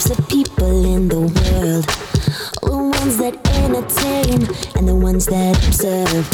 types 0.00 0.18
of 0.18 0.28
people 0.28 0.84
in 0.86 1.08
the 1.08 1.20
world. 1.20 1.84
The 2.62 2.76
ones 2.76 3.16
that 3.18 3.34
entertain 3.56 4.48
and 4.76 4.88
the 4.88 4.94
ones 4.94 5.26
that 5.26 5.56
observe. 5.66 6.26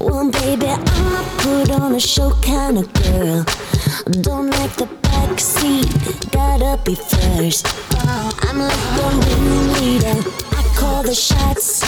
Well, 0.00 0.30
baby, 0.30 0.66
I'm 0.66 1.24
put 1.38 1.70
on 1.70 1.94
a 1.94 2.00
show 2.00 2.32
kind 2.42 2.78
of 2.78 2.92
girl. 2.92 3.44
Don't 4.20 4.50
like 4.50 4.72
the 4.76 4.86
back 5.02 5.40
seat, 5.40 5.88
gotta 6.32 6.80
be 6.84 6.94
first. 6.96 7.66
I'm 8.46 8.58
like 8.58 8.84
the 8.96 9.06
ringleader, 9.24 10.18
I 10.52 10.62
call 10.76 11.02
the 11.02 11.14
shots. 11.14 11.82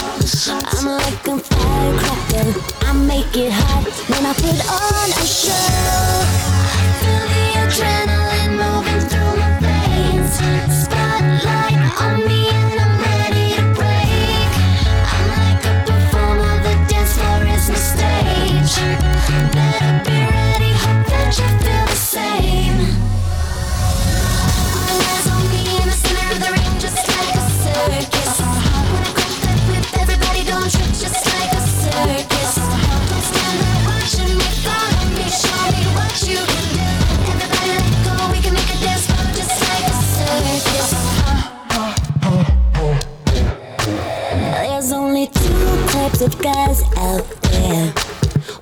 I'm 0.48 0.86
like 0.86 1.26
a 1.26 1.38
firecracker, 1.38 2.48
I 2.86 2.92
make 2.92 3.36
it 3.36 3.52
hot 3.52 3.84
when 4.08 4.24
I 4.24 4.32
put 4.32 4.58
on 4.72 5.08
a 5.10 5.26
show. 5.26 5.66
Feel 7.00 7.24
the 7.28 7.44
adrenaline 7.60 8.25
types 46.16 46.34
of 46.34 46.42
guys 46.42 46.82
out 46.96 47.26
there. 47.42 47.92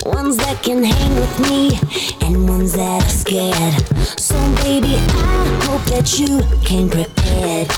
Ones 0.07 0.37
that 0.39 0.61
can 0.63 0.83
hang 0.83 1.15
with 1.15 1.41
me 1.41 1.79
and 2.27 2.49
ones 2.49 2.73
that 2.73 3.03
are 3.03 3.09
scared. 3.09 3.75
So 4.19 4.35
baby, 4.63 4.97
I 4.97 5.61
hope 5.65 5.83
that 5.93 6.19
you 6.19 6.43
came 6.65 6.89
prepared. 6.89 7.69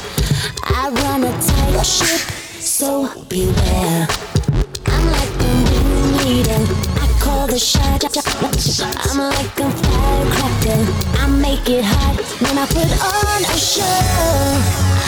I 0.64 0.90
run 0.90 1.24
a 1.24 1.32
tight 1.42 1.84
ship, 1.84 2.20
so 2.60 3.08
beware. 3.28 4.06
I'm 4.86 5.06
like 5.12 5.32
the 5.40 5.50
ringleader, 5.70 6.62
I 7.00 7.18
call 7.20 7.46
the 7.46 7.58
shot. 7.58 8.04
I'm 8.04 9.18
like 9.18 9.58
a 9.58 9.70
firecracker, 9.70 10.80
I 11.20 11.26
make 11.28 11.68
it 11.68 11.84
hot 11.84 12.16
when 12.40 12.58
I 12.58 12.66
put 12.66 12.90
on 13.02 13.44
a 13.44 13.58
show. 13.58 15.05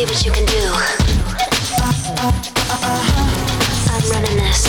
See 0.00 0.06
what 0.06 0.24
you 0.24 0.32
can 0.32 0.46
do. 0.46 0.62
I'm 3.90 4.02
running 4.10 4.36
this. 4.36 4.62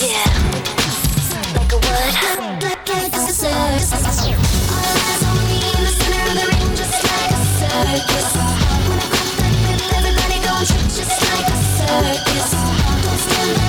Yeah. 0.00 0.24
Like 1.56 1.72
a. 1.72 1.78
All 4.70 4.86
eyes 5.08 5.22
on 5.24 5.36
me 5.48 5.58
in 5.76 5.82
the 5.84 5.92
center 5.98 6.22
of 6.28 6.34
the 6.36 6.44
ring, 6.50 6.68
just 6.76 6.96
like 7.04 7.30
a 7.30 7.40
circus. 7.56 8.28
When 9.36 9.48
I 9.48 9.52
that 9.78 9.92
everybody 9.98 10.38
just 10.96 11.16
like 11.24 11.48
a 11.48 11.56
circus. 11.76 12.50
Don't 13.04 13.18
stand 13.18 13.59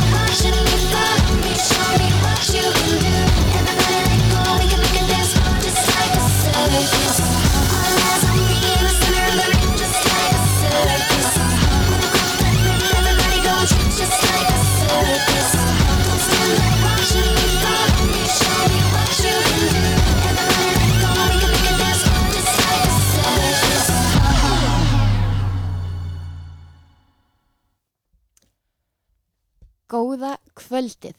Góða 29.91 30.37
kvöldið. 30.55 31.17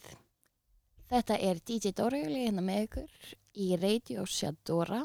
Þetta 1.13 1.37
er 1.45 1.59
DJ 1.61 1.91
Dórajöli 1.93 2.47
hérna 2.47 2.63
með 2.65 2.85
ykkur 2.87 3.33
í 3.61 3.67
Radio 3.77 4.23
Shadora 4.25 5.03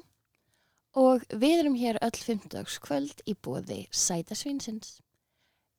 og 0.96 1.26
við 1.34 1.64
erum 1.66 1.76
hér 1.76 2.00
öll 2.00 2.16
50 2.16 2.78
kvöld 2.86 3.24
í 3.28 3.34
bóði 3.36 3.82
Sætasvinsins. 3.92 5.02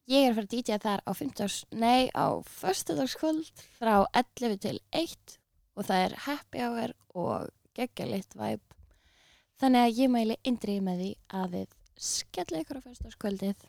Ég 0.04 0.26
er 0.26 0.34
að 0.34 0.36
fara 0.36 0.48
að 0.50 0.52
DJ 0.52 0.78
þar 0.84 1.04
á 1.08 1.12
50, 1.16 1.56
nei 1.80 2.10
á 2.12 2.28
föstudagskvöld 2.58 3.64
frá 3.78 3.94
11 4.12 4.60
til 4.66 4.76
1 4.92 5.38
og 5.72 5.88
það 5.88 6.04
er 6.10 6.18
happy 6.26 6.62
hour 6.66 6.94
og 7.16 7.48
geggjalitt 7.72 8.36
væp. 8.36 8.76
Þannig 9.56 9.86
að 9.86 10.02
ég 10.02 10.12
mæli 10.12 10.38
indrið 10.44 10.84
með 10.84 11.02
því 11.06 11.10
að 11.40 11.56
þið 11.56 11.74
skella 12.12 12.62
ykkur 12.66 12.84
á 12.84 12.86
föstudagskvöldið 12.90 13.66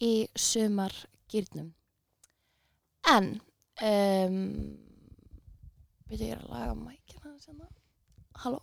í 0.00 0.12
sumar 0.48 0.96
gýrnum. 1.28 1.74
En 3.10 3.32
um, 3.82 4.38
Byrju 6.06 6.28
ég 6.28 6.36
er 6.36 6.42
að 6.44 6.52
laga 6.52 6.74
mækina 6.76 7.34
hérna. 7.34 7.68
Halló? 8.44 8.62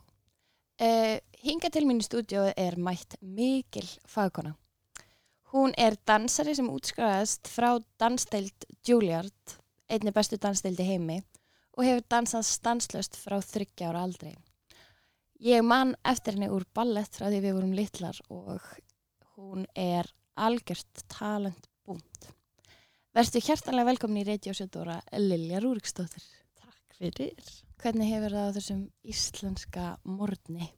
Uh, 0.80 1.18
Hinga 1.44 1.72
til 1.72 1.86
mín 1.88 2.00
í 2.00 2.06
stúdíu 2.06 2.46
er 2.56 2.78
mætt 2.80 3.18
mikil 3.20 3.88
fagkona. 4.08 4.54
Hún 5.52 5.74
er 5.78 5.98
dansari 6.08 6.54
sem 6.56 6.70
útskræðast 6.70 7.50
frá 7.50 7.72
dansdeild 8.00 8.68
Juilliard 8.86 9.60
einni 9.90 10.14
bestu 10.14 10.38
dansdeildi 10.38 10.86
heimi 10.86 11.18
og 11.78 11.86
hefur 11.88 12.06
dansað 12.14 12.46
stanslöst 12.48 13.18
frá 13.18 13.40
þryggja 13.42 13.90
ára 13.90 14.04
aldrei 14.06 14.36
Ég 15.40 15.64
man 15.64 15.96
eftir 16.04 16.36
henni 16.36 16.50
úr 16.52 16.66
ballett 16.76 17.16
frá 17.16 17.30
því 17.30 17.40
við 17.46 17.56
vorum 17.56 17.76
litlar 17.78 18.18
og 18.30 18.66
hún 19.38 19.64
er 19.74 20.10
algjört 20.36 21.06
talent 21.12 21.70
búnt 21.88 22.30
Verstu 23.20 23.42
hjertanlega 23.44 23.90
velkomin 23.90 24.30
í 24.32 24.54
Sjöldóra 24.56 24.94
Lilja 25.20 25.60
Rúriksdóttir. 25.60 26.24
Takk 26.56 26.94
fyrir. 26.96 27.50
Hvernig 27.84 28.14
hefur 28.14 28.32
það 28.32 28.46
á 28.48 28.56
þessum 28.56 28.86
íslenska 29.12 29.88
morgni? 30.08 30.70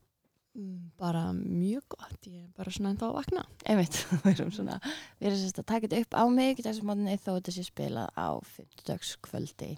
Mm, 0.57 0.87
Bara 0.97 1.21
mjög 1.35 1.85
gott, 1.93 2.25
ég 2.25 2.39
er 2.39 2.55
bara 2.57 2.73
svona 2.73 2.95
ennþá 2.95 3.11
að 3.11 3.13
vakna. 3.19 3.45
Einmitt, 3.69 3.99
við 4.23 4.31
erum 4.31 4.49
svona, 4.55 4.79
við 5.19 5.29
erum 5.29 5.39
sérst 5.43 5.61
að 5.61 5.69
taka 5.69 5.85
þetta 5.85 6.01
upp 6.01 6.17
á 6.17 6.23
mig 6.39 6.63
þessum 6.65 6.89
morgni 6.89 7.19
þó 7.21 7.29
þetta 7.35 7.55
sé 7.59 7.67
spilað 7.69 8.09
á 8.17 8.29
50 8.55 9.13
kvöldi. 9.29 9.71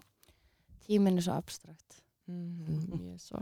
Tíminn 0.88 1.19
er 1.19 1.27
svo 1.27 1.35
abstrakt. 1.35 1.99
Mm, 2.31 3.09
er 3.11 3.17
svo. 3.19 3.41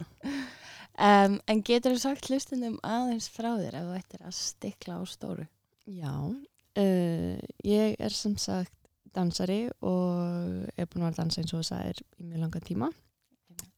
Um, 0.97 1.35
en 1.45 1.59
getur 1.61 1.93
þú 1.93 1.99
sagt 2.01 2.25
hlustundum 2.31 2.79
aðeins 2.81 3.27
frá 3.29 3.51
þér 3.51 3.77
ef 3.77 3.85
þú 3.85 3.97
ættir 3.99 4.23
að 4.25 4.33
stikla 4.39 4.97
á 4.97 5.01
stóru? 5.05 5.45
Já, 5.85 6.15
uh, 6.25 7.35
ég 7.61 8.01
er 8.01 8.17
sem 8.17 8.33
sagt 8.41 8.80
dansari 9.15 9.61
og 9.81 10.71
er 10.75 10.87
búin 10.87 11.03
að 11.03 11.07
vera 11.07 11.13
að 11.13 11.19
dansa 11.21 11.41
eins 11.41 11.53
og 11.55 11.65
það 11.67 11.87
er 11.91 12.01
í 12.01 12.25
mjög 12.25 12.43
langan 12.43 12.67
tíma 12.67 12.89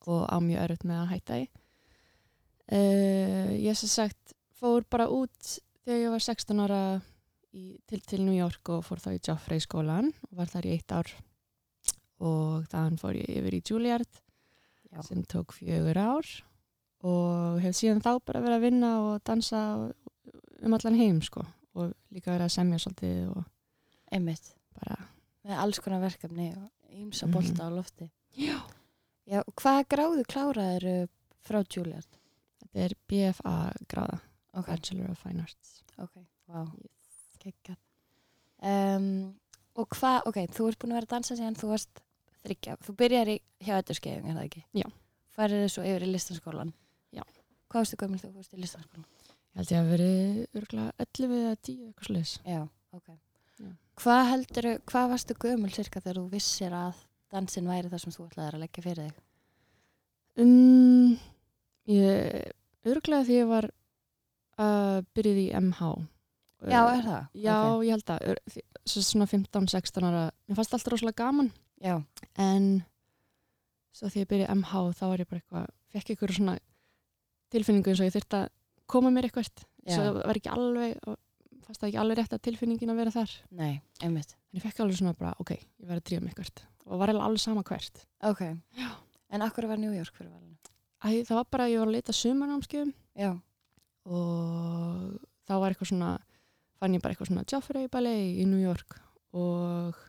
og 0.07 0.24
á 0.27 0.38
mjög 0.44 0.63
örut 0.65 0.85
með 0.88 1.01
að 1.01 1.12
hætta 1.13 1.39
í. 1.39 1.45
Uh, 2.74 3.51
ég 3.59 3.77
sem 3.77 3.91
sagt 3.91 4.35
fór 4.59 4.85
bara 4.88 5.09
út 5.12 5.57
þegar 5.83 6.00
ég 6.00 6.13
var 6.13 6.24
16 6.24 6.63
ára 6.63 6.81
í, 7.51 7.65
til, 7.89 8.00
til 8.07 8.24
New 8.24 8.35
York 8.35 8.71
og 8.71 8.85
fór 8.88 9.01
þá 9.03 9.09
í 9.15 9.21
Joffrey 9.21 9.63
skólan 9.63 10.12
og 10.30 10.38
var 10.39 10.51
þar 10.51 10.69
í 10.69 10.75
eitt 10.77 10.95
ár 10.95 11.12
og 12.24 12.68
þann 12.71 13.00
fór 13.01 13.19
ég 13.19 13.41
yfir 13.41 13.57
í 13.57 13.63
Juilliard 13.68 14.21
Já. 14.94 15.01
sem 15.03 15.24
tók 15.27 15.56
fjögur 15.57 16.00
ár 16.00 16.30
og 17.03 17.59
hef 17.63 17.75
síðan 17.75 18.03
þá 18.03 18.13
bara 18.24 18.44
verið 18.44 18.57
að 18.57 18.65
vinna 18.68 18.94
og 19.03 19.24
dansa 19.27 19.63
um 20.63 20.77
allan 20.77 21.00
heim 21.00 21.19
sko 21.25 21.44
og 21.74 21.91
líka 22.13 22.31
verið 22.31 22.47
að 22.47 22.56
semja 22.56 22.80
svolítið 22.80 23.33
og 23.33 23.44
einmitt, 24.13 24.53
bara, 24.77 24.97
með 25.45 25.57
alls 25.63 25.80
konar 25.84 26.01
verkefni 26.01 26.51
og 26.57 26.69
ýmsa 26.94 27.28
Mhm. 27.28 27.34
bolta 27.34 27.68
á 27.68 27.69
lofti. 27.74 28.10
já, 28.38 28.60
Já, 29.25 29.40
og 29.48 29.54
hvað 29.56 29.86
gráðu 29.88 30.24
kláraður 30.28 31.07
frá 31.45 31.63
Juilliard? 31.63 32.07
þetta 32.62 32.80
er 32.86 32.92
BFA 33.07 33.74
gráða, 33.88 34.19
Ok, 34.54 34.68
Bachelor 34.68 35.12
of 35.12 35.18
Fine 35.24 35.42
Arts. 35.42 35.84
ok, 35.98 36.25
wow, 36.48 36.68
geggjað. 37.40 37.78
Um, 38.63 39.36
og 39.75 39.90
hvað, 39.90 40.22
ok, 40.30 40.36
þú 40.54 40.68
ert 40.69 40.80
búin 40.80 40.92
að 40.94 41.00
vera 41.00 41.07
að 41.07 41.13
dansa 41.16 41.36
síðan 41.36 41.56
þú 41.60 41.69
varst 41.74 42.01
þryggja, 42.45 42.78
þú 42.84 42.95
byrjar 43.00 43.28
í 43.34 43.40
hjá 43.63 43.78
etturskeiðing, 43.81 44.30
er 44.30 44.36
það 44.38 44.45
ekki? 44.50 44.63
Já. 44.74 44.88
Færið 45.36 45.66
svo 45.74 45.84
yfir 45.84 46.06
í 46.06 46.12
listanskólan? 46.13 46.74
Já. 47.12 47.24
Hvað 47.69 47.80
varstu 47.81 47.98
gömul 47.98 48.19
þegar 48.22 48.34
þú 48.34 48.42
varst 48.44 48.54
í 48.54 48.62
listanskólan? 48.62 49.06
Ég 49.54 49.56
held 49.56 49.72
ég 49.74 49.80
að 49.81 49.92
verið 49.94 50.48
örgulega 50.62 50.92
11 51.00 51.40
eða 51.40 51.56
10 51.62 51.88
eitthvað 51.88 52.07
sliðis. 52.10 52.34
Já, 52.45 52.69
ok. 52.94 53.10
Hvað 54.01 54.24
heldur, 54.31 54.68
hvað 54.90 55.12
varstu 55.13 55.36
gömul 55.38 55.72
cirka 55.74 56.01
þegar 56.01 56.19
þú 56.22 56.25
vissir 56.34 56.74
að 56.75 57.01
dansin 57.34 57.68
væri 57.69 57.92
það 57.92 58.01
sem 58.04 58.16
þú 58.16 58.25
ætlaðir 58.30 58.57
að 58.57 58.63
leggja 58.63 58.84
fyrir 58.86 59.10
þig? 59.10 59.19
Um, 60.44 61.12
ég, 61.90 62.40
örgulega 62.90 63.28
því 63.28 63.38
ég 63.38 63.51
var 63.51 63.68
að 64.63 65.04
byrjuð 65.18 65.42
í 65.44 65.45
MH. 65.60 65.92
Já, 66.63 66.80
er 66.95 67.04
það? 67.04 67.24
Já, 67.44 67.56
Ok. 67.68 67.84
ég 67.84 67.92
held 67.98 68.12
að, 68.13 68.57
svona 68.88 69.28
15-16 69.30 70.07
ára, 70.10 70.24
mér 70.48 70.57
fannst 70.57 70.74
alltaf 70.78 70.94
rosalega 70.94 71.19
gaman, 71.25 71.51
Já, 71.84 71.98
en 72.40 72.68
svo 73.94 74.07
því 74.10 74.24
ég 74.24 74.30
byrjuði 74.31 74.48
í 74.48 74.56
MH 74.56 74.84
þá 74.95 75.04
var 75.12 75.19
ég 75.24 75.30
bara 75.30 75.42
eitthvað, 75.42 75.68
fekk 75.94 76.13
ykkur 76.16 76.34
svona 76.38 76.56
tilfinningu 77.54 77.92
eins 77.92 78.00
og 78.01 78.07
ég 78.07 78.16
þurfti 78.16 78.40
að 78.40 78.48
koma 78.88 79.12
mér 79.13 79.28
eitthvað, 79.28 79.51
svo 79.86 80.06
var 80.24 80.40
ekki 80.40 80.54
alveg, 80.54 80.95
og 81.04 81.19
fannst 81.68 81.81
það 81.81 81.89
ekki 81.89 82.01
alveg 82.04 82.19
rétt 82.19 82.36
að 82.38 82.44
tilfinningin 82.48 82.94
að 82.94 83.00
vera 83.01 83.13
þar. 83.15 83.33
nei, 83.51 83.81
einmitt. 84.01 84.36
En 84.51 84.60
ég 84.60 84.65
fekk 84.65 84.83
alveg 84.83 85.00
svona 85.00 85.15
bara, 85.18 85.33
ok, 85.39 85.51
ég 85.56 85.88
verði 85.88 86.01
að 86.01 86.07
drífa 86.10 86.24
mig 86.25 86.33
eitthvað 86.36 86.68
og 86.83 87.00
var 87.00 87.10
eiginlega 87.10 87.30
alveg 87.30 87.42
sama 87.44 87.63
hvert. 87.63 88.06
Ok, 88.27 88.42
Já. 88.77 88.89
en 89.31 89.42
akkur 89.45 89.68
var 89.71 89.80
New 89.80 89.94
York 89.95 90.15
fyrir 90.18 90.31
valinu? 90.33 90.57
Æ, 91.04 91.24
það 91.27 91.36
var 91.39 91.48
bara, 91.51 91.68
ég 91.71 91.80
var 91.80 91.88
að 91.89 91.95
leita 91.98 92.15
sumarnámskeiðum 92.15 92.94
Já, 93.19 93.31
og 94.07 95.19
þá 95.48 95.54
var 95.60 95.74
eitthvað 95.74 95.92
svona 95.92 96.12
fann 96.80 96.95
ég 96.98 97.04
bara 97.04 97.15
eitthvað 97.15 97.31
svona 97.31 97.45
Joffrey 97.48 97.89
Ballet 97.92 98.39
í 98.39 98.48
New 98.48 98.59
York 98.62 98.98
og 99.33 100.00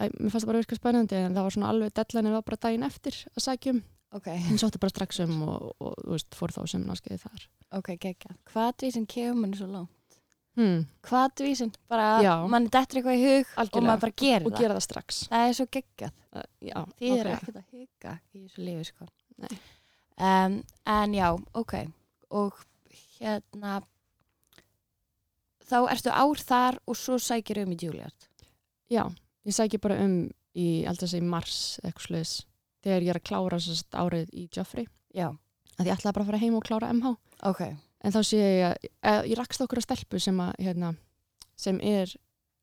æ, 0.00 0.08
mér 0.08 0.32
fannst 0.32 0.44
það 0.44 0.50
bara 0.52 0.62
virka 0.62 0.78
spennandi 0.78 1.18
en 1.20 1.36
það 1.36 1.46
var 1.48 1.56
svona 1.56 1.72
alveg 1.72 1.96
deadline 1.96 2.32
var 2.34 2.46
bara 2.46 2.60
daginn 2.66 2.86
eftir 2.88 3.18
að 3.34 3.44
sækjum 3.46 3.82
ok, 4.16 4.30
en 4.32 4.60
sótti 4.60 4.80
bara 4.82 4.94
strax 4.94 5.20
um 5.26 5.36
og, 5.48 5.68
og, 5.78 5.98
þú 6.00 6.16
veist, 6.16 6.38
fór 6.38 6.54
þá 6.56 6.62
sem 6.72 6.86
náskeiði 6.88 7.20
þar 7.24 7.46
ok, 7.80 7.92
geggjað. 7.98 8.38
Hvað 8.52 8.72
dvísin 8.82 9.08
kemur 9.10 9.40
manni 9.42 9.58
svo 9.60 9.68
langt? 9.70 9.93
Hmm. 10.56 10.82
Hvað 11.08 11.34
dvísin? 11.40 11.72
Bara, 11.90 12.08
Já. 12.24 12.34
manni 12.50 12.70
dettur 12.72 13.00
eitthvað 13.00 13.18
í 13.18 13.24
hug 13.24 13.46
og 13.54 13.62
Algjörlega. 13.64 13.86
maður 13.88 14.04
bara 14.06 14.16
gerir 14.22 14.46
og 14.46 14.52
það. 14.52 14.60
gera 14.60 14.74
það 14.78 14.84
strax 14.88 15.22
Það 15.30 15.48
er 15.48 15.56
svo 15.58 15.66
geggjað. 15.78 16.12
Því 16.34 16.70
er 16.70 16.84
nákvæmlega. 16.84 17.38
ekkert 17.38 17.56
að 17.56 17.66
hugga 17.78 18.14
í 18.34 18.44
þessu 18.44 18.64
lífi, 18.68 18.84
sko. 18.90 19.08
Um, 20.14 20.62
en 20.86 21.14
já, 21.14 21.28
ok. 21.54 21.74
Og 22.30 22.62
hérna, 23.18 23.80
þá 25.64 25.76
ertu 25.90 26.12
ár 26.14 26.42
þar 26.44 26.78
og 26.86 26.98
svo 26.98 27.18
sækir 27.18 27.62
um 27.64 27.72
í 27.74 27.78
Juilliard. 27.80 28.28
já, 28.90 29.04
ég 29.46 29.54
sæki 29.56 29.80
bara 29.80 29.96
um 30.04 30.30
í 30.54 30.84
alltaf 30.86 31.10
segja 31.10 31.26
mars 31.26 31.80
eitthvað 31.82 32.06
sluðis 32.06 32.34
þegar 32.84 33.02
ég 33.02 33.10
er 33.14 33.18
að 33.18 33.26
klára 33.26 33.58
árið 34.04 34.28
í 34.36 34.48
Joffrey 34.54 34.86
Já, 35.14 35.30
að 35.78 35.88
ég 35.88 35.94
ætlaði 35.96 36.14
bara 36.14 36.24
að 36.24 36.28
fara 36.30 36.42
heim 36.42 36.54
og 36.58 36.64
klára 36.68 36.92
MH 36.92 37.14
ok. 37.50 37.62
En 38.04 38.12
þá 38.14 38.20
sé 38.28 38.38
ég 38.40 38.64
að, 38.68 38.88
að 39.10 39.28
ég 39.32 39.38
rakst 39.40 39.64
okkur 39.64 39.80
að 39.80 39.86
stelpu 39.88 40.20
sem 40.22 40.40
að 40.44 40.52
hérna, 40.60 40.92
sem 41.56 41.78
er 41.82 42.12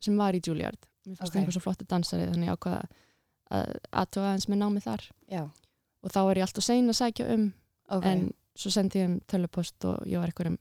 sem 0.01 0.17
var 0.17 0.37
í 0.37 0.41
Juilliard 0.43 0.79
mér 1.05 1.17
fannst 1.17 1.21
Ok. 1.21 1.29
okay. 1.31 1.41
einhver 1.41 1.55
svo 1.57 1.63
flottu 1.65 1.87
dansari 1.89 2.27
þannig 2.29 2.51
ákvaða 2.53 2.83
að 3.51 3.73
aðtöga 4.01 4.29
aðeins 4.31 4.47
með 4.51 4.61
námið 4.61 4.85
þar 4.87 5.07
Já, 5.31 5.41
og 6.01 6.13
þá 6.13 6.19
er 6.21 6.37
ég 6.39 6.45
alltaf 6.47 6.63
sein 6.67 6.91
að 6.93 6.99
sækja 7.01 7.27
um 7.35 7.47
ok. 7.91 8.05
en 8.11 8.21
svo 8.55 8.71
sendi 8.71 9.01
ég 9.01 9.09
um 9.09 9.17
tölupost 9.31 9.87
og 9.89 10.05
ég 10.07 10.21
var 10.21 10.31
einhverjum 10.31 10.59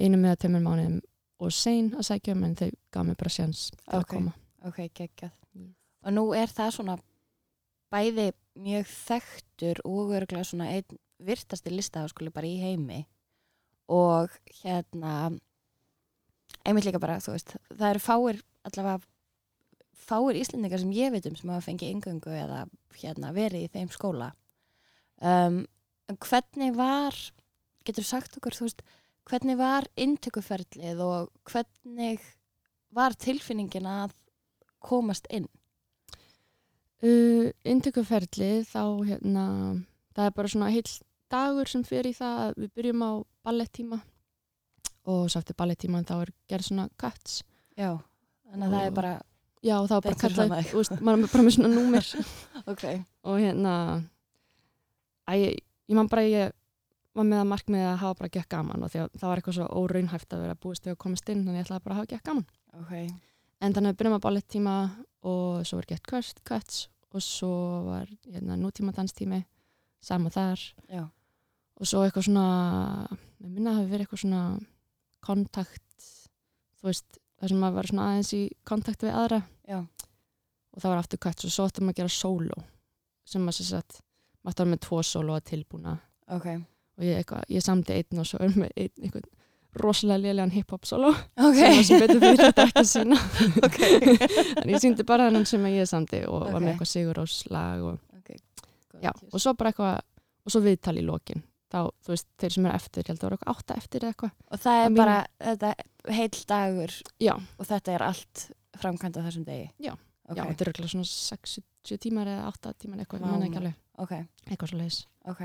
einu 0.00 0.20
með 0.20 0.38
tveimur 0.44 0.64
mánuðum 0.64 1.00
og 1.44 1.52
sein 1.52 1.90
að 1.96 2.06
sækja 2.08 2.36
um 2.36 2.44
en 2.46 2.56
þau 2.56 2.70
gaf 2.94 3.06
mér 3.10 3.18
bara 3.20 3.34
sjans 3.34 3.66
til 3.74 3.98
Ok. 3.98 3.98
að 4.00 4.08
koma 4.14 4.32
Ok, 4.66 4.78
geggjað. 4.96 5.30
Og 6.06 6.14
nú 6.16 6.22
er 6.34 6.50
það 6.50 6.72
svona 6.74 6.94
bæði 7.92 8.30
mjög 8.58 8.88
þekktur 8.90 9.80
og 9.86 10.14
örgulega 10.16 10.46
svona 10.48 10.70
einn 10.74 10.98
virtasti 11.22 11.70
listaháskóli 11.70 12.32
bara 12.34 12.48
í 12.48 12.56
heimi 12.60 13.04
og 13.92 14.32
hérna 14.62 15.30
einmitt 16.66 16.86
líka 16.88 17.00
bara, 17.02 17.20
þú 17.22 17.36
veist, 17.36 17.54
það 17.70 17.90
eru 17.92 18.02
fáir 18.02 18.42
allavega 18.66 19.00
fáir 20.06 20.38
íslendingar 20.38 20.82
sem 20.82 20.92
ég 20.94 21.14
veit 21.14 21.26
um 21.28 21.36
sem 21.38 21.50
hafa 21.50 21.66
fengið 21.66 21.94
yngöngu 21.94 22.34
eða 22.34 22.66
hérna 23.00 23.32
verið 23.36 23.66
í 23.66 23.72
þeim 23.72 23.90
skóla. 23.94 24.32
Um, 25.22 25.64
en 26.10 26.18
hvernig 26.22 26.76
var 26.76 27.16
getur 27.86 28.06
sagt 28.06 28.36
okkur, 28.38 28.54
þú 28.54 28.66
veist 28.66 28.82
hvernig 29.26 29.58
var 29.58 29.86
inntökuferlið 29.98 31.02
og 31.02 31.30
hvernig 31.50 32.22
var 32.94 33.16
tilfinningin 33.18 33.88
að 33.90 34.14
komast 34.82 35.26
inn? 35.34 35.48
Uh, 37.04 37.50
Inntökuferli 37.66 38.64
þá 38.64 38.82
hérna 39.04 39.46
það 40.16 40.28
er 40.28 40.36
bara 40.38 40.48
svona 40.52 40.70
heil 40.72 40.86
dagur 41.32 41.70
sem 41.70 41.84
fer 41.86 42.08
í 42.08 42.12
það 42.16 42.42
að 42.42 42.58
við 42.62 42.74
byrjum 42.78 43.04
á 43.06 43.12
ballettíma. 43.46 44.00
Og 45.06 45.30
svo 45.30 45.40
eftir 45.40 45.56
ballettíma 45.58 46.02
þá 46.06 46.14
er 46.18 46.34
gerð 46.50 46.68
svona 46.68 46.88
cuts. 47.00 47.40
Já, 47.76 47.94
þannig 48.50 48.66
að 48.66 48.76
það 48.76 48.86
er 48.86 48.94
bara 48.96 49.14
já 49.66 49.76
þá 49.86 49.94
er 49.96 50.04
bara 50.04 50.20
kallað 50.20 50.52
maður 50.52 51.26
er 51.26 51.32
bara 51.32 51.46
með 51.46 51.56
svona 51.58 51.72
númer. 51.72 52.12
Ok, 52.72 52.84
og 53.26 53.36
hérna 53.38 53.72
æ, 55.30 55.32
ég, 55.38 55.58
ég 55.86 55.98
man 55.98 56.08
bara 56.10 56.24
að 56.24 56.32
ég 56.32 56.54
var 57.16 57.28
með 57.28 57.42
að 57.42 57.50
markmiði 57.52 57.86
að 57.86 58.00
hafa 58.02 58.18
bara 58.20 58.32
gekk 58.34 58.48
gaman 58.52 58.82
og 58.82 58.92
því 58.92 59.02
að 59.04 59.12
það 59.20 59.30
var 59.30 59.40
eitthvað 59.40 59.56
svo 59.58 59.68
óraunhæft 59.80 60.34
að 60.34 60.42
vera 60.44 60.58
búist 60.66 60.86
við 60.86 60.96
að 60.96 61.00
komast 61.04 61.30
inn 61.32 61.44
þannig 61.44 61.60
ég 61.62 61.68
ætlaði 61.68 61.84
bara 61.86 61.94
að 61.94 62.00
hafa 62.00 62.10
gekk 62.12 62.26
gaman. 62.26 62.48
Ok, 62.80 62.92
en 62.96 63.76
þannig 63.76 63.86
að 63.86 63.92
við 63.94 64.00
byrjum 64.00 64.16
að 64.18 64.24
ballettíma 64.26 64.74
og 65.30 65.66
svo 65.68 65.80
var 65.80 65.88
gett 65.92 66.10
cuts 66.50 66.80
og 67.14 67.24
svo 67.24 67.52
var 67.86 68.10
hérna, 68.26 68.58
nútíma 68.60 68.92
danstími 68.96 69.44
sama 70.04 70.30
þar. 70.34 70.60
Já, 70.90 71.06
og 71.76 71.88
svo 71.88 72.02
eitthvað 72.04 72.28
svona 72.28 72.46
ég 73.12 73.50
minna 73.50 73.72
að 73.72 73.78
hafi 73.80 73.90
verið 73.92 74.06
eitthvað 74.06 74.22
svona 74.22 74.42
kontakt 75.26 76.08
þú 76.80 76.88
veist, 76.90 77.20
það 77.40 77.52
sem 77.52 77.66
að 77.66 77.78
vera 77.78 77.92
svona 77.92 78.08
aðeins 78.10 78.32
í 78.36 78.42
kontakt 78.68 79.04
við 79.04 79.16
aðra. 79.18 79.42
Já, 79.66 79.80
og 79.82 80.82
það 80.82 80.92
var 80.92 81.02
aftur 81.02 81.22
cuts 81.26 81.48
og 81.48 81.54
svo 81.54 81.68
áttum 81.68 81.90
að 81.90 82.00
gera 82.00 82.12
solo 82.12 82.60
sem 83.26 83.48
að 83.48 83.58
sér 83.58 83.70
satt 83.72 84.02
maður 84.46 84.62
var 84.62 84.70
með 84.70 84.82
tvo 84.86 85.00
solo 85.02 85.34
að 85.34 85.48
tilbúna. 85.50 85.96
Ok, 86.30 86.46
og 86.96 87.06
ég, 87.06 87.18
eitthvað, 87.20 87.48
ég 87.50 87.64
samdi 87.64 87.96
einn 87.96 88.22
og 88.22 88.28
svo 88.28 88.40
er 88.44 88.54
með 88.54 88.76
einn 88.76 89.08
einhvern 89.08 89.32
rosalega 89.76 90.22
lélegan 90.22 90.52
hip-hop 90.54 90.86
solo 90.88 91.10
ok, 91.12 91.58
sem 91.84 92.00
betur 92.00 92.22
fyrir 92.22 92.40
þetta 92.46 92.64
ekki 92.64 92.80
að 92.80 92.88
sína 92.88 93.18
ok, 93.66 93.80
en 94.62 94.72
ég 94.72 94.80
síndi 94.80 95.04
bara 95.04 95.26
þennan 95.28 95.44
sem 95.48 95.66
ég 95.68 95.90
samdi 95.90 96.22
og 96.30 96.46
var 96.48 96.62
með 96.62 96.72
eitthvað 96.72 96.92
sigur 96.92 97.20
slag 97.28 97.84
og, 97.84 97.98
ok, 98.16 98.30
já, 99.04 99.12
og 99.12 99.36
svo 99.36 99.52
bara 99.58 99.74
eitthvað 99.74 100.00
og 100.00 100.54
svo 100.54 100.62
viðtal 100.64 100.96
í 100.96 101.04
lokin 101.04 101.44
þá, 101.72 101.78
þú 102.04 102.12
veist, 102.14 102.28
þeir 102.40 102.54
sem 102.56 102.66
eru 102.68 102.78
eftir, 102.78 103.02
ég 103.02 103.08
held 103.10 103.16
að 103.18 103.22
það 103.22 103.28
voru 103.28 103.36
eitthvað 103.38 103.56
átta 103.56 103.76
eftir 103.80 104.04
eða 104.06 104.14
eitthvað. 104.14 104.34
Og 104.50 104.62
það 104.64 104.80
er 104.82 104.86
Að 104.90 104.96
bara 105.00 105.16
þetta 105.46 105.70
heil 106.16 106.40
dagur 106.52 106.96
já, 107.26 107.34
og 107.58 107.68
þetta 107.70 107.94
er 107.96 108.04
allt 108.06 108.44
framkvæmt 108.76 109.16
á 109.18 109.26
þessum 109.26 109.46
degi. 109.46 109.68
Já. 109.82 109.92
ok, 110.28 110.36
já, 110.36 110.42
þetta 110.44 110.64
er 110.66 110.70
eitthvað 110.72 110.90
svona 110.94 111.10
6-7 111.10 111.98
tímar 112.06 112.30
eða 112.32 112.48
8 112.52 112.74
tímar 112.82 113.02
eitthvað, 113.02 113.22
Vá, 113.22 113.26
ég 113.26 113.32
menna 113.36 113.48
ekki 113.50 113.60
alveg. 113.62 113.78
Ok, 114.04 114.12
eitthvað 114.50 114.72
svo 114.72 114.80
leiðis 114.80 115.00
ok. 115.32 115.42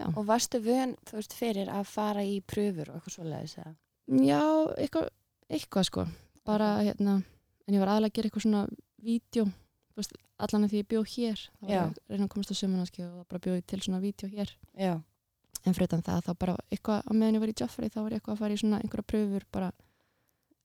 Já. 0.00 0.06
og 0.16 0.22
varstu 0.26 0.60
vön, 0.64 0.96
þú 1.08 1.18
veist, 1.20 1.34
fyrir 1.36 1.70
að 1.72 1.84
fara 1.90 2.22
í 2.24 2.38
pröfur 2.48 2.90
og 2.90 2.98
eitthvað 2.98 3.16
svoleiðis 3.18 3.56
eða? 3.60 3.74
já, 4.26 4.40
eitthvað, 4.80 5.10
eitthvað 5.50 5.86
sko. 5.90 6.06
Bara 6.48 6.70
hérna, 6.82 7.18
en 7.68 7.76
ég 7.76 7.82
var 7.82 7.92
aðalega 7.92 8.10
að 8.10 8.16
gera 8.18 8.30
eitthvað 8.30 8.46
svona 8.46 8.62
vídeo, 9.04 9.44
þú 9.92 10.00
veist, 10.02 10.16
allan 10.40 10.64
að 10.66 10.72
því 10.72 10.80
ég 10.80 10.88
bjóð 10.90 11.06
hér 11.14 11.40
þá 11.44 11.60
var 11.60 11.70
Já. 11.70 11.76
ég 11.76 11.84
að 11.84 12.14
reyna 12.14 12.24
að 12.26 12.32
komast 12.32 12.52
á 12.52 12.60
sömurnaski 12.60 13.04
og 13.04 13.26
bara 13.28 13.42
bjóð 13.44 13.58
ég 13.60 13.66
til 13.68 13.80
svona 13.84 14.00
vídeo 14.02 14.30
hér. 14.32 14.52
Já, 14.80 14.94
en 15.66 15.76
utan 15.76 16.02
það 16.02 16.26
þá 16.26 16.32
bara 16.40 16.56
eitthvað 16.70 17.00
á 17.04 17.12
meðan 17.12 17.36
ég 17.36 17.42
var 17.44 17.52
í 17.52 17.56
Joffrey 17.60 17.92
þá 17.92 17.98
var 18.00 18.12
ég 18.12 18.20
eitthvað 18.20 18.34
að 18.36 18.42
fara 18.44 18.56
í 18.56 18.60
svona 18.60 18.80
einhverja 18.80 19.08
pröfur 19.12 19.46
bara 19.52 19.70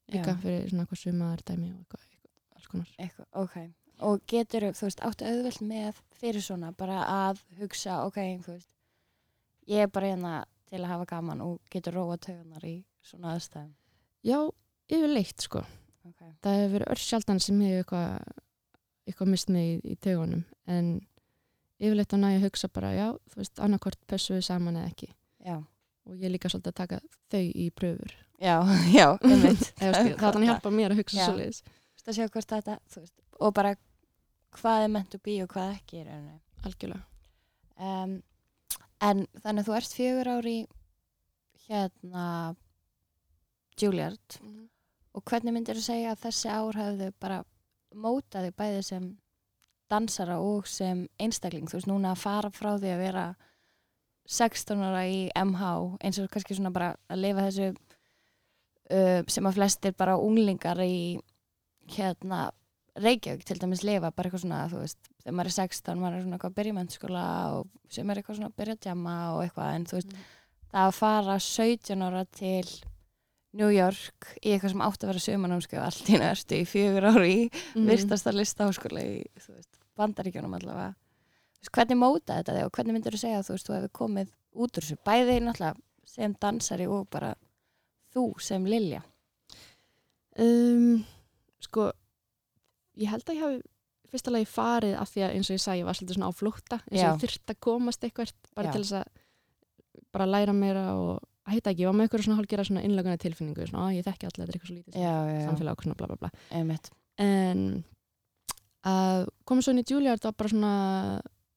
já, 0.08 0.22
fyrir 0.42 0.70
svona 0.70 0.86
eitthvað 0.86 1.02
sumar 1.02 1.44
dæmi 1.46 1.72
og 1.72 1.80
eitthvað, 1.82 2.06
eitthvað 2.12 2.56
alls 2.56 2.70
konar. 2.72 2.94
Eitthvað, 2.98 3.30
ok. 3.44 3.58
Og 4.06 4.26
getur, 4.28 4.68
þú 4.76 4.88
veist, 4.90 5.04
áttu 5.08 5.28
auðvelt 5.30 5.62
með 5.64 6.02
fyrir 6.20 6.44
svona, 6.44 6.72
bara 6.76 7.02
að 7.08 7.42
hugsa 7.60 8.02
ok, 8.08 8.20
þú 8.44 8.58
veist 8.58 8.72
ég 9.72 9.86
er 9.86 9.92
bara 9.92 10.12
hérna 10.14 10.36
til 10.70 10.82
að 10.82 10.92
hafa 10.92 11.10
gaman 11.10 11.44
og 11.46 11.60
getur 11.74 11.96
róa 12.00 12.18
taugunar 12.22 12.64
í 12.68 12.78
svona 13.06 13.36
aðstæðum. 13.36 13.74
Já, 14.26 14.40
yfirleitt 14.92 15.46
sko. 15.46 15.62
Ok, 16.06 16.22
það 16.46 16.60
hefur 16.60 16.74
verið 16.76 16.92
örsjaldan 16.96 17.42
sem 17.42 17.62
ég 17.66 17.80
hef 17.80 17.86
eitthvað 17.86 18.42
eitthvað 19.06 19.32
mist 19.32 19.52
mig 19.54 19.68
í, 19.70 19.94
í 19.94 19.96
taugunum 20.02 20.44
en 20.72 20.90
yfirleitt 21.82 22.14
á 22.16 22.18
næg 22.20 22.38
að 22.40 22.46
hugsa 22.48 22.70
bara 22.72 22.92
já, 22.96 23.08
þú 23.32 23.42
veist, 23.42 23.60
annarkvort 23.64 24.00
pössu 24.10 24.36
við 24.38 24.46
saman 24.48 24.78
eða 24.80 24.92
ekki. 24.92 25.10
Já. 25.46 25.58
Og 26.06 26.22
ég 26.22 26.32
líka 26.32 26.52
svolítið 26.52 26.72
að 26.72 26.80
taka 26.82 27.00
þau 27.34 27.42
í 27.46 27.66
pröfur. 27.76 28.14
Já, 28.40 28.56
já, 29.00 29.08
þú 29.26 29.42
veist, 29.42 29.74
það 29.80 29.90
er 29.90 30.16
þannig 30.22 30.46
að 30.46 30.48
hjálpa 30.52 30.72
mér 30.76 30.96
að 30.96 31.02
hugsa 31.02 31.20
Já. 31.20 31.26
svoleiðis. 31.30 31.64
Að 32.06 32.18
sjá 32.20 32.28
hvort 32.30 32.52
þetta, 32.54 32.74
þú 32.94 33.02
veist, 33.02 33.14
og 33.42 33.54
bara 33.58 33.72
hvað 34.56 34.84
er 34.86 34.92
meant 34.94 35.10
to 35.10 35.20
be 35.26 35.40
og 35.42 35.50
hvað 35.50 35.72
ekki 35.80 35.98
í 35.98 36.04
rauninni. 36.06 36.36
algjörlega. 36.66 37.02
Um, 37.76 38.14
en 39.02 39.24
þannig 39.42 39.64
að 39.64 39.68
þú 39.68 39.74
ert 39.80 39.96
fjögur 39.98 40.30
ári 40.36 40.56
hérna 41.66 42.26
Juilliard. 43.82 44.38
Og 45.16 45.24
hvernig 45.26 45.56
myndir 45.56 45.80
þú 45.80 45.84
segja 45.88 46.14
að 46.14 46.22
þessi 46.28 46.52
ár 46.52 46.78
hafðu 46.80 47.10
bara 47.20 47.42
mótaði 47.96 48.54
bæði 48.56 48.82
sem 48.86 49.10
dansara 49.92 50.40
og 50.42 50.68
sem 50.68 51.06
einstakling, 51.22 51.68
þú 51.70 51.78
veist, 51.80 51.88
núna 51.92 52.12
að 52.16 52.22
fara 52.24 52.50
frá 52.54 52.72
því 52.80 52.94
að 52.96 53.04
vera 53.06 53.26
16 54.26 54.82
ára 54.82 55.04
í 55.06 55.20
MH, 55.38 55.72
eins 56.02 56.20
og 56.24 56.30
kannski 56.34 56.56
svona 56.58 56.72
bara 56.74 56.96
að 57.14 57.20
lifa 57.22 57.44
þessu 57.46 57.68
uh, 58.92 59.22
sem 59.30 59.46
að 59.50 59.58
flestir 59.60 59.94
bara 59.98 60.18
unglingar 60.18 60.82
í 60.86 61.20
hérna 61.96 62.48
Reykjavík 62.96 63.44
til 63.44 63.58
dæmis 63.60 63.82
lifa, 63.84 64.08
bara 64.16 64.30
eitthvað 64.30 64.46
svona 64.46 64.62
þú 64.72 64.80
veist, 64.86 65.10
þegar 65.20 65.34
maður 65.36 65.50
er 65.52 65.56
16, 65.60 66.00
maður 66.00 66.16
er 66.16 66.22
svona 66.24 66.38
eitthvað 66.38 66.52
að 66.54 66.58
byrja 66.62 66.72
í 66.72 66.76
mennskóla 66.78 67.24
og 67.58 67.66
sem 67.92 68.10
er 68.14 68.22
eitthvað 68.22 68.38
svona 68.40 68.50
að 68.54 68.58
byrja 68.62 68.76
að 68.78 68.84
djama 68.86 69.16
og 69.36 69.40
eitthvað, 69.44 69.72
en 69.76 69.88
þú 69.90 69.98
veist 70.00 70.14
það 70.72 70.86
að 70.86 70.94
fara 71.02 71.36
17 71.44 72.06
ára 72.08 72.22
til 72.40 72.70
New 73.56 73.70
York 73.72 74.30
í 74.42 74.52
eitthvað 74.56 74.74
sem 74.74 74.82
átti 74.88 75.06
að 75.06 75.12
vera 75.12 75.24
sömanámskjöf 75.26 75.84
allt 75.86 76.10
í 76.16 76.18
næstu 76.24 76.58
í 76.60 76.66
fjögur 76.68 77.10
ári 77.12 77.30
í 77.36 77.44
Mhm. 77.76 77.86
virtasta 77.92 78.34
listaháskóla 78.36 79.04
í 79.04 79.22
þú 79.44 79.54
veist, 79.60 79.75
bandaríkjónum 80.00 80.56
allavega. 80.58 80.94
Veist, 81.60 81.74
hvernig 81.74 82.00
móta 82.00 82.40
þetta 82.40 82.56
þig 82.58 82.68
og 82.68 82.78
hvernig 82.78 82.98
myndir 82.98 83.16
þú 83.16 83.22
segja 83.22 83.42
að 83.42 83.50
þú 83.50 83.60
þú 83.66 83.76
hefur 83.78 83.94
komið 84.02 84.32
út 84.56 84.80
úr 84.80 84.86
þessu? 84.86 84.98
Bæði 85.08 85.38
náttúrulega 85.44 85.76
sem 86.16 86.36
dansari 86.42 86.88
og 86.88 87.08
bara 87.12 87.34
þú 88.16 88.26
sem 88.44 88.66
Lilja. 88.70 89.02
Um, 90.40 91.06
sko 91.64 91.90
ég 93.00 93.12
held 93.12 93.30
að 93.30 93.38
ég 93.38 93.46
hafi 93.46 93.62
fyrsta 94.12 94.32
lagi 94.32 94.48
farið 94.48 94.98
af 95.00 95.12
því 95.12 95.24
að 95.26 95.36
eins 95.36 95.50
og 95.50 95.56
ég 95.56 95.64
sagði, 95.64 95.82
ég 95.82 95.88
var 95.88 95.98
svolítið 95.98 96.18
svona 96.18 96.32
á 96.32 96.40
flótta 96.40 96.80
eins 96.86 97.00
og 97.00 97.08
ég 97.08 97.24
þyrft 97.24 97.54
að 97.54 97.62
komast 97.68 98.06
eitthvað 98.06 98.34
bara 98.56 98.70
Já. 98.70 98.76
til 98.76 98.84
þess 98.84 98.98
að 99.00 100.04
bara 100.16 100.28
læra 100.30 100.56
meira 100.56 100.84
og 100.96 101.24
að 101.46 101.56
heita 101.56 101.72
ekki, 101.72 101.84
ég 101.84 101.90
var 101.90 101.98
með 101.98 102.08
eitthvað 102.08 102.26
svona 102.26 102.38
hálfgera 102.40 102.66
svona 102.66 102.84
innlöguna 102.88 103.22
tilfinningu, 103.22 103.66
svona, 103.70 103.90
að 103.90 103.98
ég 104.00 104.06
þekki 104.08 104.28
alltaf, 104.30 104.40
þetta 104.40 104.46
er 104.46 104.56
eitthvað 104.56 104.70
svo 104.72 104.78
lítið 104.78 104.96
samfélag 105.46 105.76
og 105.76 105.86
svona 105.86 105.98
bla 106.00 106.08
bla 106.10 106.18
bla. 106.22 106.30
En 107.26 107.66
að 108.86 109.28
koma 109.46 109.62
svo 109.62 109.74
inn 109.76 109.82
í 109.84 109.88
Juilliard 109.90 110.24
var 110.26 110.34
bara 110.38 110.50
svona 110.52 110.72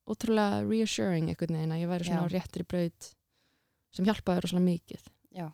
ótrúlega 0.09 0.63
reassuring 0.69 1.29
einhvern 1.29 1.55
veginn 1.57 1.73
að 1.75 1.81
ég 1.83 1.89
væri 1.91 2.07
svona 2.07 2.23
Já. 2.23 2.29
á 2.29 2.33
réttri 2.33 2.65
braut 2.65 3.09
sem 3.93 4.05
hjálpaði 4.05 4.41
rosalega 4.45 4.65
mikið. 4.65 5.03
Já, 5.37 5.47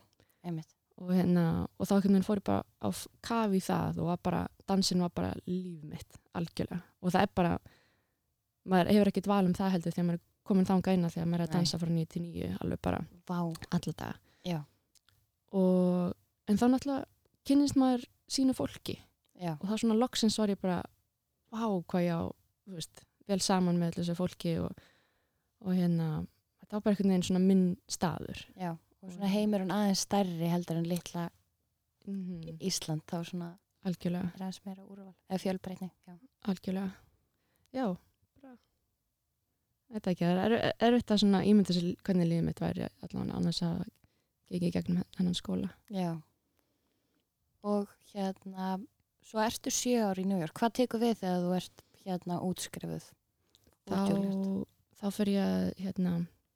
einmitt. 0.44 0.72
Og, 1.00 1.10
hérna, 1.12 1.46
og 1.80 1.88
þá 1.88 1.94
einhvern 1.98 2.16
veginn 2.16 2.28
fór 2.28 2.40
ég 2.40 2.46
bara 2.48 2.64
á 2.80 2.88
f- 2.92 3.08
kaf 3.24 3.52
í 3.56 3.60
það 3.64 3.98
og 4.00 4.10
var 4.12 4.20
bara, 4.24 4.44
dansin 4.68 5.02
var 5.04 5.12
bara 5.16 5.34
líf 5.48 5.84
mitt 5.84 6.20
algjörlega. 6.36 6.82
Og 7.04 7.12
það 7.12 7.22
er 7.28 7.34
bara 7.36 7.58
maður 8.66 8.92
hefur 8.96 9.12
ekkert 9.12 9.28
val 9.32 9.44
um 9.46 9.54
það 9.54 9.74
heldur 9.76 9.92
þegar 9.96 10.08
maður 10.10 10.20
er 10.22 10.24
komin 10.46 10.66
þangað 10.70 10.94
inn 10.98 11.06
að 11.08 11.14
þegar 11.18 11.28
maður 11.32 11.42
er 11.42 11.48
að 11.48 11.52
Nei. 11.52 11.58
dansa 11.60 11.80
frá 11.82 11.90
9 11.90 12.06
til 12.16 12.22
9 12.24 12.58
alveg 12.64 12.82
bara 12.82 13.00
Vá, 13.28 13.38
alla 13.76 13.94
daga. 14.00 14.16
Já. 14.46 14.60
og 15.56 16.14
en 16.48 16.58
þá 16.60 16.66
náttúrulega 16.70 17.06
kynnist 17.46 17.76
maður 17.80 18.06
sínu 18.30 18.56
fólki. 18.58 18.98
Já, 19.42 19.56
og 19.60 19.68
þá 19.68 19.76
svona 19.82 19.98
loksins 20.00 20.38
var 20.40 20.50
ég 20.54 20.60
bara 20.62 20.80
vá 21.56 21.66
hvað 21.92 22.06
ég 22.06 22.20
á 22.20 22.24
veist, 22.76 23.04
vel 23.30 23.42
saman 23.42 23.80
með 23.82 24.00
þessu 24.00 24.16
fólki 24.18 24.56
og, 24.62 24.72
og 25.66 25.76
hérna 25.78 26.10
þetta 26.62 26.78
var 26.78 26.84
bara 26.86 26.96
einhvern 26.96 27.14
veginn 27.14 27.28
svona 27.30 27.44
minn 27.46 27.66
staður. 27.92 28.46
Já 28.60 28.74
og 29.06 29.12
svona 29.14 29.30
heimurinn 29.30 29.74
aðeins 29.74 30.02
stærri 30.08 30.48
heldur 30.50 30.80
en 30.82 30.90
litla 30.90 31.28
mm 32.08 32.58
Ísland 32.66 33.04
þá 33.10 33.20
svona 33.30 33.52
algjörlega, 33.86 34.32
er 34.34 34.42
aðeins 34.48 34.64
meira 34.66 34.86
úrval 34.86 35.14
eða 35.30 35.42
fjölbreytni, 35.44 35.92
já. 36.08 36.16
Algjörlega. 36.50 36.92
Já 37.76 37.88
þetta 39.96 40.12
ekki, 40.12 40.26
það 40.26 40.42
er 40.46 40.56
er- 40.58 40.74
erfitt 40.88 41.14
að 41.14 41.22
svona 41.22 41.44
ímynda 41.46 41.76
sér 41.76 41.88
hvernig 42.06 42.30
lífið 42.30 42.48
mitt 42.48 42.62
væri 42.64 42.88
allan 43.06 43.32
annars 43.38 43.62
að 43.66 43.84
geki 44.52 44.70
í 44.70 44.74
gegnum 44.74 45.04
hennan 45.18 45.38
skóla. 45.38 45.70
Já. 45.94 46.22
Og 47.66 47.90
hérna, 48.14 48.80
svo 49.26 49.42
ertu 49.44 49.72
sjö 49.74 50.04
ár 50.06 50.20
í 50.22 50.26
New 50.28 50.40
York. 50.40 50.54
Hvað 50.60 50.76
tekur 50.82 51.02
við 51.02 51.18
þegar 51.24 51.44
þú 51.46 51.54
ert 51.58 51.84
hérna 52.06 52.40
útskrifuð? 52.46 53.08
þá, 53.86 54.00
þá 55.02 55.06
fyrir 55.14 55.36
ég 55.38 55.84
hérna, 55.86 56.14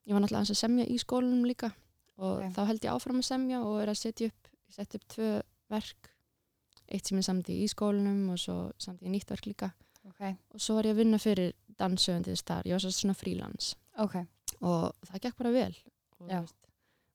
ég 0.10 0.16
var 0.16 0.24
náttúrulega 0.24 0.54
að 0.56 0.58
semja 0.58 0.86
í 0.90 0.98
skólanum 1.02 1.44
líka 1.46 1.70
og 2.18 2.40
Ok. 2.44 2.54
þá 2.56 2.62
held 2.70 2.86
ég 2.88 2.94
áfram 2.96 3.20
að 3.22 3.28
semja 3.30 3.60
og 3.64 3.82
er 3.84 3.92
að 3.92 4.00
setja 4.02 4.30
upp 4.32 4.50
ég 4.70 4.74
setti 4.76 4.98
upp 5.00 5.06
tvö 5.14 5.28
verk 5.70 6.10
eitt 6.90 7.06
sem 7.06 7.20
ég 7.22 7.26
samdi 7.28 7.60
í 7.64 7.68
skólanum 7.70 8.32
og 8.34 8.40
svo 8.42 8.56
samdi 8.82 9.06
ég 9.06 9.14
nýtt 9.14 9.30
verk 9.30 9.46
líka. 9.46 9.70
Ok, 10.10 10.22
og 10.56 10.60
svo 10.64 10.76
var 10.80 10.88
ég 10.90 10.96
að 10.96 11.02
vinna 11.04 11.20
fyrir 11.22 11.54
dansöfundið 11.78 12.38
starf, 12.42 12.66
ég 12.66 12.74
var 12.74 12.82
svo 12.82 12.90
svona 12.96 13.14
frílans 13.14 13.76
ok, 14.00 14.16
og 14.62 14.96
það 15.06 15.22
gekk 15.28 15.38
bara 15.38 15.52
vel. 15.54 15.76
Og 16.20 16.28
veist, 16.28 16.56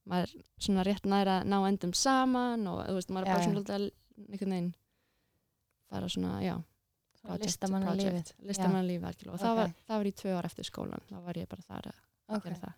maður 0.06 0.30
er 0.30 0.44
svona 0.62 0.84
rétt 0.86 1.04
næra 1.10 1.40
að 1.42 1.48
ná 1.50 1.58
endum 1.68 1.92
saman 1.92 2.66
og 2.70 2.84
þú 2.86 2.94
veist, 3.00 3.10
maður 3.10 3.26
er 3.26 3.34
bara 3.34 3.44
svona 3.44 3.62
alltaf 3.64 3.90
einhvern 4.30 4.54
veginn 4.54 4.72
fara 5.90 6.08
svona, 6.08 6.38
já 6.44 6.56
listamanna 7.40 7.94
lífið. 7.96 8.32
listamanna 8.44 8.82
lífið 8.84 9.06
algjörlega. 9.08 9.34
Og 9.34 9.40
það, 9.40 9.50
Ok. 9.50 9.56
var, 9.56 9.74
það 9.88 9.96
var 10.02 10.06
í 10.06 10.14
tvö 10.20 10.32
ár 10.38 10.44
eftir 10.50 10.64
skólan 10.68 11.04
þá 11.10 11.20
var 11.24 11.34
ég 11.40 11.48
bara 11.48 11.62
þar 11.62 11.86
að 11.92 12.00
Ok, 12.36 12.44
gera 12.44 12.60
það. 12.60 12.74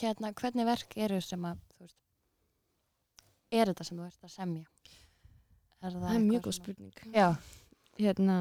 Hérna, 0.00 0.32
hvernig 0.32 0.64
verk 0.66 0.96
eru 0.96 1.20
sem 1.20 1.42
að, 1.44 1.58
veist, 1.80 1.96
er 3.52 3.66
þetta 3.66 3.84
sem 3.84 3.98
þú 3.98 4.06
ert 4.06 4.24
að 4.24 4.30
semja? 4.30 4.66
Er 5.82 5.90
það 5.90 5.96
er 5.96 6.08
eitthvað 6.10 6.28
mjög 6.30 6.42
góð 6.46 6.54
spurning. 6.54 6.92
Já, 7.14 7.28
hérna 7.98 8.38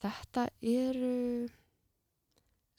þetta 0.00 0.46
eru 0.62 1.48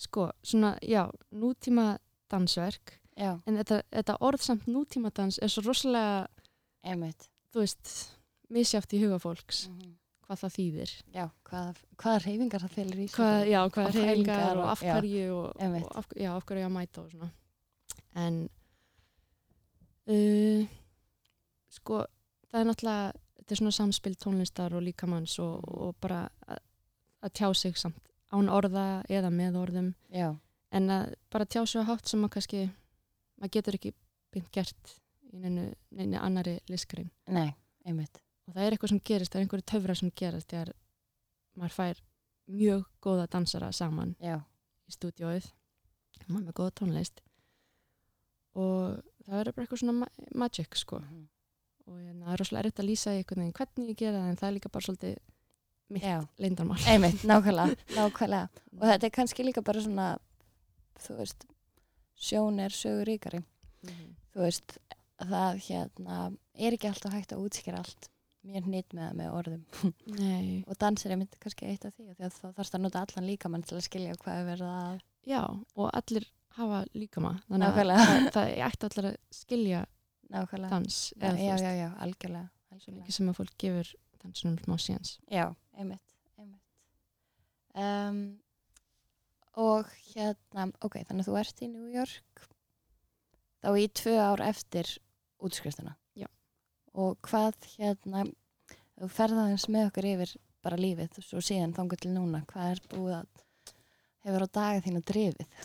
sko, 0.01 0.31
svona, 0.43 0.75
já 0.81 1.03
nútíma 1.31 1.97
dansverk 2.31 2.95
já, 3.17 3.35
en 3.45 3.57
þetta, 3.59 3.81
þetta 3.91 4.15
orð 4.21 4.41
samt 4.45 4.65
nútíma 4.71 5.11
dans 5.13 5.37
er 5.41 5.51
svo 5.51 5.61
rosalega, 5.67 6.27
einmitt. 6.83 7.27
þú 7.53 7.59
veist 7.65 7.91
misjátt 8.51 8.93
í 8.93 8.99
huga 9.03 9.19
fólks 9.23 9.67
Mhm. 9.69 9.95
hvað 10.27 10.39
það 10.43 10.55
þýðir 10.57 10.91
Já, 11.15 11.25
hvað, 11.47 11.79
hvaða 11.97 12.23
reyfingar 12.25 12.61
það 12.65 12.75
fylgur 12.77 12.99
í? 13.03 13.07
hvað, 13.15 13.39
já, 13.51 13.61
hvað 13.69 13.85
Og 13.87 13.95
er 13.95 14.01
reyfingar 14.07 14.57
og 14.57 14.63
og- 14.63 14.69
af 14.71 14.81
já, 14.81 14.93
hverju 14.95 15.27
og, 15.35 15.55
og 15.61 15.95
af, 15.97 16.07
já, 16.15 16.31
af 16.35 16.45
hverju 16.45 16.61
ég 16.61 16.69
að 16.69 16.75
mæta 16.77 17.01
og 17.01 17.11
svona 17.11 17.31
en 18.15 18.49
uh, 20.11 20.65
sko 21.71 22.01
það 22.51 22.59
er 22.61 22.67
náttúrulega 22.69 23.11
þetta 23.41 23.55
er 23.55 23.59
svona 23.61 23.75
samspil 23.75 24.15
tónlistar 24.19 24.73
og 24.77 24.83
líkamanns 24.85 25.37
og, 25.39 25.61
Mhm. 25.63 25.81
og 25.87 25.95
bara 26.01 26.29
að, 26.47 26.57
að 27.23 27.33
tjá 27.33 27.53
sig 27.55 27.77
samt 27.77 27.99
án 28.31 28.49
orða 28.49 29.03
eða 29.09 29.29
með 29.31 29.55
orðum 29.59 29.93
Já, 30.13 30.35
en 30.71 30.87
að 30.89 31.13
bara 31.29 31.45
tjá 31.45 31.65
sig 31.67 31.81
á 31.81 31.85
hátt 31.87 32.07
sem 32.07 32.23
að 32.23 32.29
kannski 32.29 32.69
maður 33.39 33.51
getur 33.51 33.73
ekki 33.75 33.93
beint 34.31 34.51
gert 34.51 34.99
í 35.33 35.37
neinu, 35.39 35.73
neinu 35.91 36.17
annari 36.19 36.59
listgrein 36.69 37.09
nei, 37.27 37.53
einmitt. 37.85 38.19
Og 38.51 38.55
það 38.57 38.65
er 38.67 38.75
eitthvað 38.75 38.91
sem 38.91 39.01
gerist, 39.07 39.31
það 39.31 39.39
er 39.39 39.45
einhverju 39.47 39.67
töfra 39.71 39.95
sem 39.95 40.11
gerast 40.21 40.51
þegar 40.51 40.73
maður 41.55 41.75
fær 41.77 42.01
mjög 42.51 42.85
góða 43.01 43.27
dansara 43.31 43.71
saman 43.71 44.15
Já, 44.19 44.37
í 44.87 44.91
stúdióið 44.95 45.47
maður 46.27 46.47
með 46.49 46.57
góða 46.59 46.73
tónlist 46.81 47.21
og 48.59 48.97
það 49.25 49.37
verður 49.39 49.55
bara 49.55 49.65
eitthvað 49.65 49.81
svona 49.83 49.95
ma 50.01 50.07
magic 50.43 50.75
sko 50.79 50.99
Mhm. 50.99 51.27
og 51.87 51.97
hérna, 51.99 52.25
það 52.25 52.33
er 52.33 52.37
rosalega 52.41 52.63
erfitt 52.65 52.79
að 52.83 52.89
lýsa 52.89 53.11
í 53.15 53.17
einhvern 53.21 53.41
veginn 53.41 53.53
hvernig 53.59 53.89
ég 53.89 53.97
gera 54.01 54.17
það 54.21 54.29
en 54.29 54.37
það 54.41 54.47
er 54.49 54.55
líka 54.57 54.71
bara 54.71 54.85
svolítið 54.85 55.17
mitt 55.91 56.03
já, 56.03 56.17
leyndarmál 56.39 56.83
einmitt, 56.87 57.23
nákvæmlega, 57.27 57.75
nákvæmlega. 57.97 58.49
Og 58.79 58.85
þetta 58.87 59.03
er 59.07 59.15
kannski 59.17 59.43
líka 59.43 59.61
bara 59.61 59.81
svona, 59.81 60.05
þú 61.03 61.17
veist, 61.17 61.45
sjón 62.15 62.59
er 62.63 62.69
sögur 62.71 63.05
ríkari. 63.09 63.41
Mhm. 63.83 64.15
Þú 64.31 64.39
veist, 64.45 64.77
það 65.19 65.59
hérna, 65.67 66.37
er 66.55 66.71
ekki 66.77 66.87
alltaf 66.87 67.11
hægt 67.11 67.33
að 67.35 67.43
útskýra 67.43 67.79
allt. 67.83 68.07
Mér 68.47 68.65
nýtt 68.65 68.95
með 68.97 69.15
með 69.19 69.33
orðum. 69.37 69.63
Og 70.69 70.77
dansir 70.81 71.13
er 71.13 71.19
mynd 71.21 71.35
kannski 71.41 71.67
eitt 71.69 71.85
af 71.85 71.93
því, 71.93 72.15
þá 72.17 72.47
þarfst 72.57 72.77
að 72.77 72.85
nota 72.87 73.03
allan 73.05 73.27
líkamann 73.29 73.65
til 73.65 73.77
að 73.77 73.85
skilja 73.85 74.17
hvað 74.21 74.39
er 74.39 74.47
verið 74.49 74.71
að... 74.73 75.01
já 75.29 75.41
og 75.45 75.89
allir 75.93 76.25
hafa 76.57 76.79
líkama 76.97 77.35
þannig 77.47 77.67
að 77.67 77.91
það, 78.33 78.39
er 78.41 78.63
ætti 78.67 78.87
allir 78.89 79.09
að 79.11 79.17
skilja 79.35 79.81
Nákvæmlega. 80.31 80.69
dans 80.71 80.97
Já, 81.21 81.31
já, 81.35 81.55
já, 81.59 81.71
já, 81.75 81.89
algjörlega. 82.03 82.49
algjörlega. 82.71 83.03
mikið 83.03 83.17
sem 83.17 83.29
að 83.31 83.37
fólk 83.39 83.57
gefur 83.61 83.91
dansunum 84.23 84.57
smá 84.63 84.77
séns 84.79 85.13
Já, 85.31 85.45
einmitt, 85.77 86.15
einmitt. 86.39 86.63
Um, 87.75 88.21
og 89.59 89.91
hérna, 90.13 90.69
ok, 90.81 91.01
þannig 91.07 91.25
að 91.25 91.29
þú 91.29 91.39
ert 91.41 91.63
í 91.63 91.71
New 91.71 91.91
York 91.91 92.45
þá 93.61 93.71
í 93.77 93.87
tvö 94.01 94.15
ár 94.17 94.41
eftir 94.43 94.89
útskrifstuna. 95.41 95.95
Og 96.99 97.17
hvað 97.23 97.69
hérna, 97.77 98.25
þú 98.99 99.11
ferða 99.15 99.47
eins 99.51 99.67
með 99.71 99.89
okkur 99.91 100.09
yfir 100.11 100.33
bara 100.61 100.79
lífið, 100.79 101.21
svo 101.25 101.41
síðan 101.43 101.75
þangur 101.77 102.01
til 102.01 102.11
núna, 102.13 102.43
hvað 102.49 102.73
er 102.75 102.81
búið 102.91 103.15
að 103.21 103.45
hefur 104.25 104.45
á 104.45 104.49
daga 104.59 104.83
þínu 104.85 105.03
drifið? 105.07 105.61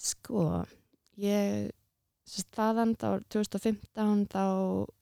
Sko, 0.00 0.44
ég 1.20 1.70
staðan 2.30 2.94
þá 2.98 3.08
2015 3.32 4.28
þá 4.30 4.44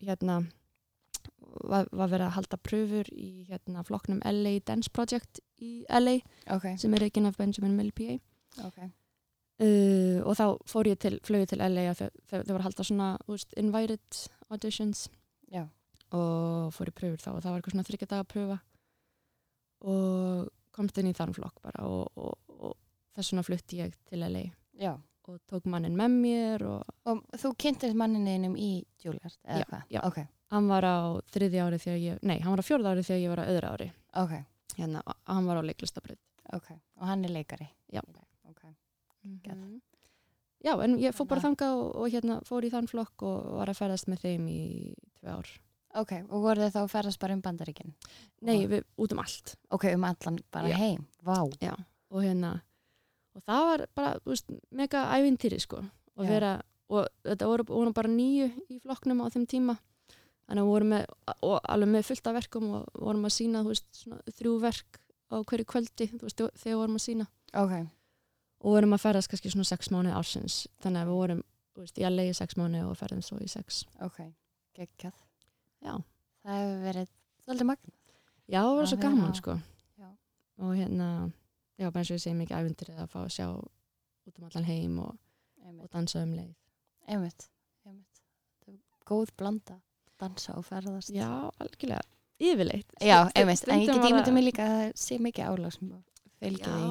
hérna 0.04 0.38
var, 1.68 1.88
var 1.92 2.10
verið 2.10 2.26
að 2.28 2.34
halda 2.36 2.60
pröfur 2.62 3.10
í 3.12 3.28
hérna 3.48 3.84
flokknum 3.86 4.22
LA 4.26 4.58
Dance 4.66 4.90
Project 4.92 5.42
í 5.60 5.82
LA 5.88 6.18
ok, 6.54 6.72
sem 6.80 6.94
er 6.94 7.06
reikin 7.06 7.28
af 7.28 7.38
Benjamin 7.38 7.76
Mill 7.76 7.92
PA 7.96 8.16
ok, 8.68 8.80
uh, 8.84 10.18
og 10.24 10.34
þá 10.38 10.46
fór 10.70 10.90
ég 10.92 11.00
til, 11.02 11.18
flögu 11.26 11.50
til 11.52 11.60
LA 11.62 11.88
að 11.92 12.04
þau, 12.30 12.40
var 12.40 12.60
að 12.60 12.66
halda 12.68 12.88
svona 12.90 13.10
úst, 13.28 13.52
invited 13.60 14.22
auditions 14.48 15.08
já, 15.52 15.64
og 16.16 16.70
fór 16.76 16.90
í 16.90 16.94
pröfur 16.96 17.22
þá 17.22 17.30
og 17.34 17.42
það 17.42 17.50
var 17.50 17.58
eitthvað 17.60 17.74
svona 17.76 17.88
þryggja 17.88 18.10
daga 18.12 18.24
að 18.24 18.30
pröfa 18.32 18.58
og 19.92 20.48
komst 20.74 20.98
inn 21.00 21.10
í 21.10 21.16
þann 21.16 21.34
flokk 21.36 21.60
bara 21.64 21.84
og, 21.86 22.08
og, 22.18 22.54
og 22.58 22.74
þess 23.16 23.32
vegna 23.32 23.44
flutti 23.46 23.80
ég 23.82 23.94
til 24.08 24.22
LA 24.24 24.44
já. 24.78 24.94
og 25.28 25.38
tók 25.50 25.66
mannin 25.68 25.96
með 25.98 26.14
mér 26.22 26.66
og 26.66 26.94
Og 27.08 27.22
þú 27.36 27.52
kynntist 27.60 27.96
mannininum 27.98 28.56
í 28.56 28.84
Juilliard, 29.04 29.36
eða 29.44 29.82
Já, 29.88 29.98
já. 29.98 30.00
Ok, 30.08 30.22
hann 30.54 30.68
var 30.70 30.86
á 30.88 30.98
þriðja 31.34 31.66
ári 31.66 31.78
þegar 31.82 31.98
ég, 32.04 32.22
nei, 32.22 32.38
hann 32.40 32.54
var 32.54 32.62
á 32.64 32.68
fjórða 32.68 32.94
ári 32.94 33.04
þegar 33.06 33.22
ég 33.22 33.34
var 33.34 33.42
á 33.44 33.50
öðra 33.52 33.74
ári 33.76 33.90
ok, 34.22 34.34
hérna, 34.78 35.02
hann 35.28 35.50
var 35.50 35.60
á 35.60 35.62
leiklistabrið 35.68 36.18
ok. 36.56 36.70
Og 36.98 37.06
hann 37.06 37.24
er 37.28 37.34
leikari? 37.34 37.68
Já. 37.92 38.00
Ok, 38.48 38.62
Geggjað. 39.22 39.64
Já, 40.64 40.72
en 40.82 40.96
ég 40.98 41.14
fór 41.14 41.28
bara 41.30 41.44
þangað 41.44 41.76
og, 41.78 41.88
og 42.02 42.12
hérna 42.12 42.38
fór 42.46 42.66
í 42.66 42.70
þann 42.72 42.88
flokk 42.90 43.22
og 43.28 43.50
var 43.60 43.70
að 43.70 43.78
ferðast 43.78 44.08
með 44.10 44.24
þeim 44.24 44.46
í 44.50 44.62
tvei 45.20 45.30
ár. 45.30 45.50
ok. 46.00 46.14
Og 46.28 46.42
voru 46.42 46.64
þið 46.64 46.72
þá 46.74 46.80
að 46.82 46.90
ferðast 46.94 47.20
bara 47.22 47.36
um 47.36 47.42
bandaríkinn? 47.44 47.92
Nei, 48.42 48.66
við, 48.70 48.82
út 48.98 49.14
um 49.14 49.22
allt. 49.22 49.54
Ok, 49.70 49.86
um 49.94 50.06
allan 50.08 50.40
bara 50.54 50.72
Já. 50.72 50.78
heim? 50.82 51.04
Vá. 51.22 51.38
Já, 51.62 51.74
og 52.10 52.24
hérna, 52.26 52.56
og 53.38 53.44
það 53.46 53.66
var 53.70 53.84
bara, 53.94 54.16
þú 54.24 54.34
veist, 54.34 54.50
mega 54.74 55.04
ævintýri, 55.14 55.60
sko. 55.62 55.84
Og 56.18 56.26
vera, 56.26 56.56
og 56.90 57.06
þetta 57.22 57.46
voru, 57.52 57.66
voru 57.70 57.92
bara 57.94 58.10
nýju 58.10 58.48
í 58.74 58.80
flokknum 58.82 59.22
á 59.22 59.30
þeim 59.30 59.46
tíma. 59.46 59.76
Þannig 60.48 60.62
að 60.62 60.66
við 60.66 60.72
vorum 60.72 60.90
með, 60.94 61.06
og 61.44 61.56
alveg 61.68 61.90
með 61.92 62.06
fullt 62.08 62.26
af 62.30 62.34
verkum 62.38 62.68
og 62.78 62.86
vorum 62.96 63.26
að 63.28 63.34
sína, 63.36 63.62
þú 63.62 63.74
veist, 63.74 63.88
svona 63.94 64.34
þrjú 64.38 64.54
verk 64.62 64.98
á 65.28 65.36
hverju 65.44 65.66
kvöldi, 65.68 66.06
þú 66.14 66.24
veist, 66.24 66.40
þegar 66.40 66.72
við 66.72 66.78
vorum 66.80 66.96
að 66.98 67.04
sína. 67.04 67.26
Ok, 67.62 67.74
Og 68.58 68.74
vorum 68.74 68.96
að 68.96 69.04
ferðast 69.04 69.30
kannski 69.30 69.52
svona 69.52 69.68
sex 69.68 69.90
mánuði 69.94 70.16
ársins. 70.18 70.58
Þannig 70.82 71.04
að 71.04 71.10
við 71.10 71.18
vorum, 71.20 71.42
veist, 71.78 71.98
ég 72.02 72.14
leiði 72.14 72.34
sex 72.34 72.58
mánuði 72.58 72.84
og 72.88 72.98
ferðum 72.98 73.22
svo 73.22 73.38
í 73.42 73.48
sex. 73.50 73.84
ok. 74.02 74.20
Geggjað. 74.78 75.14
Já. 75.82 75.94
Það 76.42 76.60
hefur 76.62 76.82
verið 76.86 77.08
svolítið 77.44 77.68
magna. 77.70 77.94
Já, 78.48 78.60
það 78.62 78.76
var 78.78 78.90
svo 78.90 78.98
gaman, 79.02 79.34
sko. 79.36 79.56
Já. 79.98 80.08
Og 80.64 80.74
hérna, 80.78 81.08
já, 81.78 81.88
bara 81.90 82.02
eins 82.02 82.12
og 82.12 82.18
ég 82.18 82.22
segi 82.24 82.38
mikið 82.38 82.60
ævindrið 82.62 83.02
að 83.02 83.10
fá 83.12 83.18
að 83.24 83.32
sjá 83.34 83.46
út 83.52 84.38
um 84.38 84.46
allan 84.48 84.68
heim 84.68 85.00
og, 85.04 85.18
og 85.68 85.90
dansa 85.92 86.22
um 86.24 86.32
leið. 86.36 86.54
einmitt. 87.08 87.48
einmitt. 87.86 88.22
Það 88.64 88.74
er 88.74 88.80
góð 89.10 89.34
blanda. 89.40 89.80
Dansa 90.18 90.56
og 90.58 90.66
ferðast. 90.66 91.12
Já, 91.14 91.28
algjörlega. 91.62 92.02
Yfirleitt. 92.38 92.90
Já, 93.02 93.18
einmitt. 93.34 93.68
En 93.68 93.82
ég 93.82 93.92
get 93.92 94.08
ímyndið 94.10 94.34
mig 94.34 94.48
líka 94.48 94.66
að 94.66 94.74
það 94.78 94.90
sé 95.02 95.18
mikið 95.22 95.52
álag 95.52 95.74
sem 95.74 95.92
fylgir 96.38 96.72
því. 96.72 96.90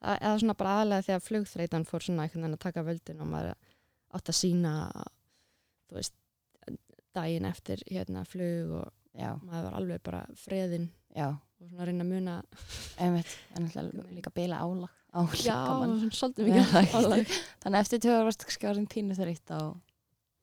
Eða 0.00 0.36
svona 0.40 0.56
bara 0.56 0.76
aðlega 0.80 1.06
þegar 1.08 1.26
flugþreitan 1.26 1.84
fór 1.88 2.04
svona 2.06 2.24
einhvern 2.24 2.46
veginn 2.46 2.56
að 2.56 2.64
taka 2.64 2.86
völdin 2.86 3.20
og 3.20 3.28
maður 3.28 3.54
átt 4.16 4.32
að 4.32 4.38
sína, 4.38 4.72
þú 5.90 5.98
veist, 5.98 6.16
daginn 7.14 7.48
eftir 7.50 7.82
hérna 7.90 8.24
flug 8.28 8.72
og 8.80 8.88
Já, 9.18 9.34
maður 9.42 9.66
var 9.66 9.76
alveg 9.80 10.02
bara 10.06 10.20
freðin 10.38 10.86
já, 11.16 11.26
og 11.34 11.66
svona 11.66 11.82
að 11.82 11.88
reyna 11.90 12.04
að 12.04 12.10
muna. 12.12 12.34
einmitt. 13.02 13.32
En 13.56 13.66
alltaf 13.66 14.10
líka 14.14 14.32
beila 14.34 14.60
álag. 14.62 14.92
álag 15.10 15.34
Já, 15.42 15.56
svolítið 16.14 16.50
mikið 16.50 16.94
álag. 16.94 17.32
Þannig 17.64 17.80
eftir 17.80 18.06
ára 18.12 18.28
varst 18.28 18.46
ekki 18.46 18.70
orðin 18.70 18.88
pínu 18.90 19.18
þreytt 19.18 19.50
á... 19.50 19.60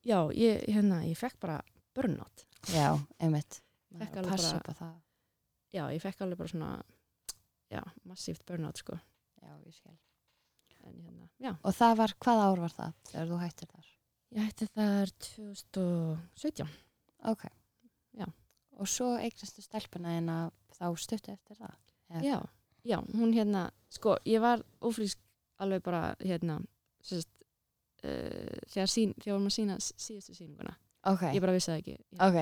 Já, 0.07 0.19
ég, 0.35 0.67
hérna, 0.67 1.01
ég 1.07 1.19
fekk 1.19 1.39
bara 1.43 1.61
burnout. 1.95 2.45
Já, 2.73 2.91
einmitt. 3.23 3.61
Bara-. 3.97 4.91
Já, 5.73 5.83
ég 5.95 6.03
fekk 6.03 6.23
alveg 6.23 6.39
bara 6.39 6.51
svona, 6.51 6.71
já, 7.71 7.81
massíft 8.07 8.43
burnout, 8.47 8.83
sko. 8.83 8.99
Já, 9.47 9.53
ég 9.63 9.75
skil. 9.77 9.95
En 10.87 10.97
hérna, 11.03 11.27
já. 11.41 11.53
Og 11.63 11.73
það 11.75 11.95
var, 12.01 12.13
hvað 12.23 12.41
ár 12.43 12.59
var 12.65 12.73
það 12.75 12.93
þegar 13.11 13.29
þú 13.31 13.37
hættir 13.41 13.71
þar? 13.71 13.87
Ég 14.35 14.43
hætti 14.49 14.67
þar 14.75 15.11
2017. 15.23 16.67
Ok. 17.31 17.45
Já. 18.17 18.27
Og 18.77 18.87
svo 18.91 19.13
eignastu 19.17 19.63
stelpuna 19.65 20.17
en 20.19 20.29
þá 20.77 20.85
stuttu 21.01 21.31
eftir 21.33 21.57
það? 21.57 21.75
Já. 22.07 22.21
Já, 22.23 22.37
já, 22.87 22.97
hún 23.17 23.33
hérna, 23.35 23.65
sko, 23.91 24.17
ég 24.29 24.39
var 24.43 24.61
ófrísk 24.85 25.19
alveg 25.63 25.81
bara, 25.83 26.13
hérna, 26.21 26.59
sérst, 27.03 27.31
uh, 28.05 28.59
þegar, 28.69 28.91
sín, 28.93 29.15
þegar 29.17 29.33
vorum 29.39 29.49
að 29.49 29.55
sína 29.57 29.79
síðustu 29.81 30.35
síninguna. 30.37 30.75
Ok. 31.07 31.23
Ég 31.33 31.41
bara 31.43 31.55
vissi 31.55 31.71
það 31.71 31.81
ekki. 31.81 31.95
Ég, 31.97 32.21
Ok. 32.27 32.37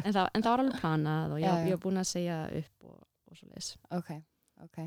en, 0.00 0.12
það, 0.14 0.26
en 0.34 0.42
það 0.42 0.50
var 0.54 0.62
alveg 0.64 0.80
planað 0.80 1.34
og 1.36 1.40
ég, 1.42 1.46
Já, 1.46 1.54
já. 1.58 1.66
ég 1.68 1.76
var 1.76 1.82
búin 1.84 2.00
að 2.02 2.08
segja 2.10 2.38
upp 2.62 2.88
og, 2.90 2.98
og 3.30 3.38
svo 3.38 3.48
leis. 3.52 3.70
ok. 3.90 4.10
Ok. 4.64 4.78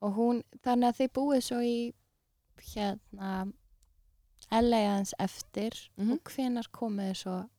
Og 0.00 0.14
hún, 0.16 0.42
þannig 0.64 0.88
að 0.88 0.98
þið 1.00 1.10
búið 1.18 1.42
svo 1.44 1.58
í 1.60 1.74
hérna 2.74 3.52
aðeins 4.50 5.12
eftir 5.18 5.76
Mhm. 5.96 6.12
og 6.12 6.30
hvenar 6.32 6.68
komið 6.72 7.10
þið 7.10 7.16
svo 7.22 7.50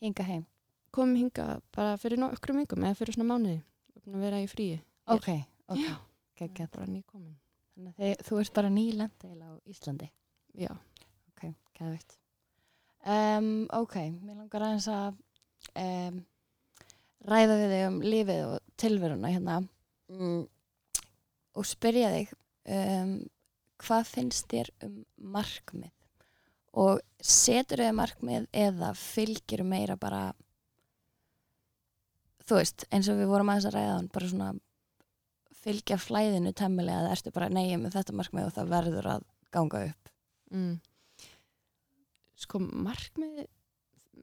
hinga 0.00 0.24
heim? 0.24 0.46
Kom 0.92 1.14
hinga 1.14 1.60
bara 1.72 1.96
fyrir 1.96 2.18
nokkrum 2.18 2.56
vikum 2.64 2.82
eða 2.82 2.96
fyrir 2.96 3.14
svona 3.14 3.28
mánuði. 3.34 3.62
Að 4.06 4.20
vera 4.20 4.40
í 4.42 4.46
fríi. 4.48 4.80
Ok, 5.06 5.28
ok. 5.68 5.78
Já. 5.78 5.96
Geggjað. 6.40 6.70
Bara 6.72 6.86
nýkomin. 6.86 7.36
Þannig 7.76 7.94
að 7.94 8.00
þið, 8.00 8.16
þú 8.26 8.40
ert 8.40 8.54
bara 8.54 8.68
nýlend 8.68 9.24
eða 9.24 9.44
á 9.46 9.52
Íslandi. 9.68 10.10
Já. 10.54 10.70
Ok, 11.30 11.54
geðvikt. 11.78 12.16
Um, 13.06 13.66
ok, 13.72 13.94
mér 14.20 14.36
langar 14.36 14.60
aðeins 14.66 14.88
að 14.88 15.14
um, 15.76 16.26
ræða 17.24 17.54
við 17.60 17.70
þig 17.74 17.86
um 17.86 18.00
lífið 18.00 18.42
og 18.48 18.58
tilveruna 18.76 19.30
hérna 19.32 19.68
mm, 20.10 20.42
og 21.60 21.68
spyrja 21.68 22.10
þig 22.14 22.34
um, 22.76 23.14
hvað 23.80 24.10
finnst 24.10 24.48
þér 24.50 24.72
um 24.86 24.96
markmið 25.36 25.92
og 26.80 27.00
setur 27.20 27.82
þið 27.82 27.96
markmið 27.98 28.48
eða 28.64 28.92
fylgir 28.98 29.64
meira 29.66 29.96
bara 30.00 30.30
þú 32.46 32.60
veist, 32.60 32.86
eins 32.90 33.08
og 33.10 33.18
við 33.20 33.30
vorum 33.30 33.50
aðeins 33.52 33.70
að 33.70 33.76
ræða 33.78 33.96
hann, 33.96 34.12
bara 34.12 34.30
svona 34.30 34.50
fylgja 35.60 35.98
flæðinu 36.00 36.54
temmilega 36.56 37.04
eða 37.04 37.16
ertu 37.16 37.32
bara 37.34 37.50
neyja 37.52 37.78
með 37.78 37.98
þetta 37.98 38.16
markmið 38.16 38.48
og 38.48 38.54
það 38.56 38.72
verður 38.74 39.10
að 39.16 39.26
ganga 39.50 39.82
upp 39.90 40.00
Mm. 40.50 40.80
Sko, 42.40 42.58
markmið, 42.58 43.44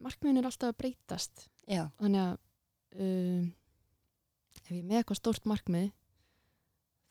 markmiðin 0.04 0.41
er 0.41 0.50
alltaf 0.50 0.73
að 0.73 0.80
breytast. 0.82 1.45
Já, 1.67 1.86
þannig 2.02 2.23
að 2.23 3.04
um, 3.04 3.45
ef 4.63 4.71
ég 4.73 4.84
með 4.84 5.02
eitthvað 5.02 5.21
stórt 5.21 5.47
markmið 5.50 5.91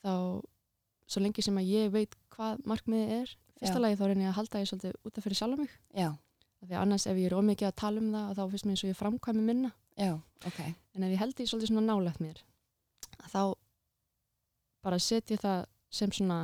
þá 0.04 0.12
svo 1.06 1.22
lengi 1.22 1.44
sem 1.44 1.58
að 1.60 1.70
ég 1.70 1.92
veit 1.94 2.16
hvað 2.34 2.62
markmiðið 2.68 3.12
er 3.20 3.34
fyrsta 3.56 3.78
Já. 3.78 3.82
lagi 3.82 3.98
þá 3.98 4.04
reynir 4.06 4.26
ég 4.26 4.32
að 4.32 4.38
halda 4.40 4.62
ég 4.62 4.70
svolítið 4.70 4.96
út 5.06 5.18
af 5.18 5.26
fyrir 5.26 5.38
sjálf 5.38 5.60
mig. 5.60 5.76
Já, 5.96 6.08
því 6.64 6.72
að 6.74 6.82
annars 6.82 7.06
ef 7.06 7.20
ég 7.20 7.28
er 7.30 7.36
ómikið 7.38 7.68
að 7.70 7.78
tala 7.82 8.02
um 8.02 8.10
það 8.16 8.32
þá 8.38 8.42
finnst 8.52 8.66
mér 8.66 8.74
eins 8.74 8.84
og 8.84 8.90
ég 8.90 8.98
framkvæmi 9.00 9.44
minna. 9.46 9.70
Já, 9.96 10.12
ok. 10.50 10.58
En 10.96 11.06
ef 11.06 11.14
ég 11.14 11.22
held 11.22 11.40
ég 11.40 11.50
svolítið 11.50 11.72
svona 11.72 11.86
nálægt 11.86 12.20
mér 12.20 12.42
að 13.22 13.30
þá 13.32 13.42
bara 14.86 15.00
setja 15.02 15.40
það 15.40 15.64
sem 15.96 16.12
svona 16.12 16.40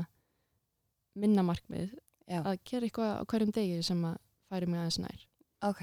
minna 1.19 1.45
markmið 1.45 1.93
Já, 2.31 2.41
að 2.41 2.63
gera 2.65 2.89
eitthvað 2.89 3.13
á 3.21 3.23
hverjum 3.29 3.53
degi 3.53 3.83
sem 3.85 4.07
að 4.09 4.17
færi 4.49 4.71
mig 4.71 4.81
aðeins 4.81 5.01
nær. 5.03 5.29
Ok, 5.69 5.83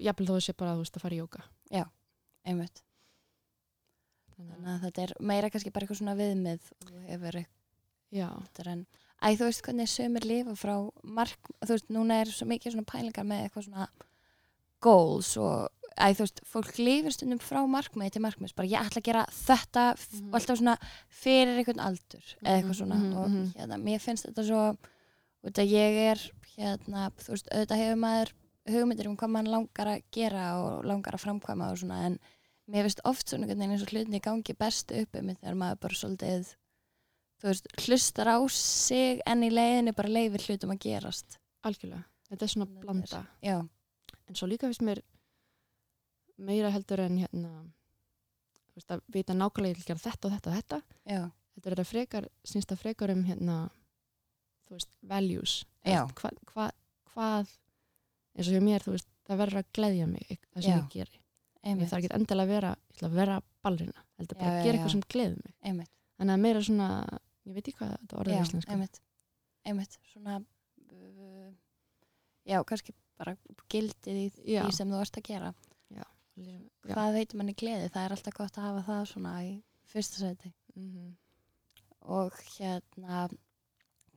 jafnvel 0.00 0.28
þó 0.28 0.34
að 0.34 0.44
sé 0.48 0.56
bara 0.58 0.74
þú 0.74 0.84
veist 0.84 0.98
að 0.98 1.04
fara 1.04 1.16
í 1.16 1.20
jóka 1.20 1.46
einmitt 2.46 2.82
Þannig 4.40 4.70
að 4.74 4.82
þetta 4.86 5.02
er 5.02 5.12
meira 5.20 5.50
kannski 5.50 5.70
bara 5.74 5.84
eitthvað 5.86 6.00
svona 6.00 6.16
viðmið 6.18 6.60
og 6.80 6.88
þú 6.90 7.02
hefur 7.10 7.40
eitthvað 7.44 8.72
en 8.72 8.86
Æ, 9.20 9.36
þú 9.36 9.44
veist 9.50 9.60
hvernig 9.66 9.88
sömur 9.92 10.24
lifa 10.24 10.54
frá 10.56 10.74
mark, 11.04 11.50
þú 11.60 11.74
veist, 11.74 11.90
núna 11.92 12.22
er 12.22 12.30
svo 12.32 12.46
mikið 12.48 12.72
svona 12.72 12.88
pælingar 12.88 13.26
með 13.28 13.42
eitthvað 13.44 13.66
svona 13.66 13.88
goals 14.80 15.34
og, 15.36 15.66
æ, 16.00 16.06
þú 16.16 16.24
veist, 16.24 16.40
fólk 16.48 16.78
lifir 16.80 17.12
stundum 17.12 17.42
frá 17.44 17.60
markmiði 17.68 18.14
til 18.16 18.22
markmiðs, 18.24 18.54
bara 18.56 18.70
ég 18.70 18.80
ætla 18.80 19.02
að 19.02 19.08
gera 19.10 19.24
þetta 19.28 19.84
f- 19.98 20.14
Mhm. 20.14 20.28
og 20.30 20.38
alltaf 20.40 20.58
svona 20.58 20.76
fyrir 21.10 21.58
einhvern 21.60 21.84
aldur 21.84 22.24
eða 22.40 22.54
eitthvað 22.56 22.70
Mhm, 22.70 22.78
svona 22.80 22.96
mhm, 22.96 23.16
og 23.18 23.28
mhm. 23.28 23.52
hérna, 23.58 23.76
mér 23.84 24.00
finnst 24.00 24.24
þetta 24.26 24.46
svo, 24.46 24.78
út 25.44 25.58
að 25.60 25.68
ég 25.68 25.92
er, 26.10 26.30
hérna, 26.56 27.10
þú 27.20 27.28
veist, 27.34 27.48
auðvitað 27.52 27.76
hefur 27.82 28.00
maður 28.00 28.32
hugmyndir 28.68 29.06
um 29.08 29.16
hvað 29.16 29.30
mann 29.30 29.46
langar 29.52 29.86
að 29.86 30.02
gera 30.10 30.44
og 30.64 30.84
langar 30.84 31.12
að 31.12 31.24
framkvæma 31.26 31.70
og 31.72 31.76
svona, 31.78 32.06
en 32.06 32.18
mér 32.70 32.86
finnst 32.86 33.02
oft 33.08 33.28
svona 33.28 33.46
einhvern 33.46 33.60
veginn 33.62 33.74
eins 33.76 33.84
og 33.84 33.92
hlutinni 33.94 34.20
gangi 34.24 34.54
best 34.58 34.92
upp 34.94 35.16
um 35.20 35.30
þegar 35.34 35.58
maður 35.58 35.80
bara 35.84 35.98
svolítið 36.00 36.50
þú 37.40 37.48
veist, 37.48 37.68
hlustar 37.86 38.30
á 38.30 38.38
sig 38.52 39.22
en 39.26 39.44
í 39.46 39.50
leiðinni 39.52 39.94
bara 39.96 40.12
leifir 40.12 40.44
hlutum 40.46 40.74
að 40.74 40.82
gerast. 40.84 41.38
Algjörlega. 41.64 42.04
Þetta 42.30 42.46
er 42.46 42.52
svona 42.52 42.68
er- 42.68 42.80
blanda. 42.84 43.22
Já, 43.42 43.56
en 44.28 44.38
svo 44.38 44.46
líka 44.50 44.68
finnst 44.68 44.84
mér 44.86 45.02
meira 46.40 46.70
heldur 46.72 47.00
en 47.04 47.18
hérna 47.20 47.50
veist, 48.76 48.90
að 48.90 49.02
vita 49.12 49.34
nákvæmlega 49.36 49.96
þetta 49.98 50.28
og 50.28 50.34
þetta 50.36 50.50
og 50.50 50.56
þetta. 50.58 50.82
Já, 51.04 51.22
þetta 51.54 51.66
er 51.66 51.74
þetta 51.74 51.88
frekar, 51.90 52.28
snýst 52.46 52.70
það 52.72 52.82
frekar 52.84 53.14
um 53.14 53.24
hérna 53.24 53.56
þú 54.68 54.76
veist, 54.78 54.92
values. 55.02 55.56
Hvað 55.84 56.38
hva, 56.52 56.70
hvað 57.14 57.56
eins 58.36 58.46
og 58.46 58.54
hjá 58.54 58.62
mér, 58.62 58.84
þú 58.84 58.94
veist, 58.94 59.08
það 59.26 59.42
verður 59.42 59.62
að 59.62 59.72
gleðja 59.76 60.06
mig 60.10 60.38
það 60.52 60.62
sem 60.62 60.70
Já. 60.70 60.76
ég 60.78 60.88
geri 61.60 61.70
ég 61.70 61.74
einmitt, 61.74 61.90
þarf 61.90 62.04
ekki 62.04 62.14
endilega 62.16 62.46
að 62.46 62.54
vera, 62.54 62.70
að 63.04 63.16
vera 63.18 63.40
ballerina 63.64 64.04
heldur 64.20 64.40
bara 64.40 64.52
að 64.54 64.64
gera 64.64 64.78
eitthvað 64.78 64.94
sem 64.94 65.04
gleður 65.14 65.42
mig 65.44 65.54
einmitt, 65.70 65.92
þannig 66.16 66.36
að 66.36 66.44
meira 66.46 66.62
svona, 66.66 66.88
ég 67.44 67.56
veit 67.56 67.64
ekki 67.66 67.78
hvað 67.80 67.92
þetta 67.96 68.20
orðið 68.22 68.36
er 68.36 68.46
íslensku 68.46 68.74
einmitt, 68.74 69.00
einmitt, 69.70 69.98
svona, 70.12 70.38
uh, 70.94 71.50
já, 72.48 72.58
kannski 72.70 72.96
bara 73.20 73.36
gildið 73.68 74.16
í 74.16 74.28
Já. 74.54 74.62
því 74.64 74.76
sem 74.78 74.92
þú 74.92 75.00
ert 75.04 75.18
að 75.20 75.26
gera. 75.28 75.50
já. 75.92 76.04
Hvað 76.88 77.16
veitum 77.18 77.42
manni 77.42 77.54
gleði? 77.58 77.90
Það 77.92 78.06
er 78.06 78.14
alltaf 78.16 78.36
gott 78.38 78.56
að 78.56 78.64
hafa 78.64 78.84
það 78.86 79.02
svona 79.10 79.32
í 79.44 79.50
fyrsta 79.90 80.22
seti. 80.22 80.52
Mhm. 80.72 81.10
Og 82.16 82.38
hérna, 82.56 83.26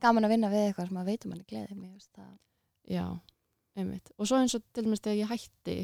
gaman 0.00 0.24
að 0.24 0.32
vinna 0.32 0.48
við 0.48 0.62
eitthvað 0.70 0.88
sem 0.88 1.00
að 1.02 1.10
veitum 1.10 1.34
manni 1.34 1.44
gleði. 1.50 1.76
Mér 1.76 1.92
já, 2.88 3.04
einmitt 3.76 4.10
og 4.18 4.28
svo 4.28 4.38
eins 4.40 4.54
og 4.56 4.64
til 4.72 4.84
dæmis 4.84 5.02
þegar 5.04 5.20
ég 5.20 5.30
hætti 5.32 5.76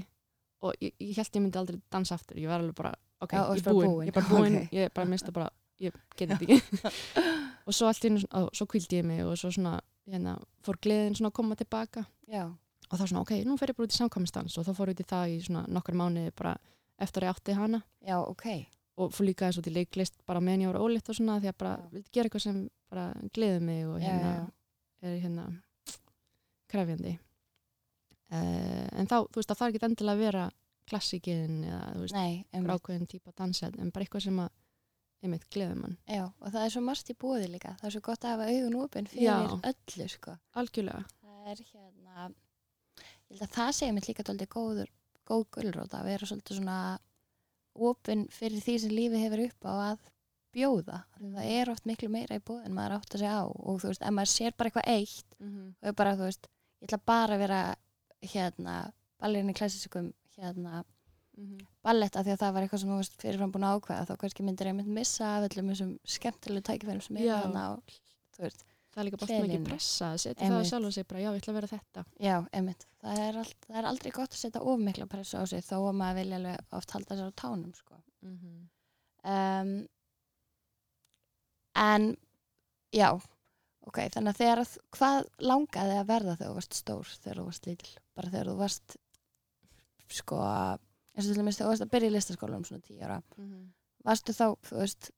og 0.61 0.75
ég, 0.83 0.95
ég 1.01 1.17
held 1.17 1.37
ég 1.37 1.45
myndi 1.45 1.61
aldrei 1.61 1.81
dansa 1.93 2.17
aftur. 2.19 2.39
Ég 2.41 2.51
var 2.51 2.61
alveg 2.63 2.77
bara, 2.79 2.95
ok, 3.25 3.35
Já, 3.35 3.43
ég 3.43 3.61
er 3.61 3.65
bara 3.65 3.77
búin, 3.77 4.07
ég 4.07 4.13
er 4.13 4.17
bara 4.17 4.31
búin. 4.31 4.57
Ok. 4.63 4.73
ég 4.77 4.95
bara 4.97 5.11
mista 5.11 5.33
bara, 5.37 5.51
ég 5.81 5.95
geti 6.17 6.33
þetta 6.33 6.49
ekki. 6.49 7.21
Og 7.69 7.77
svo 7.77 7.91
allt 7.91 8.05
í 8.09 8.11
ó, 8.17 8.41
svo 8.57 8.67
kvildi 8.67 9.01
ég 9.01 9.07
mig 9.07 9.23
og 9.25 9.37
svo 9.39 9.53
svona, 9.55 9.77
hérna, 10.11 10.35
fór 10.67 10.79
gleðin 10.83 11.15
svona 11.19 11.31
að 11.31 11.37
koma 11.39 11.57
tilbaka. 11.61 12.05
Já, 12.31 12.49
og 12.91 12.99
þá 12.99 13.05
svona, 13.05 13.23
ok, 13.23 13.33
nú 13.47 13.57
fer 13.61 13.71
ég 13.71 13.79
bara 13.79 13.87
út 13.87 13.95
í 13.95 13.99
samkvæmstans 14.01 14.57
og 14.59 14.67
þá 14.67 14.73
fór 14.75 14.91
ég 14.91 14.97
út 14.99 15.05
í 15.05 15.09
það 15.13 15.35
í 15.35 15.41
svona 15.45 15.65
nokkar 15.71 15.99
mánuði 16.01 16.33
bara 16.35 16.57
eftir 17.01 17.23
að 17.23 17.31
ég 17.31 17.37
átti 17.37 17.57
hana. 17.61 17.83
Já, 18.03 18.17
ok, 18.19 18.47
og 19.01 19.13
fór 19.15 19.29
líka 19.29 19.47
eins 19.47 19.61
og 19.61 19.65
til 19.65 19.77
leiklist 19.77 20.19
bara 20.27 20.43
meðan 20.43 20.65
ég 20.67 20.73
var 20.73 20.81
ólitt 20.83 21.09
og 21.13 21.17
svona 21.17 21.39
því 21.41 21.53
að 21.53 21.59
bara 21.63 21.77
vildi 21.93 22.11
gera 22.17 22.29
eitthvað 22.29 22.47
sem 22.49 22.59
bara 22.91 23.07
gleði 23.37 23.61
mig 23.65 23.85
og 23.89 24.01
hérna 24.03 24.33
er 25.01 25.17
hérna 25.23 25.47
krefjandi 26.71 27.15
en 28.31 29.09
þá, 29.11 29.17
þú 29.27 29.41
veist, 29.41 29.51
það 29.51 29.61
þarf 29.61 29.69
ekki 29.75 29.87
endilega 29.89 30.17
að 30.17 30.25
vera 30.25 30.45
klassikin 30.91 31.65
eða, 31.67 31.81
þú 31.95 32.03
veist, 32.05 32.17
ákveðin 32.77 33.09
típa 33.11 33.33
dansa 33.39 33.71
en 33.79 33.91
bara 33.95 34.07
eitthvað 34.07 34.25
sem 34.27 34.39
að, 34.43 34.51
einmitt, 35.23 35.47
gleði 35.53 35.77
mann 35.79 35.97
Já, 36.09 36.25
og 36.29 36.47
það 36.55 36.63
er 36.65 36.75
svo 36.75 36.83
margt 36.87 37.11
í 37.13 37.17
búið 37.21 37.49
líka. 37.53 37.75
Það 37.81 37.89
er 37.91 37.95
svo 37.97 38.05
gott 38.07 38.25
að 38.25 38.35
hafa 38.35 38.49
augun 38.55 38.79
opinn 38.85 39.11
fyrir 39.11 39.27
Já. 39.27 39.37
öllu, 39.73 40.09
sko. 40.09 40.37
algjörlega, 40.63 41.05
Það 41.21 41.51
er 41.53 41.63
hérna, 41.73 42.31
ég 43.01 43.37
held 43.37 43.45
að 43.47 43.55
það 43.57 43.71
segja 43.79 43.97
mér 43.97 44.09
líka 44.11 44.27
tóldi 44.27 44.47
góður, 44.51 44.91
góð 45.31 45.45
gulrót 45.57 45.95
að 45.95 46.09
vera 46.11 46.27
svolítið 46.31 46.61
svona 46.61 46.79
opinn 47.81 48.27
fyrir 48.35 48.61
því 48.65 48.79
sem 48.83 48.95
lífið 48.95 49.23
hefur 49.25 49.45
upp 49.47 49.69
á 49.71 49.73
að 49.93 50.09
bjóða. 50.51 50.99
Það 51.21 51.51
er 51.55 51.71
oft 51.71 51.87
miklu 51.87 52.09
meira 52.11 52.39
í 52.41 52.43
búið 52.43 52.65
en 52.67 52.75
maður 52.75 52.97
átt 52.99 53.15
að 53.15 53.23
segja 53.23 53.37
á 53.39 53.47
og 53.47 53.79
þú 53.81 53.93
veist, 53.93 54.03
ef 54.03 54.15
maður 54.17 54.33
sér 54.33 54.57
bara 54.59 54.71
eitthvað 54.73 54.91
eitt 54.97 55.37
og 55.39 55.87
er 55.93 55.95
bara, 56.01 56.17
þú 56.19 56.27
veist, 56.27 56.49
ég 56.81 56.89
ætla 56.89 56.99
bara 57.07 57.37
að 57.37 57.43
vera 57.45 57.61
hérna, 58.23 58.79
ballerinn 59.21 59.53
í 59.53 59.57
klassískum 59.57 60.13
hérna, 60.37 60.85
ballett 61.85 62.17
af 62.17 62.27
því 62.27 62.35
að 62.35 62.43
það 62.43 62.55
var 62.55 62.65
eitthvað 62.67 62.83
sem 62.83 62.91
þú 62.91 62.97
veist 63.01 63.15
fyrirfram 63.21 63.53
búin 63.55 63.65
að 63.65 63.79
ákveða 63.79 64.09
þá 64.11 64.17
kannski 64.21 64.45
myndir 64.45 64.71
einmitt 64.71 64.91
missa 64.93 65.29
af 65.39 65.47
öllum 65.49 65.71
þessum 65.73 65.95
skemmtilegu 66.05 66.67
tækifærum 66.69 67.05
sem 67.07 67.17
er 67.17 67.31
og 67.41 67.95
þú 68.37 68.45
veist, 68.45 68.65
það 68.91 69.01
er 69.01 69.09
líka 69.09 69.21
Hleðilinu. 69.25 69.55
ekki 69.55 69.71
pressa 69.71 70.11
að 70.11 70.21
setja 70.25 70.51
það 70.51 70.61
á 70.61 70.69
sjálf 70.71 70.91
og 70.91 70.95
segja 70.97 71.09
bara, 71.13 71.23
já, 71.23 71.31
ég 71.31 71.41
ætla 71.41 71.53
að 71.53 71.59
vera 71.61 71.71
þetta. 71.71 72.05
Já, 72.21 72.37
einmitt. 72.53 72.87
Það 73.01 73.23
er, 73.25 73.41
all, 73.41 73.55
það 73.67 73.81
er 73.81 73.89
aldrei 73.93 74.11
gott 74.19 74.37
að 74.37 74.43
setja 74.43 74.63
of 74.73 74.85
mikla 74.85 75.09
pressu 75.15 75.41
á 75.41 75.45
sig 75.49 75.65
þó 75.65 75.77
að 75.79 75.99
maður 76.03 76.21
vilja 76.21 76.41
alveg 76.41 76.77
oft 76.81 76.95
halda 76.97 77.17
sér 77.17 77.33
á 77.33 77.41
tánum 77.41 77.75
sko. 77.79 78.01
um, 79.25 79.75
en 81.81 82.17
já 82.93 83.09
ok, 83.89 83.99
þannig 84.13 84.35
að 84.35 84.41
þegar 84.41 84.63
að, 84.65 84.73
hvað 84.97 85.29
langaði 85.51 85.97
að 85.99 86.09
verða 86.11 86.37
þegar 86.37 86.51
þú 86.51 86.57
varst 86.59 86.79
stór 86.79 87.13
þegar 87.23 87.41
þú 87.41 87.45
varst 87.47 87.69
lítil, 87.71 87.95
bara 88.21 88.33
þegar 88.35 88.53
þú 88.53 88.59
varst 88.61 88.99
sko 90.21 90.41
eins 90.41 91.25
og 91.27 91.33
til 91.33 91.41
dæmis 91.41 91.59
þegar 91.59 91.67
þú 91.67 91.73
varst 91.73 91.87
að 91.87 91.95
byrja 91.97 92.11
í 92.11 92.15
listaskólanum 92.17 92.69
svona 92.69 92.85
tíu 92.87 93.01
ára 93.01 93.19
varstu 94.07 94.37
þá, 94.37 94.47
þú 94.69 94.79
veist 94.83 95.11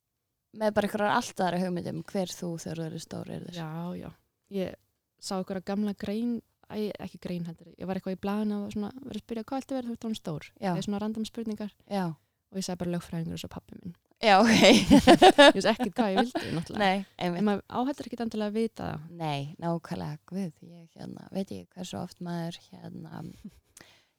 með 0.52 0.72
bara 0.76 0.88
einhverjar 0.88 1.18
allt 1.18 1.44
aðra 1.44 1.60
hugmyndum 1.62 2.00
hver 2.12 2.32
þú 2.32 2.54
þegar 2.62 2.80
þú 2.80 2.88
eru 2.88 3.02
stóri 3.02 3.36
er 3.38 3.46
já, 3.56 3.68
já, 3.96 4.08
ég 4.52 4.80
sá 5.18 5.36
einhverja 5.38 5.68
gamla 5.72 5.94
grein 5.98 6.40
Æ, 6.72 6.88
ekki 7.04 7.18
grein 7.20 7.44
heldur, 7.44 7.68
ég 7.76 7.88
var 7.88 7.98
eitthvað 7.98 8.14
í 8.16 8.32
og 8.56 8.70
svona, 8.72 8.88
verið 9.04 9.18
að 9.18 9.24
spyrja 9.26 9.44
hvað 9.44 9.58
ætti 9.60 9.74
að 9.74 9.76
vera 9.76 9.88
þú 9.88 9.96
ert 9.96 10.04
hún 10.06 10.14
stór. 10.16 10.46
Já. 10.56 10.70
eða 10.70 10.84
svona 10.86 11.00
random 11.02 11.26
spurningar. 11.28 11.74
Já, 11.84 12.04
og 12.08 12.56
ég 12.56 12.64
sagði 12.64 12.80
bara 12.80 12.92
lögfræðingur 12.94 13.36
og 13.36 13.42
svo 13.42 13.50
pappi 13.52 13.76
minn 13.76 13.92
já, 14.22 14.34
ok. 14.38 14.52
Ég 14.52 15.56
veist 15.56 15.70
ekkert 15.72 15.96
hvað 15.96 16.12
ég 16.12 16.20
vildi, 16.22 16.44
náttúrulega. 16.56 16.82
Nei, 16.82 17.06
en 17.18 17.26
einmitt 17.30 17.48
maður 17.48 17.64
áhættur 17.80 18.08
ekki 18.10 18.20
endilega 18.24 18.52
að 18.52 18.60
vita 18.60 18.90
það. 18.90 19.08
Nei, 19.22 19.40
nákvæmlega, 19.62 20.20
guð 20.30 20.44
ég 20.68 20.86
hérna, 21.00 21.26
veit 21.34 21.56
ég 21.56 21.66
hversu 21.74 21.98
oft 22.02 22.22
maður 22.24 22.60
hérna 22.70 23.24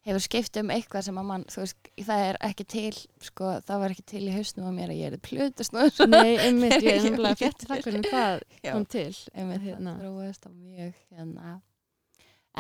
hefur 0.04 0.24
skipt 0.24 0.58
um 0.60 0.72
eitthvað 0.74 1.06
sem 1.08 1.20
að 1.20 1.28
mann, 1.30 1.44
þú 1.52 1.62
veist, 1.64 1.90
það 2.04 2.24
er 2.28 2.40
ekki 2.50 2.66
til 2.74 2.98
sko, 3.24 3.52
það 3.64 3.84
var 3.84 3.94
ekki 3.94 4.06
til 4.12 4.24
í 4.28 4.34
hausnum 4.36 4.68
á 4.68 4.72
mér 4.76 4.92
að 4.92 5.00
ég 5.00 5.14
er 5.16 5.22
plutast 5.24 5.76
nú 5.76 5.86
Nei, 6.12 6.34
einmitt, 6.44 6.76
ég 6.84 6.90
er 6.92 6.98
Ég 7.00 7.06
nefnilega 7.08 7.38
veit 7.40 7.46
fætti 7.46 7.70
það 7.70 7.84
hvernig 7.86 8.10
Já. 8.12 8.74
kom 8.74 8.88
til 8.92 9.06
einmitt 9.32 9.64
Hérna. 9.64 9.94
það 9.96 10.04
þróast 10.04 10.48
á 10.48 10.52
mjög 10.52 10.98
hérna. 11.14 11.54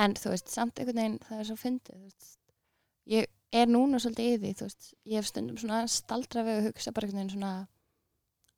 En 0.03 0.15
þú 0.17 0.31
veist, 0.33 0.53
samt 0.55 0.79
einhvern 0.79 1.01
veginn 1.01 1.19
það 1.27 1.41
er 1.41 1.49
svo 1.49 1.57
fyndið, 1.59 1.97
þú 1.97 2.07
veist. 2.07 2.29
Ég 3.11 3.27
er 3.53 3.69
núna 3.69 3.99
svolítið 4.01 4.29
í 4.33 4.37
því, 4.41 4.51
þú 4.57 4.65
veist 4.67 4.87
ég 5.05 5.19
hef 5.19 5.27
stundum 5.29 5.57
svona 5.61 5.83
staldra 5.91 6.43
við 6.47 6.57
að 6.59 6.67
hugsa 6.71 6.91
bara 6.95 7.07
einhvern 7.07 7.21
veginn 7.21 7.33
svona 7.35 7.53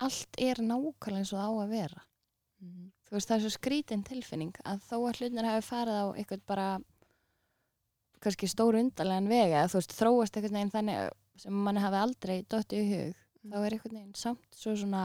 allt 0.05 0.39
er 0.39 0.62
nákvæmlega 0.63 1.19
eins 1.21 1.34
og 1.34 1.39
það 1.39 1.47
á 1.51 1.53
að 1.65 1.69
vera 1.75 2.01
Mhm. 2.62 2.91
þú 3.05 3.12
veist, 3.17 3.27
það 3.29 3.36
er 3.36 3.41
svo 3.43 3.51
skrítin 3.60 4.03
tilfinning 4.08 4.53
að 4.65 4.79
þó 4.89 4.95
að 5.10 5.17
hlutnir 5.19 5.45
hafi 5.49 5.65
farið 5.67 5.97
á 5.99 6.05
eitthvað 6.15 6.41
bara 6.47 6.67
kannski 8.23 8.47
stóru 8.49 8.79
undarlegan 8.81 9.27
vega 9.29 9.60
eða 9.62 9.69
þú 9.73 9.79
veist, 9.81 9.95
þróast 9.99 10.38
einhvern 10.39 10.55
veginn 10.58 10.71
þannig 10.73 11.10
sem 11.43 11.53
manni 11.65 11.81
hafi 11.84 11.99
aldrei 12.01 12.38
dottið 12.49 12.79
í 12.79 12.91
hug 12.95 13.15
þá 13.51 13.58
er 13.67 13.75
einhvern 13.75 13.97
veginn 13.99 14.15
samt 14.15 14.55
svo 14.55 14.73
svona 14.79 15.01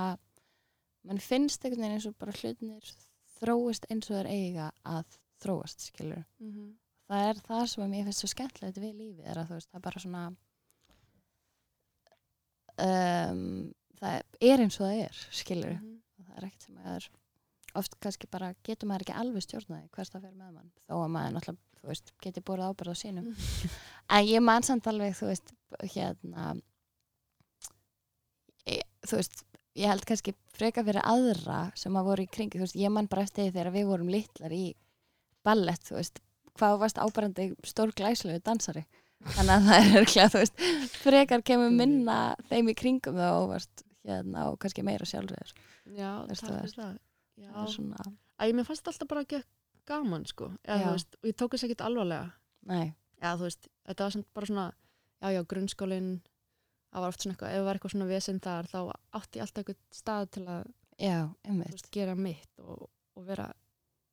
mann 1.05 1.19
finnst 1.19 1.65
einhvern 1.65 1.83
veginn 1.85 1.97
eins 1.99 2.07
og 2.09 2.17
bara 2.19 2.33
hlutinir 2.39 2.93
þróist 3.41 3.89
eins 3.91 4.11
og 4.11 4.17
þeir 4.21 4.31
eiga 4.31 4.71
að 4.85 5.19
þróast, 5.43 5.91
skilur 5.91 6.25
Mhm. 6.41 6.75
Það 7.11 7.29
er 7.31 7.41
það 7.49 7.65
sem 7.73 7.91
mér 7.91 8.07
finnst 8.09 8.23
svo 8.23 8.31
skemmtilegt 8.31 8.79
við 8.81 8.93
lífið 9.01 9.31
er 9.33 9.41
að 9.43 9.49
þú 9.51 9.59
veist, 9.59 9.71
það 9.73 9.81
er 9.81 9.87
bara 9.89 10.03
svona 10.05 10.23
um, 12.81 13.73
það 14.01 14.21
er 14.51 14.63
eins 14.65 14.79
og 14.81 14.87
það 14.87 15.01
er 15.07 15.19
skilur, 15.41 15.75
Mhm. 15.81 15.97
og 16.21 16.27
það 16.29 16.37
er 16.39 16.47
ekkert 16.49 16.63
sem 16.69 16.77
að 16.81 16.95
er 16.97 17.09
oft 17.81 18.01
kannski 18.03 18.27
bara 18.31 18.55
getur 18.67 18.89
maður 18.91 19.05
ekki 19.07 19.19
alveg 19.21 19.45
stjórnaði 19.45 19.91
hvers 19.95 20.11
það 20.11 20.23
fer 20.27 20.33
með 20.39 20.55
mann 20.57 20.71
þó 20.89 20.95
að 21.05 21.11
maður 21.15 21.35
náttúrulega, 21.37 21.67
þú 21.81 21.89
veist, 21.91 22.13
geti 22.23 22.41
búið 22.41 22.65
ábyrð 22.67 22.91
á 22.93 22.97
sínum. 23.03 23.29
En 24.11 24.25
ég 24.27 24.43
man 24.43 24.63
samt 24.67 24.87
alveg 24.91 25.15
þú 25.17 25.27
veist, 25.31 25.53
hérna 25.95 26.61
ég, 28.67 28.83
þú 29.07 29.17
veist 29.21 29.45
ég 29.79 29.87
held 29.87 30.05
kannski 30.05 30.35
freka 30.53 30.83
fyrir 30.85 31.01
aðra 31.07 31.61
sem 31.79 31.95
að 31.95 32.05
voru 32.11 32.23
í 32.27 32.31
kringi, 32.31 32.59
þú 32.59 32.67
veist, 32.67 32.77
ég 32.77 32.91
man 32.93 33.07
bara 33.07 33.23
eftir 33.23 33.53
þegar 33.53 33.73
við 33.73 33.87
vorum 33.87 34.11
litlar 34.11 34.51
í 34.53 34.75
ballett 35.47 35.87
þú 35.87 35.95
veist, 36.01 36.19
hvað 36.61 36.75
þú 36.77 36.81
varst 36.85 37.01
ábærandi 37.01 37.47
stór 37.67 37.93
glæslegu 37.97 38.43
dansari. 38.47 38.85
Þannig 39.21 39.53
að 39.55 39.67
það 39.69 39.79
er 39.85 39.99
örglega, 40.01 40.29
þú 40.33 40.41
veist, 40.41 40.63
frekar 41.03 41.43
kemur 41.45 41.73
minna 41.77 42.19
þeim 42.49 42.71
í 42.73 42.75
kringum 42.79 43.19
þá 43.21 43.27
og 43.35 43.49
varst 43.51 43.83
hérna 44.09 44.47
og 44.49 44.57
kannski 44.63 44.85
meira 44.87 45.05
sjálfur 45.05 45.51
Já, 45.93 46.25
Veistu 46.29 46.47
takk 46.47 46.55
það? 46.55 46.61
fyrir 46.63 46.77
það. 46.79 46.95
Já, 47.41 47.51
það 47.51 47.65
er 47.67 47.75
svona, 47.75 48.07
Æ, 48.41 48.45
mér 48.57 48.69
fannst 48.69 48.89
alltaf 48.89 49.11
bara 49.11 49.25
ekki 49.27 49.43
gaman 49.91 50.25
sko. 50.29 50.49
Eða, 50.65 50.95
veist, 50.95 51.19
og 51.21 51.29
ég 51.29 51.37
tók 51.37 51.53
þess 51.57 51.67
ekkert 51.67 51.85
alvarlega. 51.85 52.31
Nei, 52.71 52.87
Já, 53.21 53.35
þú 53.37 53.45
veist, 53.45 53.69
þetta 53.91 54.07
var 54.07 54.25
bara 54.39 54.49
svona 54.49 54.67
Já, 55.21 55.29
já, 55.37 55.43
grunnskólinn 55.45 56.13
Það 56.91 57.05
var 57.05 57.13
oft 57.13 57.23
svona 57.23 57.35
eitthvað, 57.37 57.51
ef 57.51 57.59
það 57.61 57.67
var 57.69 57.79
eitthvað 57.79 57.93
svona 57.93 58.09
vesinn 58.11 58.41
þar 58.43 58.69
þá 58.71 58.79
átti 59.21 59.39
ég 59.39 59.45
alltaf 59.45 59.61
eitthvað 59.61 59.77
stað 59.95 60.31
til 60.35 60.45
að 60.51 60.63
já, 60.99 61.19
veist, 61.61 61.91
gera 61.95 62.15
mitt 62.19 62.63
og, 62.65 62.89
og 63.15 63.27
vera 63.29 63.47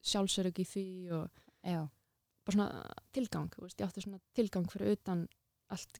sjálfsörug 0.06 0.60
í 0.62 0.66
því 0.68 0.84
og 1.18 1.42
já, 1.66 1.80
bara 2.48 2.56
svona 2.56 2.98
tilgang, 3.16 3.60
veist, 3.62 3.80
ég 3.80 3.88
átti 3.88 4.04
svona 4.06 4.22
tilgang 4.38 4.68
fyrir 4.72 4.98
utan 4.98 5.26
allt 5.74 6.00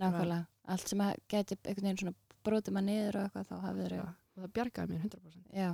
nákvæmlega. 0.00 0.44
Allt 0.72 0.88
sem 0.88 1.02
að 1.04 1.16
geti 1.28 1.58
einhvern 1.60 1.88
veginn 1.88 2.00
svona 2.00 2.38
brotið 2.44 2.76
maður 2.76 2.88
niður 2.88 3.18
og 3.18 3.26
eitthvað 3.26 3.50
þá 3.50 3.66
hafið 3.66 3.96
já, 3.98 4.04
og 4.04 4.44
það 4.44 4.54
bjargaði 4.58 4.92
mér 4.92 5.04
100% 5.04 5.58
já, 5.58 5.68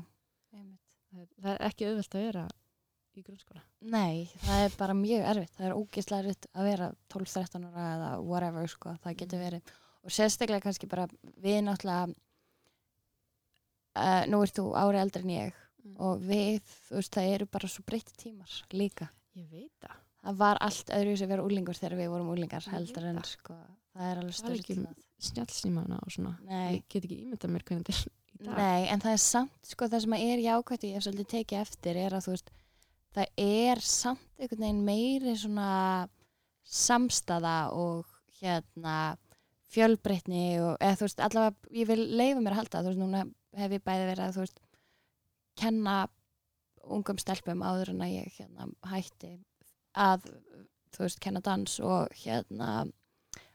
það 0.50 1.22
er, 1.22 1.28
það 1.44 1.52
er 1.52 1.62
ekki 1.68 1.86
auðvelt 1.90 2.16
að 2.16 2.26
vera 2.26 2.48
í 3.18 3.24
grunnskóla. 3.26 3.62
Nei, 3.90 4.30
það 4.44 4.64
er 4.64 4.74
bara 4.78 4.96
mjög 4.96 5.28
erfitt. 5.32 5.54
Það 5.56 5.68
er 5.68 5.76
ógeðslega 5.76 6.24
erfitt 6.24 6.48
að 6.52 6.68
vera 6.70 6.90
12-13 7.14 7.68
ára 7.70 7.86
eða 7.94 8.10
whatever, 8.22 8.68
sko. 8.70 8.94
Það 9.04 9.16
getur 9.22 9.42
verið. 9.42 9.72
Og 10.00 10.14
sérstaklega 10.14 10.64
kannski 10.64 10.88
bara 10.90 11.06
við 11.42 11.58
náttúrulega, 11.66 12.14
uh, 14.00 14.22
nú 14.30 14.42
ert 14.44 14.56
þú 14.56 14.66
ári 14.78 15.02
eldri 15.02 15.26
en 15.26 15.34
ég 15.34 15.58
og 15.98 16.20
við, 16.28 16.60
þú 16.88 16.96
veist, 16.98 17.12
það 17.16 17.32
eru 17.34 17.46
bara 17.46 17.68
svo 17.68 17.84
breytti 17.86 18.16
tímar 18.24 18.56
líka. 18.72 19.08
ég 19.36 19.46
veit 19.50 19.72
það. 19.80 19.96
Það 20.20 20.36
var 20.36 20.58
allt 20.60 20.90
öðruvísi 20.92 21.24
að 21.24 21.30
vera 21.32 21.44
úlingur 21.46 21.78
þegar 21.78 21.96
við 21.96 22.08
vorum 22.12 22.28
úlingar 22.34 22.66
heldur 22.68 23.04
en, 23.08 23.20
sko, 23.24 23.54
það 23.96 24.10
er 24.10 24.18
alveg 24.20 24.34
Það 24.40 24.50
er 24.50 24.58
ekki- 24.60 25.06
snjálfsímana 25.20 25.98
og 26.04 26.10
svona. 26.12 26.34
Nei. 26.44 26.74
ég 26.76 26.82
get 26.88 27.04
ekki 27.04 27.18
ímyndað 27.24 27.50
mér 27.54 27.64
hvernig 27.64 27.84
þetta 27.86 27.96
er 27.96 28.40
í 28.40 28.44
dag. 28.44 28.56
Nei, 28.58 28.88
en 28.92 29.00
það 29.00 29.12
er 29.12 29.22
samt, 29.24 29.58
sko, 29.66 29.88
það 29.88 30.00
sem 30.04 30.12
er 30.18 30.38
jákvæmt 30.44 30.84
og 30.84 30.88
ég 30.90 30.94
hef 30.98 31.04
svolítið 31.04 31.30
tekið 31.34 31.60
eftir 31.60 31.96
er 31.96 32.16
að 32.16 32.24
þú 32.26 32.34
veist, 32.36 32.50
það 33.16 33.26
er 33.36 33.80
samt 33.80 34.28
einhvern 34.38 34.60
veginn 34.64 34.84
meiri 34.84 35.34
svona 35.36 36.08
samstaða 36.64 37.56
og 37.74 38.06
hérna 38.40 39.16
fjölbreytni 39.70 40.44
og 40.64 40.76
eða 40.82 40.96
þú 40.98 41.06
veist 41.06 41.22
allavega 41.24 41.76
ég 41.80 41.88
vil 41.90 42.02
leifa 42.18 42.40
mér 42.42 42.54
að 42.56 42.60
halda 42.62 42.82
þú 42.82 42.90
veist 42.90 43.00
núna 43.02 43.22
hef 43.60 43.74
ég 43.76 43.84
bæði 43.86 44.06
verið 44.10 44.24
að 44.26 44.34
þú 44.36 44.44
veist 44.44 44.60
kenna 45.56 46.08
ungum 46.90 47.18
stelpum 47.20 47.62
áður 47.62 47.90
en 47.94 48.02
að 48.06 48.14
ég 48.16 48.38
hérna 48.38 48.68
hætti 48.90 49.32
að 49.94 50.24
þú 50.94 51.04
veist 51.04 51.20
kenna 51.20 51.40
dans 51.44 51.80
og 51.80 52.08
hérna 52.24 52.86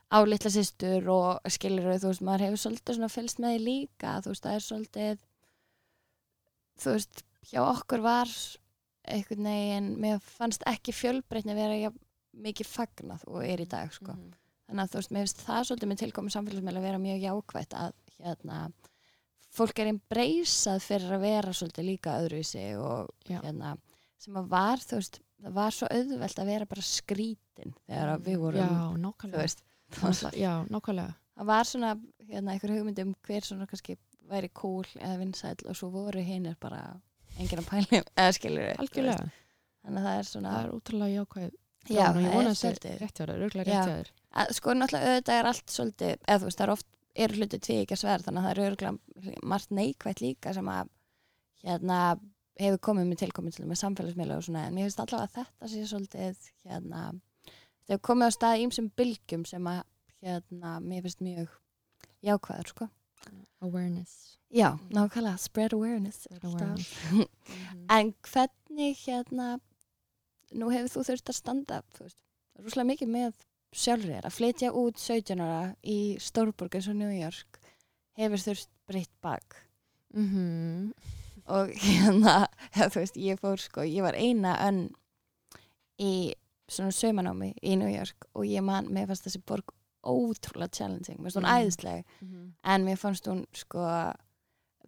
á 0.06 0.18
litla 0.24 0.50
systur 0.50 1.08
og 1.10 1.50
skilur 1.50 1.98
þú 1.98 2.12
veist 2.12 2.22
maður 2.24 2.46
hefur 2.46 2.62
svolítið 2.62 2.94
svona 2.98 3.08
fylgst 3.12 3.40
með 3.42 3.56
því 3.56 3.64
líka 3.66 4.14
þú 4.22 4.32
veist 4.34 4.46
það 4.46 4.54
er 4.60 4.66
svolítið 4.68 5.24
þú 6.82 6.94
veist 6.96 7.22
hjá 7.50 7.60
okkur 7.66 8.02
var 8.04 8.32
einhvern 9.06 9.46
veginn 9.50 9.90
mér 10.02 10.18
fannst 10.22 10.64
ekki 10.66 10.94
fjölbreytni 10.94 11.54
vera 11.56 11.76
jafn 11.78 12.00
mikið 12.46 12.68
fagnað 12.68 13.22
og 13.30 13.44
er 13.46 13.62
í 13.64 13.68
dag 13.70 13.92
sko 13.94 14.12
Mhm. 14.12 14.32
þannig 14.66 14.82
að 14.82 14.90
þú 14.90 14.98
veist, 15.00 15.10
mér 15.14 15.22
finnst 15.26 15.42
það 15.46 15.66
svolítið 15.68 15.88
með 15.92 16.00
tilkomið 16.02 16.34
samfélagsmeila 16.34 16.78
að 16.80 16.86
vera 16.88 16.98
mjög 16.98 17.20
jákvætt 17.22 17.74
að 17.78 17.92
hérna, 18.18 18.56
fólk 19.56 19.78
er 19.82 19.90
einn 19.90 20.00
breysað 20.12 20.82
fyrir 20.84 21.14
að 21.16 21.24
vera 21.26 21.54
svolítið 21.56 21.88
líka 21.90 22.16
öðruvísi 22.22 22.64
og 22.80 23.10
Já. 23.30 23.38
hérna, 23.44 23.76
sem 24.20 24.36
að 24.40 24.50
var, 24.52 24.82
þú 24.84 24.98
veist, 25.00 25.20
það 25.42 25.54
var 25.60 25.76
svo 25.76 25.88
auðvelt 25.92 26.42
að 26.42 26.50
vera 26.52 26.68
bara 26.72 26.84
skrítin 26.86 27.74
þegar 27.86 28.12
við 28.26 28.38
vorum, 28.42 28.60
Já, 28.60 28.68
þú 28.92 29.00
nákvæmlega. 29.06 29.42
veist, 29.46 29.62
það 29.96 30.38
Já, 30.40 30.52
nákvæmlega. 30.72 31.14
það 31.36 31.50
var 31.52 31.64
svona, 31.72 31.94
hérna, 32.30 32.52
einhver 32.56 32.74
hugmynd 32.76 33.02
um 33.04 33.14
hver 33.26 33.44
svona 33.48 33.66
kannski 33.70 33.96
væri 34.26 34.48
cool 34.58 34.86
eða 34.98 35.18
vinsæll 35.20 35.68
og 35.70 35.76
svo 35.78 35.90
voru 35.94 36.22
hinnir 36.26 36.56
bara 36.60 36.80
enginn 37.38 37.60
að 37.62 37.68
pæli, 37.70 38.00
eða 38.16 38.32
skilur 38.34 38.72
Algjörlega. 38.82 39.28
þannig 39.84 40.00
að 40.02 40.06
það 40.08 40.18
er 40.18 40.28
svona, 40.32 40.52
Það 40.56 40.64
er 40.66 40.72
útrúlega 40.80 41.14
jákvæð. 41.20 41.50
já, 41.86 42.06
og 42.08 42.16
það 42.16 42.48
er 42.50 42.54
svolítið. 42.58 42.96
sé 42.96 42.98
rétt 43.04 43.20
hjá 43.20 43.26
þér, 43.26 43.44
örgulega 43.46 43.70
Já. 43.70 43.76
rétt 43.76 43.86
hjá 43.86 43.96
þér. 44.00 44.10
að, 44.36 44.52
sko 44.56 44.74
náttúrulega 44.74 45.12
auðvitað 45.12 45.38
er 45.40 45.46
allt 45.52 45.70
svolítið, 45.76 46.16
eða 46.26 46.38
þú 46.40 46.48
veist, 46.48 46.58
það 46.58 46.66
er 46.66 46.72
oft 46.74 46.86
eru 47.24 47.40
hluti 47.40 47.60
tvið 47.62 47.82
ekki 47.82 47.96
að 47.96 48.02
sverð, 48.02 48.26
þannig 48.26 48.42
að 48.42 48.46
það 48.46 48.52
er 48.54 48.62
örgulega 48.66 49.44
margt 49.52 49.74
neikvætt 49.74 50.22
líka 50.24 50.52
sem 50.56 50.68
að 50.72 50.90
hérna 51.64 52.00
hefur 52.60 52.82
komið 52.88 53.08
með 53.10 53.20
tilkomið 53.22 53.56
til 53.56 53.68
með 53.68 53.80
samfélagsmiðla 53.82 54.38
og 54.38 54.46
svona, 54.46 54.66
en 54.66 54.76
mér 54.76 54.88
finnst 54.88 55.02
allavega 55.02 55.26
að 55.26 55.34
þetta 55.36 55.70
sé 55.72 55.82
svolítið 55.90 56.46
hérna, 56.68 57.02
hefur 57.88 58.04
komið 58.10 58.32
á 58.32 58.36
stað 58.36 58.62
ímsum 58.64 58.90
bylgjum 58.96 59.44
sem 59.48 59.68
að 59.70 59.82
hérna, 60.24 60.76
mér 60.84 61.04
finnst 61.06 61.24
mjög 61.24 61.52
jákvæður, 62.26 62.72
sko. 62.72 62.88
Awareness. 63.64 64.36
Já, 64.54 64.76
nákvæmlega, 64.94 65.36
spread 65.42 65.74
awareness. 65.76 66.24
Spread 66.24 66.44
awareness. 66.44 66.92
Mhm. 67.10 67.26
En 67.90 68.14
hvernig 68.26 68.96
hérna, 69.06 69.58
nú 70.52 70.70
hefur 70.72 70.92
þú 70.96 71.04
þurft 71.10 71.30
að 71.30 71.38
standa, 71.40 71.82
rúslega 72.58 72.88
mikið 72.92 73.12
með 73.12 73.45
sjálfur 73.74 74.10
þér, 74.14 74.24
að 74.28 74.36
flytja 74.36 74.72
út 74.72 74.98
17 75.00 75.40
ára 75.42 75.74
í 75.84 76.16
Stórborg 76.22 76.74
eins 76.78 76.88
og 76.88 76.96
New 76.96 77.10
York, 77.12 77.58
hefur 78.16 78.38
þurft 78.42 78.68
breytt 78.88 79.12
bak. 79.22 79.62
Mhm. 80.14 80.92
Og 81.46 81.70
hérna, 81.78 82.48
þú 82.90 83.00
veist, 83.00 83.16
ég 83.22 83.38
fór 83.38 83.60
sko, 83.62 83.84
ég 83.86 84.02
var 84.02 84.14
eina 84.18 84.56
önn 84.66 84.88
í 86.02 86.32
svona 86.68 86.90
saumanámi 86.90 87.52
í 87.62 87.76
New 87.78 87.88
York 87.92 88.26
og 88.34 88.44
ég 88.50 88.64
man, 88.66 88.88
mér 88.90 89.06
fannst 89.06 89.28
þessi 89.28 89.42
borg 89.46 89.70
ótrúlega 90.06 90.72
challenging, 90.74 91.18
mér 91.20 91.30
finnst 91.30 91.38
hún 91.38 91.46
Mm. 91.46 91.60
æðisleg, 91.60 92.04
Mhm. 92.22 92.52
en 92.64 92.84
mér 92.84 92.98
fannst 92.98 93.26
hún 93.26 93.44
sko, 93.54 93.78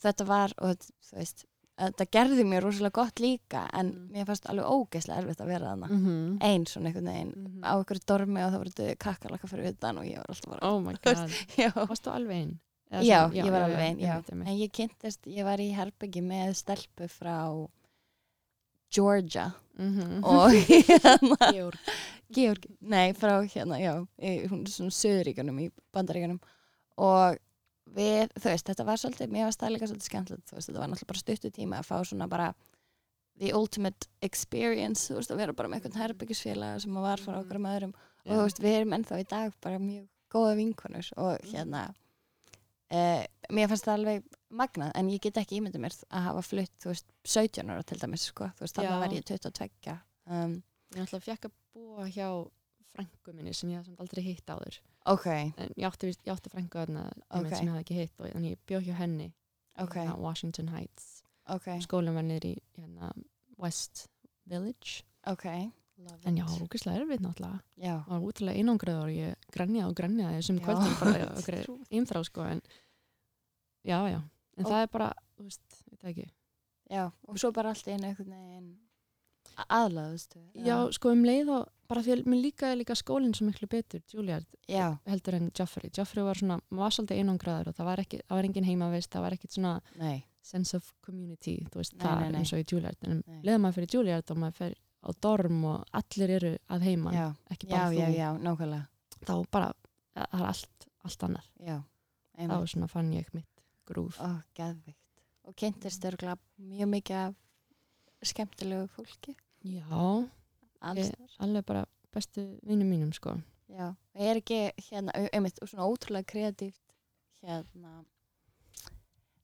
þetta 0.02 0.26
var, 0.26 0.52
og 0.58 0.76
þú 0.78 1.14
veist, 1.16 1.44
þetta 1.78 2.06
gerði 2.10 2.44
mér 2.44 2.62
rosalega 2.66 2.90
gott 2.98 3.20
líka, 3.22 3.68
en 3.72 3.92
Mm. 3.92 4.10
mér 4.12 4.26
fannst 4.26 4.46
alveg 4.50 4.64
ógeðslega 4.66 5.22
erfitt 5.22 5.40
að 5.40 5.46
vera 5.46 5.66
þarna. 5.72 5.88
Mhm. 5.90 6.38
Einn 6.42 6.64
svona 6.66 6.86
einhvern 6.90 7.06
veginn, 7.12 7.34
Mhm. 7.36 7.62
á 7.62 7.72
einhverju 7.78 8.04
dormi 8.06 8.42
og 8.44 8.52
það 8.52 8.58
voru 8.58 8.70
þetta 8.74 8.96
kakkalaka 8.98 9.46
fyrir 9.48 9.68
utan 9.72 9.98
og 9.98 10.04
ég 10.04 10.16
var 10.16 10.26
alltaf 10.28 10.50
bara, 10.50 10.66
Oh 10.66 10.80
my 10.80 10.92
Þú 11.02 11.14
god. 11.14 11.30
já. 11.56 11.70
Varstu 11.88 12.10
alveg 12.10 12.36
einn? 12.36 12.58
Já, 12.90 13.28
sem- 13.30 13.44
ég 13.44 13.50
var 13.52 13.62
alveg 13.62 13.78
einn, 13.78 13.98
já. 14.00 14.22
En 14.32 14.56
ég 14.58 14.72
kynntist, 14.72 15.20
ég 15.26 15.44
var 15.44 15.58
í 15.58 15.74
herbyggi 15.74 16.22
með 16.22 16.54
stelpu 16.56 17.08
frá 17.08 17.68
Georgia 18.90 19.54
Mhm. 19.78 20.24
og 20.24 20.50
hérna, 20.50 21.36
Georg. 21.54 21.78
Georg, 22.32 22.66
nei, 22.80 23.12
frá 23.12 23.40
hérna, 23.46 23.78
já, 23.78 23.94
hún 24.48 24.62
er 24.66 24.72
svona 24.72 24.90
söðuríkanum 24.90 25.60
í 25.60 25.70
bandaríkanum 25.94 26.40
og 26.98 27.38
við, 27.96 28.32
þú 28.36 28.50
veist, 28.50 28.66
þetta 28.68 28.86
var 28.88 29.00
svolítið, 29.00 29.30
mér 29.34 29.46
varst 29.48 29.62
það 29.62 29.74
líka 29.74 29.88
svolítið 29.90 30.10
skemmtilegt, 30.10 30.48
þú 30.48 30.58
veist, 30.58 30.70
þetta 30.70 30.82
var 30.82 30.90
náttúrulega 30.92 31.12
bara 31.12 31.22
stuttu 31.22 31.52
tíma 31.54 31.78
að 31.80 31.88
fá 31.88 31.96
svona 32.04 32.28
bara 32.30 32.48
the 33.38 33.52
ultimate 33.54 34.08
experience, 34.26 35.06
þú 35.08 35.20
veist, 35.20 35.32
að 35.32 35.42
vera 35.42 35.56
bara 35.56 35.70
með 35.70 35.80
einhvern 35.80 36.02
herbyggisfélag 36.02 36.82
sem 36.82 36.98
að 36.98 37.08
var 37.08 37.22
frá 37.22 37.38
okkur 37.38 37.60
um 37.60 37.70
öðrum. 37.70 37.94
Og 38.26 38.34
þú 38.34 38.44
veist, 38.44 38.62
við 38.64 38.76
erum 38.80 38.94
ennþá 38.98 39.20
í 39.22 39.26
dag 39.30 39.56
bara 39.64 39.80
mjög 39.82 40.06
góða 40.32 40.56
vinkonur 40.58 41.10
og 41.22 41.48
hérna 41.48 41.86
uh, 42.92 43.22
mér 43.54 43.70
fannst 43.70 43.86
það 43.86 43.94
alveg 43.94 44.26
magnað, 44.60 44.92
en 44.98 45.12
ég 45.12 45.22
get 45.24 45.40
ekki 45.40 45.60
ímyndið 45.60 45.84
mér 45.84 45.96
að 46.08 46.26
hafa 46.28 46.44
flutt, 46.44 46.74
þú 46.82 46.92
veist, 46.92 47.08
17 47.24 47.72
ára 47.72 47.86
til 47.86 48.00
dæmis, 48.02 48.28
sko, 48.32 48.50
þú 48.58 48.66
veist, 48.66 48.76
þarna 48.76 49.00
var 49.04 49.16
ég 49.16 49.26
22 49.28 49.96
um, 50.28 50.58
Ég 50.96 51.04
ætla 51.04 51.20
að 51.20 51.26
fekk 51.26 51.48
að 51.48 51.56
búa 51.76 52.06
hjá 52.08 52.28
frængu 52.94 53.34
minni 53.36 53.52
sem 53.56 53.72
ég 53.74 53.88
aldrei 54.00 54.22
hitt 54.24 54.48
áður. 54.48 54.78
Ok, 55.12 55.26
En 55.56 55.72
ég 55.76 55.84
átti, 55.88 56.12
átti 56.30 56.50
frængu 56.52 56.78
þarna 56.78 57.06
Ok. 57.30 57.40
okay. 57.40 57.50
sem 57.58 57.66
ég 57.66 57.72
hafði 57.72 57.84
ekki 57.86 57.98
hitt 58.02 58.20
og 58.20 58.30
þannig 58.34 58.52
ég 58.54 58.62
bjó 58.66 58.80
hjá 58.84 58.94
henni 59.00 59.28
ok, 59.78 59.94
hérna, 59.94 60.16
Washington 60.18 60.68
Heights. 60.74 61.22
Skólinn 61.84 62.14
var 62.14 62.22
niður 62.28 62.44
í 62.50 62.54
hérna, 62.76 63.12
West 63.58 64.08
Village. 64.48 65.02
En 66.24 66.36
já, 66.38 66.44
rúkislega 66.60 67.00
erfitt 67.00 67.20
náttúrulega. 67.24 67.60
var 68.06 68.20
útrúlega 68.22 68.58
einangraður 68.60 69.08
og 69.08 69.14
ég 69.16 69.34
grenjaði 69.52 69.88
og 69.90 69.96
grenjaði 69.98 70.42
sem 70.46 70.58
kvöldum 70.62 70.94
bara 71.00 71.24
einþrá 71.90 72.22
sko 72.24 72.44
en 72.46 72.60
já, 73.84 73.98
já. 74.12 74.20
En 74.58 74.64
Og- 74.64 74.70
það 74.72 74.82
er 74.82 74.86
bara, 74.92 75.08
þú 75.38 75.42
veist, 75.48 75.80
veit 75.90 76.00
það 76.02 76.10
ekki. 76.12 76.28
já, 76.90 77.02
og 77.28 77.38
svo 77.38 77.50
bara 77.52 77.68
allt 77.74 77.86
í 77.88 77.92
einu 77.96 78.06
einhvern 78.12 78.30
veginn 78.30 78.68
aðlaðustu 79.68 80.40
Já, 80.64 80.76
sko 80.94 81.10
um 81.14 81.24
leið 81.26 81.50
og 81.56 81.68
bara 81.88 82.02
því 82.04 82.12
að 82.14 82.24
mér 82.28 82.40
líkaði 82.44 82.78
líka 82.82 82.94
skólinn 82.98 83.34
svo 83.34 83.46
miklu 83.48 83.68
betur, 83.72 84.02
Juilliard, 84.12 84.46
já, 84.68 84.90
heldur 85.08 85.34
en 85.38 85.50
Joffrey. 85.56 85.90
Joffrey 85.96 86.24
var 86.26 86.36
svona, 86.36 86.58
maður 86.70 86.82
var 86.84 86.96
svolítið 86.98 87.20
einangraður 87.22 87.70
og 87.70 87.76
það 87.78 87.88
var 87.88 88.02
ekki, 88.02 88.20
það 88.28 88.36
var 88.38 88.48
engin 88.50 88.68
heimavist, 88.68 89.10
það 89.14 89.24
var 89.24 89.36
ekkit 89.38 89.56
svona 89.56 89.72
nei, 89.96 90.18
sense 90.44 90.76
of 90.76 90.90
community, 91.04 91.54
þú 91.72 91.80
veist, 91.80 91.96
Nei, 91.96 92.04
það 92.04 92.20
nei, 92.26 92.38
eins 92.42 92.52
og 92.52 92.60
í 92.60 92.66
Juilliard. 92.68 93.00
En 93.08 93.22
Nei. 93.26 93.40
leið 93.48 93.58
maður 93.64 93.78
fyrir 93.78 93.94
Juilliard 93.96 94.30
og 94.34 94.40
maður 94.44 94.58
fer 94.60 94.76
á 94.98 95.10
dorm 95.24 95.64
og 95.72 95.84
allir 96.02 96.34
eru 96.36 96.52
að 96.68 96.86
heiman, 96.90 97.16
já, 97.16 97.26
ekki 97.54 97.68
já, 97.70 97.72
bara 97.78 97.90
já, 97.96 98.06
þú. 98.06 98.16
já, 98.18 98.28
nákvæmlega 98.44 98.86
Þá 99.24 99.34
bara, 99.50 99.72
það 100.14 100.38
er 100.42 100.46
allt, 100.52 100.88
allt 101.08 101.24
annar. 101.26 101.48
já, 101.64 101.78
Þá 102.38 102.56
svona 102.70 102.86
fann 102.92 103.12
ég 103.16 103.32
mitt 103.34 103.64
grúf. 103.88 104.20
Ó, 104.20 104.28
geðvikt. 104.54 105.00
Og 105.48 105.56
kynntist 105.56 106.04
örgulega 106.04 106.36
mjög 106.60 106.90
mikið 106.92 107.16
af 107.24 107.34
skemmtilegu 108.28 108.88
fólki. 108.92 109.34
Já, 109.64 110.28
Ég- 110.94 111.14
alveg 111.40 111.64
bara 111.66 111.84
bestu 112.14 112.44
vinnum 112.66 112.88
mínum 112.88 113.12
sko. 113.12 113.36
Já. 113.68 113.88
Og 114.14 114.20
er 114.22 114.36
ekki 114.40 114.70
hérna, 114.90 115.12
einmitt, 115.32 115.58
og 115.62 115.68
svona 115.68 115.86
ótrúlega 115.88 116.24
kreatíft 116.24 116.80
hérna 117.42 118.04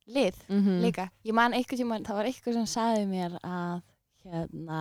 lið 0.06 0.36
Mm 0.48 0.80
líka. 0.84 1.08
Ég 1.24 1.32
man 1.34 1.52
einhvern 1.56 1.78
tímann, 1.80 2.04
það 2.04 2.18
var 2.20 2.28
eitthvað 2.28 2.54
sem 2.60 2.66
sagði 2.74 3.06
mér 3.08 3.36
að 3.42 3.82
hérna 4.24 4.80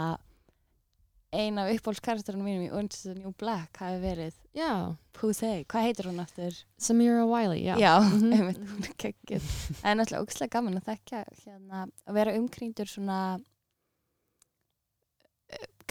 ein 1.34 1.58
af 1.58 1.72
uppbólskarakterunum 1.74 2.46
mínum 2.46 2.66
í 2.68 2.72
Orange 2.72 2.94
is 2.94 3.04
the 3.08 3.16
New 3.16 3.32
Black 3.40 3.78
hafi 3.82 3.98
verið 4.04 4.34
Já, 4.54 4.96
Pusey. 5.14 5.64
Hvað 5.66 5.88
heitir 5.88 6.06
hún 6.12 6.20
aftur? 6.22 6.60
Samira 6.78 7.24
Wiley, 7.26 7.64
já. 7.66 7.76
Já, 7.82 7.94
Mhm. 8.04 8.34
einmitt, 8.38 8.60
hún 8.60 8.84
er 8.86 8.94
geggjuð. 9.02 9.48
Það 9.82 9.90
er 9.92 9.96
náttúrulega 9.98 10.24
ógæslega 10.28 10.50
gaman 10.54 10.78
að 10.78 10.86
þekka 10.92 11.24
hérna, 11.46 11.88
að 12.08 12.14
vera 12.14 12.36
umkringdur 12.38 12.86
svona 12.92 13.18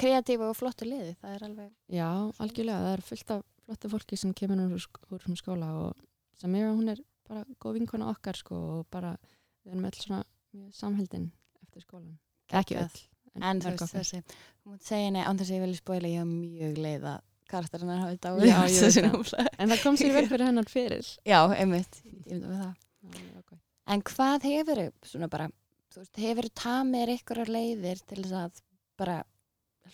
kreatífu 0.03 0.49
og 0.51 0.59
flottu 0.59 0.89
liði, 0.89 1.15
það 1.23 1.37
er 1.37 1.47
alveg 1.49 1.71
Já, 1.95 2.09
algjörlega, 2.43 2.85
það 2.87 2.97
er 2.97 3.05
fullt 3.09 3.35
af 3.37 3.45
flottu 3.63 3.93
fólki 3.93 4.19
sem 4.19 4.35
kemur 4.37 4.65
úr, 4.67 4.89
úr 5.15 5.39
skóla 5.39 5.71
og 5.85 6.09
Samira 6.43 6.73
hún 6.75 6.91
er 6.91 6.99
bara 7.29 7.45
góð 7.63 7.79
vinkona 7.79 8.11
okkar 8.11 8.37
sko 8.39 8.59
og 8.81 8.87
bara 8.91 9.15
við 9.63 9.75
erum 9.77 9.87
öll 9.89 9.99
svona 10.01 10.23
mjög 10.53 10.73
samheldin 10.77 11.29
eftir 11.63 11.85
skólan. 11.87 12.17
Ekki 12.53 12.79
öll. 12.83 13.03
En 13.39 13.61
þú 13.63 13.71
mörg 13.71 13.79
veist 13.79 13.85
okkar. 13.87 14.01
þessi, 14.03 14.41
þú 14.63 14.73
mútt 14.73 14.89
segja 14.89 15.07
henni, 15.07 15.23
án 15.23 15.39
þess 15.41 15.53
að 15.53 15.57
ég 15.57 15.63
vilja 15.65 15.81
spóila, 15.81 16.11
ég 16.13 16.25
var 16.25 16.33
mjög 16.33 16.81
leið 16.85 17.07
að 17.13 17.21
karakterinn. 17.53 17.93
Já, 17.93 18.01
ég 18.03 18.61
veit 18.67 18.81
Þessi 18.83 19.05
það. 19.05 19.07
náttúrulega. 19.07 19.55
En 19.59 19.73
það 19.73 19.83
kom 19.85 19.99
sér 20.01 20.15
vel 20.17 20.25
fyrir 20.33 20.49
hennar 20.49 20.69
fyrir. 20.73 21.13
Já, 21.29 21.39
einmitt, 21.57 22.01
ég 22.05 22.19
myndi 22.19 22.51
með 22.51 22.63
það. 22.65 22.75
Já, 23.03 23.23
okay. 23.41 23.61
En 23.95 24.05
hvað 24.11 24.49
hefur 24.51 24.83
svona 25.09 25.31
bara, 25.33 25.49
þú 25.93 26.03
veist, 26.03 26.23
hefur 26.27 26.51
tamir 26.63 27.15
ykkur 27.17 27.43
leiðir 27.49 28.03
til 28.09 28.21
þess 28.21 28.37
að 28.43 28.63
bara 29.01 29.17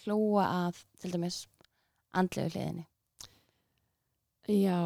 hlúa 0.05 0.45
að, 0.67 0.83
til 1.01 1.13
dæmis, 1.15 1.43
andlegu 2.17 2.55
hliðinni? 2.55 2.87
Já, 4.49 4.79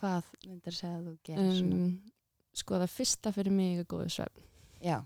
Hvað 0.00 0.28
myndir 0.46 0.72
segja 0.72 0.96
að 0.96 1.06
þú 1.08 1.14
gerir 1.26 1.56
um, 1.66 1.88
sko 2.56 2.78
það 2.80 2.92
fyrsta 2.94 3.32
fyrir 3.34 3.52
mig 3.52 3.80
er 3.82 3.88
góðu 3.90 4.12
svefn. 4.14 4.44
Já, 4.80 5.00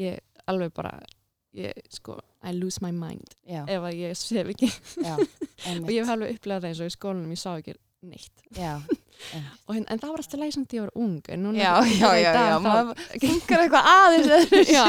Ég 0.00 0.18
alveg 0.48 0.72
bara 0.74 0.92
ég, 1.56 1.76
sko, 1.92 2.16
I 2.42 2.52
lose 2.56 2.80
my 2.82 2.90
mind 2.96 3.34
já, 3.44 3.62
ef 3.68 3.84
að 3.84 3.98
ég 4.00 4.16
sef 4.18 4.50
ekki. 4.52 4.68
Já, 5.04 5.14
og 5.84 5.90
ég 5.92 6.02
hef 6.02 6.12
alveg 6.16 6.36
upplegað 6.36 6.64
það 6.64 6.68
eins 6.70 6.82
og 6.82 6.90
í 6.90 6.94
skólanum 6.96 7.34
ég 7.34 7.40
sá 7.40 7.50
ekki 7.54 7.76
neitt. 8.02 8.42
Já, 8.56 8.72
og, 9.68 9.74
hin- 9.76 9.86
en 9.88 10.00
það 10.02 10.10
var 10.12 10.22
alltaf 10.22 10.40
leið 10.40 10.52
samt 10.56 10.74
ég 10.74 10.82
var 10.82 10.92
ung 10.98 11.20
en 11.28 11.42
núna 11.46 11.60
já, 11.62 11.72
í 11.86 11.92
já, 12.00 12.08
dag 12.08 12.18
já, 12.22 12.32
já, 12.50 12.58
maður 12.64 13.02
funkar 13.22 13.62
eitthvað 13.62 13.90
aðeins 13.92 14.28
Já. 14.72 14.84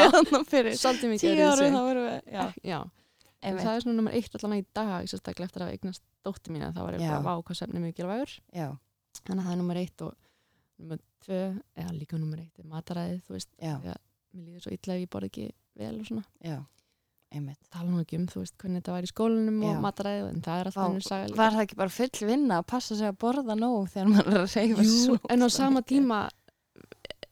svolítið 0.81 1.11
mikið 1.13 1.35
tíu 1.37 1.47
árum 1.51 1.75
þá 1.77 1.81
vorum 1.87 2.07
við, 2.07 2.19
já, 2.33 2.45
já. 2.73 2.79
En 3.43 3.57
það 3.59 3.73
er 3.75 3.81
svona 3.83 3.97
nummer 3.99 4.13
eitt 4.15 4.35
allan 4.39 4.55
í 4.57 4.65
dag 4.73 5.07
sérstaklega 5.11 5.49
eftir 5.51 5.65
að 5.65 5.73
eignast 5.75 6.03
dóttir 6.23 6.53
mína 6.55 6.69
þá 6.73 6.81
var 6.85 6.95
ég 6.97 7.03
Já. 7.03 7.09
bara 7.11 7.23
vá 7.27 7.43
hvað 7.43 7.59
sefni 7.59 7.81
mikilvægur 7.83 8.33
já, 8.55 8.69
þannig 9.19 9.41
að 9.43 9.47
það 9.49 9.53
er 9.53 9.59
nummer 9.61 9.79
eitt 9.81 10.03
og 10.07 10.13
nummer 10.79 11.01
tvö 11.25 11.41
eða 11.83 11.95
líka 11.97 12.19
nummer 12.21 12.39
eitt 12.39 12.59
er 12.63 12.69
mataræðið 12.71 13.19
þú 13.27 13.35
veist, 13.35 13.51
já, 13.59 13.75
mér 13.83 14.47
líður 14.47 14.63
svo 14.65 14.73
illa 14.77 14.95
ef 14.97 15.03
ég 15.03 15.11
borð 15.13 15.27
ekki 15.29 15.49
vel 15.83 15.91
og 15.99 16.07
svona. 16.07 16.23
Já, 16.47 16.57
einmitt. 17.33 17.59
tala 17.73 17.89
nú 17.89 17.99
ekki 18.03 18.19
um 18.19 18.27
þú 18.29 18.43
veist 18.43 18.55
hvernig 18.61 18.81
þetta 18.83 18.95
var 18.95 19.07
í 19.07 19.11
skólanum 19.11 19.59
Já. 19.63 19.69
og 19.71 19.81
mataræðið 19.83 20.29
en 20.29 20.41
það 20.45 20.61
er 20.61 20.69
alltaf 20.71 21.07
saga 21.07 21.27
líka. 21.27 21.39
Var 21.41 21.55
það 21.57 21.65
ekki 21.65 21.79
bara 21.81 21.93
full 21.97 22.27
vinna 22.29 22.59
að 22.61 22.67
passa 22.73 22.97
sig 22.99 23.09
að 23.09 23.19
borða 23.23 23.55
nóg 23.59 23.89
þegar 23.93 24.11
maður 24.13 24.33
er 24.33 24.41
að 24.43 24.55
reyfa 24.57 24.85
Jú, 24.87 24.97
svo 25.03 25.17
en 25.33 25.45
á 25.45 25.49
sama 25.53 25.81
tíma 25.81 26.19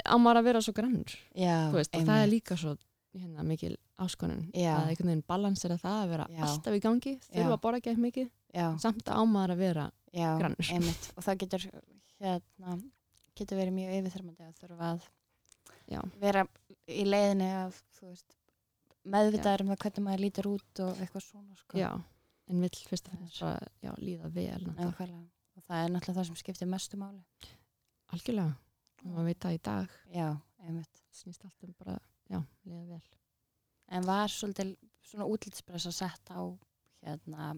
á 0.02 0.16
maður 0.18 0.42
að 0.42 0.48
vera 0.50 0.62
svo 0.66 0.74
grannur 0.74 1.14
já, 1.38 1.56
veist, 1.76 1.94
og 1.96 2.06
það 2.08 2.24
er 2.24 2.32
líka 2.32 2.58
svo 2.58 2.76
hérna, 3.14 3.44
mikil 3.46 3.76
áskonun 4.02 4.48
Já. 4.56 4.74
að 4.80 4.92
einhvern 4.92 5.12
veginn 5.12 5.26
balansera 5.30 5.78
það 5.78 5.98
að 6.02 6.14
vera 6.16 6.28
Já. 6.32 6.42
alltaf 6.48 6.78
í 6.78 6.82
gangi 6.82 7.14
þurfa 7.28 7.46
Já. 7.46 7.54
að 7.54 7.62
borða 7.66 7.82
ekki 7.82 7.92
eitthvað 7.92 8.06
mikið 8.08 8.30
já, 8.56 8.68
samt 8.82 9.12
á 9.12 9.20
maður 9.22 9.54
að 9.56 9.62
vera 9.62 9.86
já, 10.16 10.30
grannur. 10.40 10.72
einmitt 10.74 11.10
og 11.16 11.26
það 11.28 11.42
getur 11.44 11.68
hérna, 12.22 12.78
getur 13.38 13.62
verið 13.62 13.76
mjög 13.78 13.98
yfirþyrmandi 14.00 14.48
að 14.48 14.62
þurfa 14.64 14.90
að 14.96 15.06
já, 15.92 16.02
vera 16.24 16.46
í 16.88 17.06
leiðinni 17.06 17.52
að 17.62 17.78
þú 18.00 18.10
veist 18.10 18.38
meðvitaður 19.04 19.64
um 19.64 19.72
það 19.72 19.84
hvernig 19.84 20.06
maður 20.08 20.24
lítur 20.26 20.50
út 20.52 20.82
og 20.86 21.02
eitthvað 21.02 21.26
svona 21.26 21.58
sko. 21.60 21.80
já, 21.80 21.90
en 22.52 22.66
vill 22.66 22.82
fyrst 22.90 23.10
og 23.10 23.16
fremst 23.16 23.42
bara 23.42 23.72
já, 23.82 23.94
líða 24.02 24.32
vel 24.36 24.68
og 24.72 25.66
það 25.68 25.84
er 25.84 25.92
náttúrulega 25.94 26.18
það 26.20 26.30
sem 26.30 26.40
skiptir 26.40 26.70
mestu 26.70 27.00
máli. 27.00 27.22
Algjörlega, 28.12 28.56
og 29.02 29.10
maður 29.10 29.28
veit 29.30 29.44
það 29.44 29.58
í 29.58 29.60
dag. 29.68 29.98
Já, 30.12 30.30
einmitt. 30.66 31.04
Snýst 31.16 31.44
allt 31.48 31.68
um 31.68 31.74
bara, 31.80 31.98
já, 32.32 32.40
líða 32.68 32.86
vel. 32.94 33.04
En 33.92 34.08
var 34.08 34.32
svolítið 34.32 34.74
svona 35.04 35.28
útlitspressa 35.28 35.92
sett 35.96 36.32
á 36.32 36.40
hérna 37.04 37.54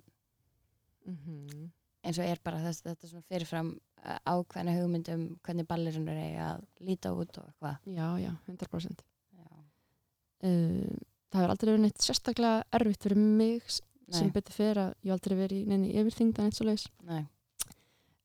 mm 1.05 1.71
eins 2.03 2.19
og 2.19 2.27
er 2.27 2.41
bara 2.43 2.61
þess, 2.63 2.83
þetta 2.83 3.09
svona 3.09 3.27
fyrirfram 3.29 3.71
uh, 4.03 4.17
ákveðna 4.27 4.75
hugmyndum 4.77 5.25
hvernig 5.45 5.67
ballirinn 5.69 6.09
er 6.11 6.37
að 6.49 6.65
líta 6.83 7.13
út 7.15 7.39
og 7.39 7.49
eitthvað. 7.49 7.87
Já, 7.95 8.07
já, 8.19 8.31
100% 8.49 9.03
já. 9.39 9.47
uh, 10.49 10.97
það 11.33 11.41
hefur 11.41 11.53
aldrei 11.55 11.71
verið 11.73 11.83
neitt 11.87 12.05
sérstaklega 12.05 12.63
erfitt 12.79 13.03
fyrir 13.07 13.17
mig 13.19 13.63
s- 13.67 13.81
sem 14.13 14.27
Nei, 14.29 14.33
betur 14.35 14.53
fyrir 14.53 14.77
að 14.83 14.89
ég 15.01 15.09
hef 15.09 15.15
aldrei 15.17 15.37
verið 15.39 15.61
í 15.63 15.67
neini 15.71 15.93
yfirþyngd 15.97 16.39
en 16.39 16.49
eitt 16.51 16.57
svo 16.59 16.65
nei, 17.07 17.23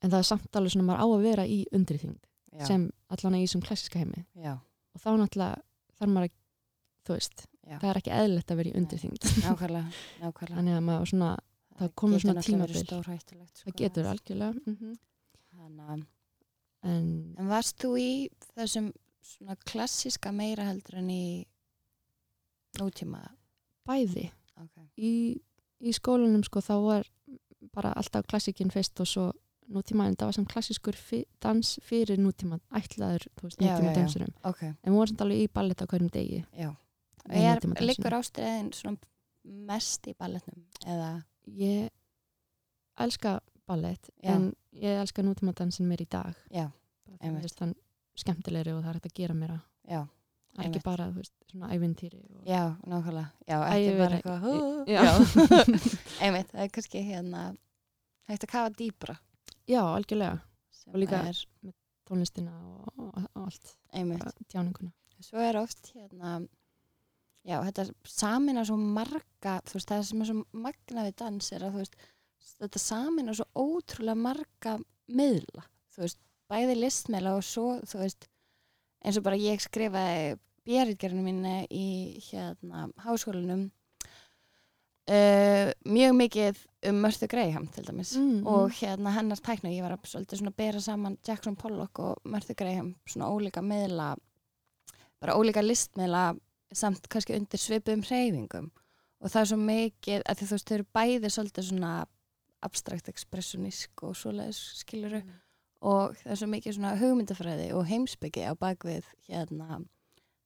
en 0.02 0.10
það 0.12 0.18
er 0.18 0.26
samt 0.28 0.58
alveg 0.58 0.72
svona 0.74 0.88
maður 0.90 1.00
á 1.00 1.06
að 1.08 1.22
vera 1.24 1.44
í 1.48 1.58
undriþyngd 1.72 2.24
sem 2.66 2.88
allan 3.14 3.36
í 3.38 3.44
þessum 3.46 3.62
klassiska 3.62 4.00
heimi. 4.02 4.24
Já, 4.34 4.56
og 4.58 5.00
þá 5.00 5.08
náttúrulega 5.20 5.62
þarf 5.98 6.10
maður 6.10 6.28
að 6.28 6.34
þú 7.08 7.14
veist, 7.14 7.44
já. 7.64 7.76
það 7.78 7.88
er 7.92 8.00
ekki 8.00 8.14
eðlilegt 8.18 8.50
að 8.52 8.56
vera 8.60 8.68
í 8.68 8.72
Nei. 8.74 8.80
undriþyngd 8.82 9.26
nákvæmlega, 9.44 9.92
nákvæmlega. 10.24 10.56
Þannig 10.58 10.76
að 10.78 10.84
maður 10.88 11.10
svona, 11.12 11.28
það 11.78 11.92
komur 12.02 12.22
svona 12.24 12.42
tímabil. 12.48 12.80
stórhættulegt 12.82 13.54
sko, 13.62 13.70
það 13.70 13.78
getur 13.82 14.10
algjörlega 14.12 14.62
mm 14.66 14.96
Þannig 15.58 15.92
að 15.94 16.06
en 16.88 17.06
En 17.38 17.48
varst 17.50 17.78
þú 17.82 17.92
í 17.98 18.10
þessum 18.56 18.90
svona 19.22 19.56
klassíska 19.66 20.30
meira 20.34 20.66
heldur 20.68 20.98
en 21.00 21.08
í 21.10 21.22
nútíma? 22.80 23.24
bæði 23.88 24.30
Okay. 24.58 24.88
í, 24.98 25.10
í 25.78 25.92
skólanum 25.94 26.42
sko 26.42 26.58
þá 26.58 26.72
var 26.82 27.04
bara 27.70 27.92
alltaf 27.94 28.24
klassikinn 28.26 28.72
fyrst 28.74 28.98
og 28.98 29.06
svo 29.06 29.26
nútíma 29.70 30.08
en 30.08 30.16
það 30.18 30.30
var 30.30 30.36
sem 30.38 30.46
klassískur 30.50 30.96
fi, 30.98 31.20
dans 31.44 31.70
fyrir 31.86 32.18
nútíma 32.18 32.58
ætlaður, 32.74 33.28
veist, 33.42 33.60
Já, 33.60 33.68
nútíma 33.76 33.84
já, 33.86 33.92
já. 33.92 33.96
dansurum 34.00 34.32
ok, 34.50 34.62
en 34.72 34.90
við 34.90 34.96
vorum 34.96 35.12
samt 35.12 35.24
alveg 35.26 35.44
í 35.44 35.48
ballett 35.54 35.84
á 35.84 35.86
hverjum 35.86 36.10
degi 36.10 36.40
já. 36.58 36.70
Er, 37.28 37.60
liggur 37.84 38.16
ástriðin 38.18 38.72
mest 39.68 40.08
í 40.08 40.14
balletnum? 40.18 40.64
Eða, 40.88 41.10
ég 41.46 41.90
elska 42.98 43.38
ballett 43.68 44.10
Já. 44.22 44.34
en 44.34 44.50
ég 44.72 44.98
elska 45.02 45.22
nútíma 45.22 45.54
dansin 45.54 45.86
mér 45.88 46.02
í 46.02 46.08
dag 46.10 46.34
já, 46.50 46.66
finnst 47.20 47.60
hann 47.62 47.74
skemmtilegri 48.18 48.72
og 48.74 48.82
það 48.82 48.90
er 48.90 48.98
hægt 48.98 49.10
að 49.12 49.18
gera 49.20 49.36
mér 49.38 49.52
já, 49.54 49.60
það 49.60 49.98
er 49.98 50.00
Einmitt. 50.02 50.17
Ekki 50.58 50.80
bara, 50.84 51.06
þú 51.12 51.20
veist, 51.22 51.34
svona 51.50 51.68
ævintýri 51.74 52.18
og... 52.34 52.42
já, 52.48 52.62
nákvæmlega. 52.88 53.30
Já, 53.48 53.56
ekki 53.68 53.88
ég 53.88 53.98
bara 53.98 54.18
eitthvað. 54.18 55.48
Einmitt, 56.24 56.52
það 56.52 56.62
er 56.64 56.70
kannski 56.74 57.02
hérna, 57.06 57.42
hægt 58.30 58.46
að 58.46 58.52
kafa 58.54 58.72
dýbra. 58.78 59.16
já, 59.68 59.80
algjörlega, 59.84 60.40
sem 60.74 60.94
Og 60.94 61.00
líka- 61.02 61.24
Er, 61.28 61.42
tónlistina 62.08 62.52
og, 62.56 62.88
og, 62.96 63.10
og 63.34 63.42
allt 63.44 63.74
einmitt. 63.92 64.22
tjáninguna 64.48 64.92
Svo 65.20 65.38
er 65.42 65.56
oft 65.60 65.90
hérna, 65.94 66.36
já, 67.44 67.58
þetta 67.66 67.84
samina 68.06 68.62
svo 68.64 68.76
marga, 68.78 69.58
þú 69.66 69.74
veist, 69.78 69.88
það 69.90 70.04
sem 70.08 70.22
er 70.22 70.30
svo 70.30 70.44
magna 70.52 71.04
við 71.08 71.16
dans 71.18 71.52
er 71.52 71.64
að, 71.66 71.74
þú 71.74 71.82
veist, 71.82 71.96
þetta 72.62 72.78
samina 72.82 73.34
svo 73.34 73.46
ótrúlega 73.58 74.14
marga 74.16 74.76
miðla, 75.08 75.64
þú 75.94 76.04
veist, 76.06 76.20
bæði 76.48 76.76
listmiðla 76.78 77.34
og 77.36 77.44
svo, 77.44 77.66
þú 77.84 77.98
veist, 78.04 78.28
eins 79.04 79.18
og 79.18 79.26
bara 79.26 79.40
ég 79.40 79.62
skrifaði 79.62 80.36
björðgerinu 80.68 81.24
mínu 81.24 81.54
í 81.72 81.88
hérna 82.28 82.88
háskólanum 83.04 83.68
uh, 85.08 85.70
mjög 85.88 86.16
mikið 86.18 86.64
um 86.88 87.00
Mörthu 87.02 87.28
Graham 87.30 87.68
til 87.72 87.86
dæmis. 87.86 88.14
Mm, 88.16 88.42
og 88.46 88.68
mm. 88.68 88.74
hérna 88.80 89.14
hennar 89.16 89.40
tækna 89.42 89.72
ég 89.72 89.84
var 89.86 89.96
að 89.96 90.10
svolítið 90.10 90.42
svona 90.42 90.56
bera 90.58 90.82
saman 90.82 91.16
Jackson 91.26 91.56
Pollock 91.56 92.02
og 92.02 92.28
Mörthu 92.28 92.56
Graham 92.58 92.94
svona 93.08 93.30
ólíka 93.32 93.64
miðla 93.64 94.14
bara 95.18 95.34
ólíka 95.38 95.64
listmiðla 95.64 96.36
samt 96.76 97.08
kannski 97.10 97.36
undir 97.38 97.60
svipum 97.60 98.04
hreyfingum. 98.04 98.70
Og 99.18 99.32
það 99.32 99.40
er 99.40 99.50
svo 99.50 99.58
mikið 99.58 100.22
að 100.22 100.38
því 100.38 100.46
þú 100.46 100.54
veist 100.54 100.68
þau 100.68 100.76
eru 100.76 100.88
bæði 100.94 101.30
svolítið 101.34 101.68
svona 101.72 101.92
abstrakt 102.62 103.08
expressionísk 103.10 104.02
og 104.06 104.16
svoleiðis 104.18 104.60
skiluru 104.82 105.22
og 105.80 106.14
það 106.16 106.30
er 106.32 106.40
svo 106.40 106.48
mikið 106.50 106.74
svona 106.78 106.96
hugmyndafræði 106.98 107.68
og 107.78 107.86
heimsbyggi 107.86 108.42
á 108.50 108.52
bakvið 108.58 109.04
hérna 109.28 109.84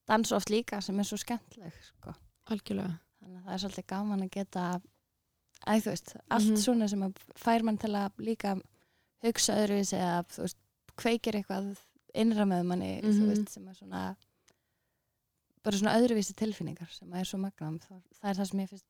dans 0.09 0.33
oft 0.33 0.51
líka 0.51 0.81
sem 0.83 0.99
er 1.01 1.05
svo 1.09 1.17
skemmtileg 1.17 1.73
sko. 1.87 2.13
algjörlega 2.51 2.99
þannig 3.23 3.39
að 3.39 3.45
það 3.47 3.55
er 3.55 3.63
svolítið 3.63 3.87
gaman 3.87 4.23
að 4.27 4.31
geta 4.31 4.65
að 5.63 5.81
þú 5.85 5.91
veist, 5.93 6.17
allt 6.31 6.49
Mhm. 6.51 6.57
svona 6.57 6.89
sem 6.89 7.01
að 7.03 7.15
fær 7.37 7.63
mann 7.63 7.79
til 7.79 7.91
að 7.95 8.11
líka 8.19 8.61
hugsa 9.23 9.55
öðruvísi 9.55 9.97
eða 9.97 10.27
þú 10.27 10.43
veist, 10.43 10.57
kveikir 10.97 11.35
eitthvað 11.39 11.77
innra 12.15 12.45
með 12.45 12.65
manni 12.67 13.01
þú 13.03 13.13
Mhm. 13.21 13.29
veist, 13.29 13.49
sem 13.49 13.69
er 13.69 13.75
svona 13.75 14.17
bara 15.63 15.77
svona 15.77 15.95
öðruvísi 15.97 16.35
tilfinningar 16.35 16.91
sem 16.91 17.13
er 17.15 17.25
svo 17.25 17.39
magnað 17.39 17.79
það, 17.87 18.03
það 18.21 18.31
er 18.31 18.35
það 18.35 18.49
sem 18.51 18.61
ég 18.61 18.69
finnst 18.69 18.85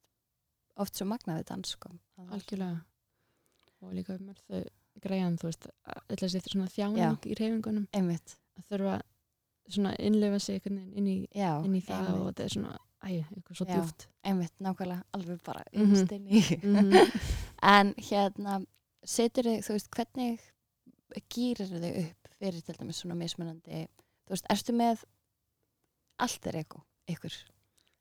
oft 0.76 0.94
svo 0.96 1.06
magnað 1.06 1.38
við 1.42 1.44
dans 1.44 1.68
sko. 1.68 1.90
Algjörlega 2.18 2.84
og 3.82 3.92
líka 3.92 4.18
með 4.18 4.38
þau 4.48 4.64
greiðan 5.00 5.38
þú 5.40 5.48
veist, 5.50 5.66
að 5.88 6.28
setja 6.28 6.52
svona 6.52 6.68
þjáning 6.68 7.26
í 7.26 7.34
reyfingunum 7.38 7.86
einmitt, 7.96 8.36
að 8.58 8.64
þurfa 8.70 9.00
svona 9.72 9.94
innlefa 9.98 10.38
sig 10.42 10.66
inn 10.66 11.06
í, 11.08 11.16
já, 11.34 11.52
inn 11.64 11.74
í 11.78 11.80
það 11.80 11.98
einmitt. 12.06 12.20
og 12.20 12.26
þetta 12.32 12.44
er 12.44 12.48
svona, 12.56 12.78
æ, 13.02 13.08
eitthvað 13.32 13.56
svo 13.56 13.66
djúft 13.70 14.06
einmitt, 14.24 14.52
nákvæmlega, 14.60 15.02
alveg 15.14 15.42
bara 15.44 15.64
Mhm. 15.72 15.82
innst 15.94 16.12
inn 16.12 16.26
í. 16.26 16.42
Mhm. 16.62 16.92
en 17.62 17.94
hérna 17.94 18.66
setur 19.04 19.42
þig, 19.44 19.62
þú 19.64 19.72
veist, 19.78 19.90
hvernig 19.90 20.40
gýrir 21.30 21.68
þig 21.68 21.98
upp 22.04 22.28
fyrir 22.38 22.62
til 22.62 22.74
dæmis 22.74 23.00
svona 23.02 23.14
mismunandi 23.16 23.86
þú 24.26 24.30
veist, 24.34 24.46
ertu 24.50 24.72
með 24.74 25.04
allt 26.22 26.46
er 26.46 26.56
ego, 26.62 26.82
ykkur? 27.10 27.34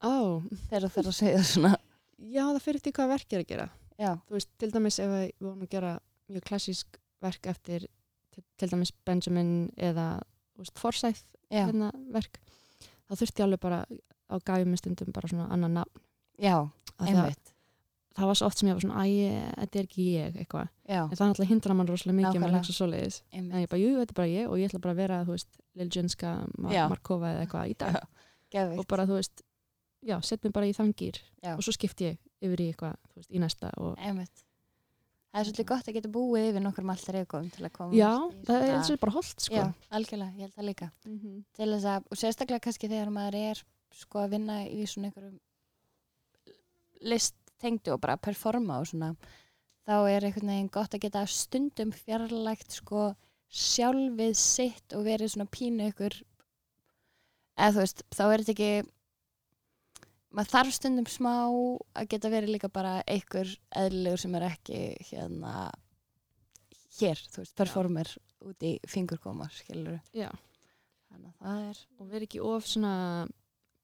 Ó, 0.04 0.42
þegar 0.70 0.86
þú 0.88 0.92
þarf 0.96 1.08
að 1.12 1.18
segja 1.18 1.42
svona. 1.46 1.76
Já 2.22 2.44
það 2.52 2.62
fyrir 2.62 2.82
því 2.86 2.92
hvað 2.98 3.08
verk 3.16 3.34
er 3.34 3.40
að 3.44 3.48
gera. 3.52 3.70
Já, 4.02 4.12
þú 4.28 4.34
veist, 4.38 4.50
til 4.58 4.72
dæmis 4.72 5.00
ef 5.02 5.10
við 5.12 5.32
vorum 5.42 5.62
að 5.66 5.70
gera 5.70 5.92
mjög 6.36 6.48
klassísk 6.50 7.00
verk 7.22 7.48
eftir 7.52 7.88
til, 8.32 8.44
til 8.58 8.72
dæmis 8.72 8.92
Benjamin 9.06 9.70
eða 9.78 10.22
Forsyth 10.78 11.24
hérna, 11.52 11.90
verk. 12.14 12.38
Þá 13.10 13.18
þurfti 13.20 13.42
ég 13.42 13.48
alveg 13.48 13.62
bara 13.64 13.80
á 14.32 14.36
gæfum 14.40 14.78
stundum 14.80 15.12
bara 15.16 15.32
svona 15.32 15.48
annan 15.52 15.74
nafn. 15.82 16.04
Já, 16.42 16.56
einmitt. 17.02 17.52
það 18.16 18.30
var 18.30 18.38
svo 18.40 18.48
oft 18.48 18.60
sem 18.60 18.70
ég 18.70 18.78
var 18.78 18.84
svona, 18.84 19.04
æ, 19.06 19.42
þetta 19.58 19.80
er 19.80 19.88
ekki 19.88 20.06
ég 20.16 20.40
eitthvað, 20.42 20.72
en 20.88 21.12
það 21.16 21.26
alltaf 21.28 21.50
hindra 21.50 21.76
mann 21.78 21.90
rosalega 21.90 22.18
mikið 22.18 22.30
að 22.30 22.40
Nákvæmlega. 22.42 22.62
hugsa 22.62 22.76
svoleiðis. 22.78 23.20
En 23.32 23.52
einmitt 23.52 23.64
ég 23.66 23.72
bara, 23.72 23.82
jú, 23.82 23.92
þetta 24.00 24.16
er 24.16 24.20
bara 24.20 24.32
ég 24.32 24.50
og 24.52 24.60
ég 24.62 24.72
ætla 24.72 24.82
bara 24.84 24.96
að 24.96 25.02
vera, 25.02 25.20
þú 25.28 25.36
veist, 25.38 25.62
Lil 25.80 25.90
Junska, 25.96 26.34
Mar. 26.58 26.78
Markova 26.92 27.34
eða 27.34 27.46
eitthvað 27.46 27.72
í 27.72 27.78
dag. 27.84 28.00
Og 28.78 28.88
bara, 28.92 29.08
þú 29.08 29.20
veist, 29.20 29.44
já, 30.04 30.18
sett 30.26 30.44
mér 30.44 30.56
bara 30.56 30.68
í 30.68 30.76
Já. 31.42 31.56
og 31.56 31.64
svo 31.64 31.72
skipti 31.74 32.10
ég 32.12 32.18
yfir 32.42 32.62
í 32.62 32.72
eitthvað, 32.72 32.98
þú 33.12 33.22
veist, 33.22 33.32
í 33.32 33.40
næsta 33.42 33.72
og 33.78 33.98
einmitt 33.98 34.44
það 35.32 35.42
er 35.42 35.48
svolítið 35.48 35.68
gott 35.72 35.88
að 35.88 35.98
geta 35.98 36.12
búið 36.12 36.48
yfir 36.50 36.64
nokkur 36.66 36.86
um 36.86 36.94
allt 36.94 37.10
er 37.10 37.20
ego 37.22 37.42
til 37.56 37.66
að 37.66 37.74
koma 37.76 37.96
já, 37.96 38.12
það 38.48 38.66
er 38.66 38.74
eins 38.76 38.92
og 38.92 39.00
bara 39.00 39.16
holdt, 39.16 39.46
sko. 39.46 39.56
Já, 39.56 39.66
algjörlega, 39.98 40.32
ég 40.36 40.42
held 40.48 40.56
það 40.58 40.70
líka. 40.70 40.90
Mm 41.06 41.20
-hmm. 41.20 41.44
til 41.56 41.70
þess 41.74 41.86
að, 41.94 42.10
og 42.12 42.18
sérstaklega 42.18 42.66
kannski 42.66 42.90
þegar 42.92 43.10
maður 43.10 43.36
er 43.36 43.64
sko 43.92 44.20
að 44.20 44.34
vinna 44.36 44.58
í 44.68 44.86
svona 44.88 45.08
einhverjum 45.08 45.40
list 47.02 47.36
tengdu 47.62 47.94
og 47.94 48.02
bara 48.02 48.18
performa 48.18 48.80
og 48.82 48.88
svona 48.88 49.16
þá 49.88 49.96
er 50.10 50.26
einhvern 50.26 50.52
veginn 50.54 50.74
gott 50.74 50.94
að 50.94 51.04
geta 51.06 51.26
stundum 51.28 51.92
fjarlægt 51.92 52.72
sko 52.72 53.12
sjálfið 53.52 54.36
sitt 54.40 54.96
og 54.96 55.06
verið 55.06 55.34
svona 55.34 55.52
pínu 55.52 55.90
ykkur 55.92 56.16
eða 57.58 57.74
þú 57.76 57.84
veist, 57.84 58.04
þá 58.14 58.24
er 58.28 58.44
þetta 58.44 58.54
ekki 58.56 58.72
maður 60.32 60.52
þarf 60.56 60.76
stundum 60.78 61.08
smá 61.12 61.34
að 62.00 62.10
geta 62.14 62.32
verið 62.32 62.56
líka 62.56 62.70
bara 62.72 62.98
einhver 63.10 63.50
eðlilegur 63.82 64.22
sem 64.24 64.36
er 64.40 64.48
ekki 64.48 64.82
hérna 65.12 65.54
hér, 67.00 67.22
þú 67.32 67.44
veist, 67.44 67.56
performer 67.58 68.12
út 68.48 68.66
í 68.66 68.76
fingurkóma, 68.90 69.48
skilur 69.54 70.00
Já. 70.16 70.30
þannig 71.12 71.32
að 71.32 71.42
það 71.46 71.66
er 71.70 71.82
og 72.00 72.12
vera 72.14 72.28
ekki 72.28 72.44
of 72.52 72.68
svona 72.68 72.94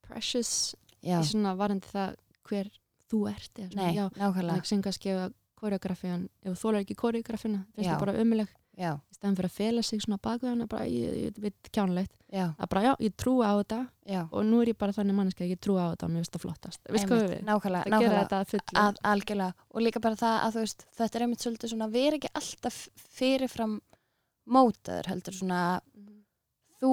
precious 0.07 0.53
já, 1.03 1.19
í 1.19 1.25
svona 1.27 1.55
varandi 1.59 1.89
það 1.91 2.15
hver 2.47 2.71
þú 3.07 3.19
ert 3.31 3.59
eða 3.61 3.69
svona, 3.71 3.83
nei, 3.83 3.97
já, 3.97 4.05
nákvæmlega. 4.19 4.67
Sem 4.67 4.81
kannski 4.83 5.13
ef 5.13 5.35
koreografían 5.57 6.27
ef 6.43 6.53
þú 6.53 6.57
þólar 6.61 6.83
ekki 6.83 6.97
koreografina 6.99 7.63
Já. 7.77 7.93
það 7.93 8.01
bara 8.05 8.17
ömuleg 8.21 8.49
já, 8.51 8.56
í 8.77 9.15
stæðan 9.17 9.35
fyrir 9.39 9.49
að 9.49 9.55
fela 9.57 9.81
sig 9.83 10.01
svona 10.03 10.19
baku 10.21 10.45
hana 10.45 10.67
bara, 10.69 10.85
ég, 10.85 11.33
veit 11.41 11.69
kjánulegt 11.73 12.13
já, 12.29 12.43
að 12.53 12.69
bara 12.69 12.83
já, 12.85 12.91
ég 13.07 13.15
trúi 13.17 13.41
á 13.41 13.53
þetta. 13.57 13.79
Já. 14.05 14.19
Og 14.29 14.45
nú 14.45 14.59
er 14.61 14.69
ég 14.69 14.77
bara 14.77 14.93
þannig 14.93 15.17
manneski 15.17 15.43
að 15.47 15.53
ég 15.55 15.59
trúi 15.65 15.79
á 15.81 15.89
þetta 15.95 16.05
og 16.05 16.11
mér 16.13 16.21
finnst 16.21 16.35
það 16.37 16.43
flottast. 16.45 16.81
Veist 16.93 17.07
hvað 17.09 17.23
einmitt, 17.23 17.33
við, 17.33 17.47
nákvæmlega, 17.49 17.91
nákvæmlega. 17.95 18.39
að 18.43 18.81
að, 18.83 19.01
algjörlega. 19.11 19.53
Og 19.73 19.81
líka 19.87 19.99
bara 20.05 20.19
það 20.21 20.37
að 20.45 20.53
þú 20.57 20.63
veist 20.67 20.85
þetta 21.01 21.17
er 21.17 21.25
einmitt 21.25 21.45
svolítið 21.47 21.73
svona 21.73 21.89
við 21.97 22.07
erum 22.11 22.21
ekki 22.21 22.33
alltaf 22.41 22.79
fyrirfram 23.17 23.77
mótaður 24.47 25.09
heldur 25.11 25.33
svona 25.41 25.61
Mhm. 25.97 26.23
þú 26.81 26.91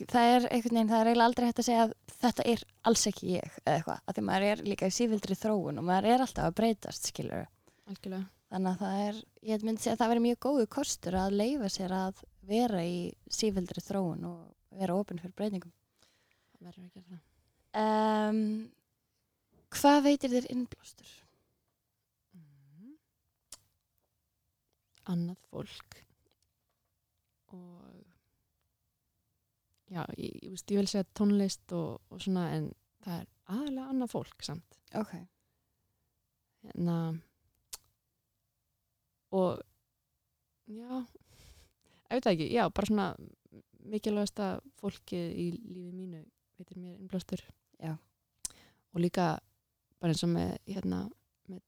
það 0.00 0.28
er 0.36 0.46
einhvern 0.48 0.76
veginn, 0.78 0.88
það 0.88 1.00
er 1.00 1.08
eiginlega 1.10 1.28
aldrei 1.28 1.46
hægt 1.50 1.58
að 1.60 1.66
segja 1.66 1.82
að 1.84 1.94
þetta 2.22 2.44
er 2.54 2.62
alls 2.88 3.02
ekki 3.10 3.26
ég 3.34 3.56
eða 3.66 3.74
eitthvað, 3.74 3.98
að 4.08 4.14
því 4.16 4.22
maður 4.30 4.46
er 4.52 4.62
líka 4.64 4.86
í 4.88 4.94
sífildri 4.96 5.36
þróun 5.36 5.78
og 5.78 5.84
maður 5.84 6.06
er 6.14 6.20
alltaf 6.24 6.46
að 6.46 6.54
breytast 6.56 7.10
skilur 7.10 7.44
algjörlega 7.90 8.24
þannig 8.50 8.72
að 8.72 8.80
það 8.82 9.00
er, 9.06 9.20
ég 9.46 9.64
myndi 9.66 9.84
segja 9.84 9.94
að 9.94 10.02
það 10.02 10.12
veri 10.12 10.24
mjög 10.26 10.40
góðu 10.46 10.66
kostur 10.74 11.16
að 11.20 11.36
leifa 11.38 11.70
sér 11.70 11.94
að 11.94 12.22
vera 12.50 12.82
í 12.82 12.98
sífildri 13.30 13.82
þróun 13.84 14.26
og 14.26 14.78
vera 14.80 14.96
opinn 14.98 15.20
fyrir 15.22 15.36
breytingum. 15.38 15.72
Það 16.56 16.68
verður 16.68 16.84
að 16.84 16.92
gera 16.96 17.08
það. 17.12 17.24
Um, 17.80 18.40
hvað 19.76 19.98
veitir 20.08 20.34
þér 20.34 20.50
innblástur? 20.56 21.16
Mhm. 22.34 22.94
annað 25.14 25.38
fólk. 25.50 26.02
Og 27.50 28.04
já, 29.90 30.04
ég, 30.18 30.36
ég, 30.42 30.58
ég 30.58 30.78
vil 30.78 30.90
segja 30.90 31.06
tónlist 31.14 31.72
og, 31.74 31.98
og 32.10 32.22
svona 32.22 32.50
en 32.54 32.70
það 33.04 33.22
er 33.22 33.26
aðalega 33.50 33.88
annað 33.94 34.14
fólk 34.14 34.46
samt. 34.46 34.78
Ok, 34.98 35.14
hérna 36.66 36.96
og 39.32 39.60
já 40.70 40.88
ég 40.90 42.16
veit 42.16 42.24
það 42.26 42.32
ekki, 42.34 42.48
já, 42.54 42.64
bara 42.74 42.86
svona 42.90 43.06
mikilvægasta 43.90 44.46
fólkið 44.80 45.26
í 45.40 45.46
lífi 45.70 45.92
mínu 45.94 46.20
veitir 46.58 46.78
mér 46.82 46.96
innblástur. 46.98 47.42
Og 48.90 48.98
líka 48.98 49.38
bara 50.02 50.10
eins 50.10 50.24
og 50.26 50.32
með 50.32 50.48
hérna, 50.66 51.04
með 51.48 51.60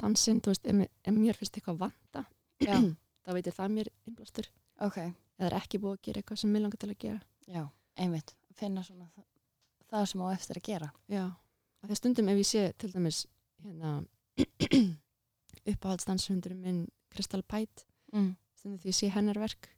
dansinn, 0.00 0.38
þú 0.40 0.54
veist, 0.54 0.66
ef, 0.70 0.76
mér- 0.78 0.90
ef 1.04 1.12
mér 1.18 1.36
finnst 1.36 1.58
eitthvað 1.58 1.80
vanta 1.82 2.22
já, 2.64 2.72
þá 3.26 3.30
veitir 3.36 3.52
það 3.58 3.74
mér 3.76 3.90
innblástur. 4.08 4.48
Ok. 4.80 4.96
Eða 5.36 5.50
er 5.50 5.56
ekki 5.60 5.80
búið 5.82 5.98
að 5.98 6.02
gera 6.08 6.22
eitthvað 6.22 6.40
sem 6.40 6.54
mér 6.54 6.64
langar 6.64 6.80
til 6.80 6.88
að 6.94 6.98
gera. 7.04 7.20
Já, 7.52 7.62
einmitt, 8.00 8.32
finna 8.56 8.82
svona 8.86 9.10
það, 9.12 9.26
það 9.92 10.06
sem 10.14 10.24
á 10.24 10.26
eftir 10.32 10.60
að 10.62 10.66
gera. 10.70 10.88
já, 11.12 11.24
af 11.28 11.84
því 11.88 11.94
að 11.94 12.00
stundum 12.00 12.28
ef 12.32 12.40
ég 12.40 12.48
sé 12.48 12.64
til 12.80 12.90
dæmis 12.96 13.20
hérna 13.60 13.92
uppáhaldsdanshundurinn 15.70 16.60
minn 16.64 16.80
Kristal 17.10 17.42
Pæt 17.42 17.86
Mm. 18.12 18.36
því 18.64 18.88
ég 18.90 18.94
sé 18.96 19.08
hennar 19.14 19.38
verk 19.38 19.68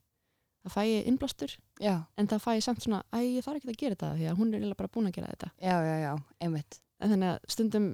það 0.64 0.72
fæ 0.72 0.82
ég 0.88 1.06
innblástur 1.10 1.52
Já, 1.80 2.06
en 2.16 2.26
það 2.28 2.40
fæ 2.44 2.50
ég 2.56 2.62
samt 2.64 2.80
svona, 2.82 3.02
æ, 3.12 3.18
ég 3.36 3.44
þarf 3.44 3.56
ekki 3.60 3.68
að 3.74 3.76
gera 3.82 3.94
þetta 3.94 4.10
því 4.16 4.26
að 4.30 4.36
hún 4.38 4.48
er 4.54 4.58
eiginlega 4.60 4.76
bara 4.80 4.88
búin 4.94 5.06
að 5.10 5.12
gera 5.18 5.28
þetta 5.34 5.50
já, 5.60 5.76
já, 5.84 5.96
já, 6.06 6.12
einmitt. 6.40 6.80
en 7.00 7.10
þannig 7.10 7.28
að 7.34 7.38
stundum, 7.48 7.88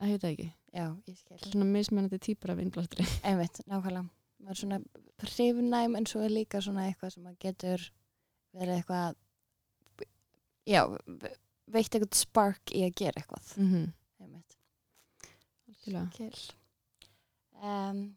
að 0.00 0.08
heita 0.12 0.28
ekki 0.34 0.52
Já, 0.76 0.86
ég 1.08 1.16
skil. 1.16 1.38
svona 1.38 1.64
mismunandi 1.72 2.18
típur 2.20 2.50
af 2.52 2.58
innblástri 2.60 3.06
Einmitt, 3.24 3.60
nákvæmlega. 3.66 4.04
Maður 4.44 4.50
er 4.50 4.60
svona 4.60 4.78
hrifnæm 5.24 5.96
en 5.96 6.06
svo 6.06 6.20
er 6.20 6.28
líka 6.34 6.60
svona 6.60 6.84
eitthvað 6.90 7.14
sem 7.14 7.24
að 7.30 7.38
getur 7.40 7.86
verið 8.52 8.82
eitthvað, 8.82 9.14
já, 10.68 10.82
ve- 11.06 11.32
veitt 11.72 11.94
eitthvað 11.96 12.14
spark 12.20 12.74
í 12.76 12.84
að 12.84 12.94
gera 13.00 13.22
eitthvað. 13.22 13.56
mm 13.56 13.72
-hmm. 13.72 13.92
Einmitt. 14.20 14.56
Skil. 16.12 16.54
Um, 17.62 18.16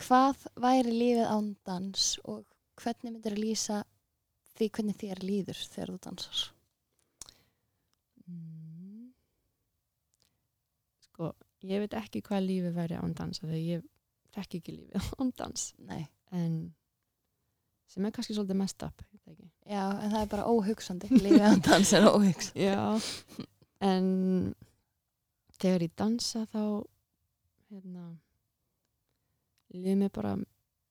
hvað 0.00 0.46
væri 0.60 0.94
lífið 0.94 1.28
án 1.28 1.52
dans 1.66 2.06
og 2.24 2.44
hvernig 2.80 3.12
myndir 3.12 3.36
að 3.36 3.44
lýsa 3.44 3.82
því 4.56 4.70
hvernig 4.76 4.98
þér 5.00 5.22
líður 5.24 5.62
þegar 5.74 5.92
þú 5.92 6.00
dansar? 6.06 6.42
mm. 8.26 9.06
sko, 11.08 11.32
ég 11.66 11.84
veit 11.84 11.96
ekki 12.00 12.24
hvað 12.26 12.46
lífið 12.48 12.76
væri 12.76 13.00
án 13.00 13.16
dansa 13.16 13.46
þegar 13.46 13.62
ég 13.62 13.88
þekki 14.36 14.62
ekki 14.62 14.76
lífið 14.78 15.10
án 15.20 15.32
dans 15.40 15.66
Nei. 15.90 16.04
en 16.32 16.60
sem 17.90 18.06
er 18.06 18.14
kannski 18.14 18.36
svolítið 18.36 18.60
mest 18.60 18.86
up 18.86 19.02
ég 19.02 19.20
veit 19.24 19.34
ekki. 19.34 19.50
Já, 19.70 19.84
en 19.98 20.12
það 20.12 20.22
er 20.22 20.30
bara 20.30 20.48
óhugsandi. 20.50 21.08
Lífið 21.14 21.46
án 21.46 21.62
dans 21.66 21.92
er 21.94 22.06
óhugsandi. 22.08 22.64
Já, 22.68 23.46
en 23.86 24.06
þegar 25.60 25.84
ég 25.86 25.94
dansa 25.98 26.44
þá 26.50 26.62
hérna 27.70 28.04
líður 29.74 29.98
mér 30.02 30.12
bara 30.14 30.32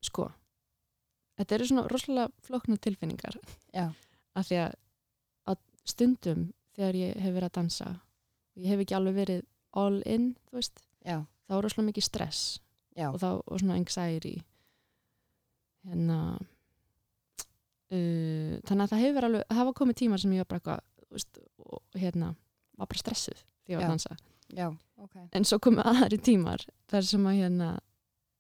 sko, 0.06 0.30
þetta 1.40 1.56
eru 1.58 1.70
svona 1.70 1.88
rosalega 1.92 2.46
flóknu 2.48 2.78
tilfinningar. 2.82 3.40
Já, 3.76 3.90
af 4.36 4.50
því 4.50 4.62
að 4.66 4.78
á 5.50 5.52
stundum 5.88 6.46
þegar 6.78 7.00
ég 7.00 7.18
hef 7.20 7.34
verið 7.36 7.50
að 7.50 7.58
dansa 7.60 7.90
og 7.90 8.64
ég 8.64 8.72
hef 8.74 8.84
ekki 8.86 8.98
alveg 8.98 9.18
verið 9.20 9.44
all 9.80 10.00
in, 10.10 10.32
þú 10.50 10.60
veist, 10.60 10.80
já, 11.06 11.18
þá 11.48 11.58
er 11.58 11.66
rosalega 11.66 11.90
mikið 11.92 12.08
stress 12.08 12.44
já, 12.98 13.10
og 13.12 13.20
þá 13.22 13.30
og 13.40 13.60
svona 13.62 13.78
anxiety. 13.80 14.38
Hérna 15.88 16.20
uh, 17.94 18.56
þannig 18.68 18.84
að 18.84 18.92
það 18.94 19.04
hefur 19.06 19.28
alveg 19.30 19.46
það 19.48 19.62
hafa 19.62 19.76
komið 19.82 20.00
tímar 20.04 20.22
sem 20.24 20.34
ég 20.36 20.44
var 20.44 20.50
bara 20.52 20.62
eitthvað 20.62 21.14
veist, 21.16 21.40
og 21.66 22.00
hérna, 22.00 22.34
var 22.80 22.90
bara 22.90 23.02
stressuð 23.04 23.40
því 23.40 23.74
ég 23.74 23.80
var 23.80 23.84
Já. 23.84 23.88
að 23.88 23.94
dansa, 23.96 24.18
já, 24.58 24.68
ok. 25.04 25.16
en 25.38 25.48
svo 25.48 25.60
komið 25.64 25.90
aðri 25.92 26.20
tímar 26.26 26.66
þar 26.92 27.08
sem 27.10 27.30
að 27.30 27.40
hérna 27.40 27.70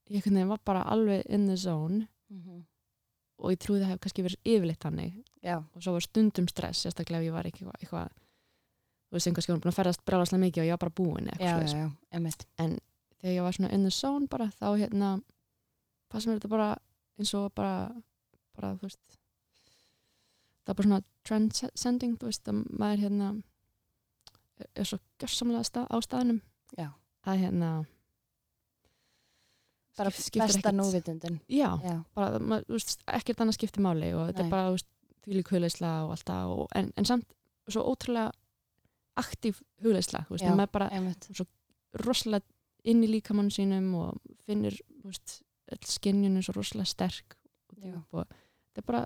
ég 0.09 0.47
var 0.49 0.59
bara 0.65 0.83
alveg 0.83 1.25
in 1.29 1.47
the 1.47 1.57
zone 1.57 2.07
Mm 2.29 2.65
og 3.39 3.53
ég 3.53 3.59
trúi 3.63 3.79
það 3.79 3.87
hef 3.93 3.99
kannski 4.03 4.23
verið 4.25 4.47
yfirleitt 4.51 4.83
hannig 4.83 5.13
og 5.75 5.83
svo 5.83 5.93
var 5.95 6.03
stundum 6.03 6.47
stress, 6.51 6.81
sérstaklega 6.83 7.21
ef 7.21 7.27
ég 7.29 7.31
var 7.33 7.47
eitthvað, 7.47 7.75
eitthvað 7.79 8.09
þú 9.09 9.15
veist, 9.15 9.27
einhvers 9.29 9.47
konar 9.47 9.61
búin 9.63 9.71
að 9.71 9.77
ferðast 9.79 10.03
brjálaslega 10.05 10.41
mikið 10.43 10.61
og 10.63 10.67
ég 10.67 10.75
var 10.75 10.81
bara 10.83 10.95
búin 10.99 11.29
já, 11.29 11.37
já, 11.39 11.77
já, 11.79 11.85
einmitt. 12.11 12.45
þegar 13.21 13.33
ég 13.37 13.45
var 13.47 13.55
svona 13.55 13.71
in 13.73 13.83
the 13.87 13.93
zone 13.95 14.27
bara 14.27 14.49
þá 14.59 14.67
hérna 14.81 15.11
fannst 16.11 16.27
mér 16.27 16.39
þetta 16.41 16.51
bara 16.51 16.67
eins 17.19 17.33
og 17.39 17.47
bara 17.55 17.73
bara 18.57 18.73
þú 18.75 18.89
veist 18.89 19.17
það 20.65 20.73
er 20.73 20.77
bara 20.81 20.87
svona 20.89 21.01
transcending 21.29 22.17
þú 22.19 22.29
veist 22.29 22.51
að 22.51 22.59
maður 22.75 23.03
hérna 23.05 23.29
er- 24.75 24.83
svo 24.85 24.99
gjörsamlega 25.19 25.63
stað, 25.63 25.87
á 25.87 25.97
staðnum. 26.03 26.41
Að 27.25 27.39
hérna 27.45 27.69
Bara 29.99 30.13
besta 30.13 30.71
núvitundin. 30.75 31.39
já, 31.51 31.69
Já, 31.83 31.95
bara 32.15 32.39
maður, 32.39 32.85
ekkert 33.19 33.43
annað 33.43 33.57
skiptir 33.59 33.83
máli 33.83 34.13
og 34.15 34.29
þetta 34.29 34.43
Nei. 34.43 34.47
er 34.47 34.53
bara 34.53 34.71
veist, 34.73 34.87
þvílík 35.25 35.51
hugleisla 35.53 35.91
og 36.05 36.13
allt 36.15 36.29
það 36.29 36.53
en, 36.79 36.91
en 36.95 37.09
samt 37.09 37.27
svo 37.69 37.83
ótrúlega 37.91 38.31
aktív 39.19 39.59
hugleisla 39.83 40.23
veist, 40.29 40.45
Já. 40.45 40.55
maður 40.55 40.71
bara 40.77 40.89
einmitt. 40.95 41.27
rosalega 41.93 42.45
inn 42.87 43.03
í 43.03 43.09
líkamann 43.11 43.51
sínum 43.51 43.91
og 43.99 44.35
finnir 44.47 44.77
þú 45.01 45.11
veist, 45.11 45.41
öll 45.71 45.85
skinnjun 45.85 46.37
er 46.39 46.47
svo 46.47 46.55
rosalega 46.55 46.87
sterk 46.89 47.35
og, 47.75 47.83
Já. 47.83 47.99
þetta 48.71 48.83
er 48.83 48.87
bara, 48.87 49.05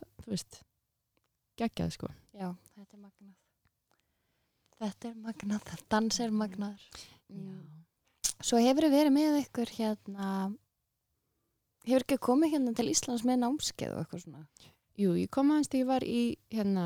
geggjað 1.57 1.95
sko 1.97 2.13
Já, 2.33 2.49
þetta 2.75 2.95
er 2.97 2.99
magnað. 2.99 3.33
Þetta 4.83 5.09
er 5.09 5.17
magnað. 5.21 5.81
Dans 5.93 6.19
er 6.19 6.31
magnaður. 6.33 6.85
Mm. 7.29 7.83
Svo 8.43 8.57
hefur 8.59 8.87
þið 8.87 8.95
verið 8.97 9.13
með 9.15 9.37
ykkur 9.43 9.71
hérna, 9.77 10.29
hefur 11.87 12.05
ekki 12.05 12.17
komið 12.23 12.53
hérna 12.55 12.73
til 12.77 12.87
Íslands 12.91 13.23
með 13.27 13.41
námskeið 13.43 13.91
og 13.95 13.99
eitthvað 14.03 14.23
svona? 14.25 14.45
Jú, 14.99 15.13
ég 15.17 15.29
kom 15.33 15.51
aðeins 15.51 15.69
þegar 15.73 15.81
ég 15.83 15.87
var 15.89 16.03
í 16.05 16.21
hérna, 16.53 16.85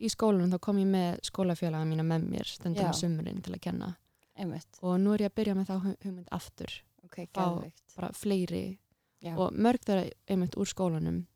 í 0.00 0.08
skólanum, 0.12 0.50
þá 0.54 0.58
kom 0.64 0.78
ég 0.80 0.86
með 0.88 1.18
skólafélaga 1.28 1.84
mína 1.90 2.04
með 2.08 2.28
mér 2.32 2.48
stundum 2.48 2.88
á 2.88 2.94
sumurinn 2.96 3.42
til 3.44 3.52
að 3.54 3.60
kenna 3.66 3.90
Einmitt. 4.38 4.78
og 4.82 4.98
nú 5.02 5.12
er 5.14 5.26
ég 5.26 5.32
að 5.32 5.36
byrja 5.40 5.54
með 5.58 5.66
þá 5.68 5.74
hu- 5.82 5.96
hugmynd 6.04 6.28
aftur 6.32 6.70
Ok, 7.04 7.16
gæðvikt. 7.34 7.82
bara 7.96 8.12
fleiri 8.14 8.78
Já. 9.22 9.34
og 9.36 9.52
mörg 9.52 9.80
þeirra 9.84 10.10
einmitt 10.28 10.54
úr 10.56 10.66
skólanum 10.70 11.26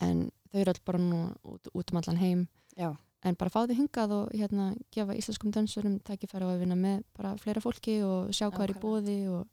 en 0.00 0.30
þau 0.52 0.60
eru 0.60 0.70
all 0.74 0.82
bara 0.84 0.98
nú 0.98 1.20
út, 1.44 1.68
út 1.74 1.92
um 1.92 1.98
allan 2.00 2.16
heim 2.20 2.48
Já. 2.76 2.96
en 3.24 3.34
bara 3.40 3.50
fá 3.50 3.64
þið 3.66 3.78
hingað 3.80 4.12
og 4.12 4.30
hérna 4.36 4.74
gefa 4.92 5.14
íslenskum 5.16 5.50
dansurum 5.52 5.98
tækifæri 6.04 6.44
á 6.44 6.50
að 6.52 6.60
vinna 6.60 6.76
með 6.76 7.02
bara 7.16 7.34
fleira 7.40 7.60
fólki 7.64 7.98
og 8.04 8.30
sjá 8.36 8.50
hvað 8.50 8.68
er 8.68 8.74
í 8.76 8.80
bóði 8.80 9.18
og 9.32 9.48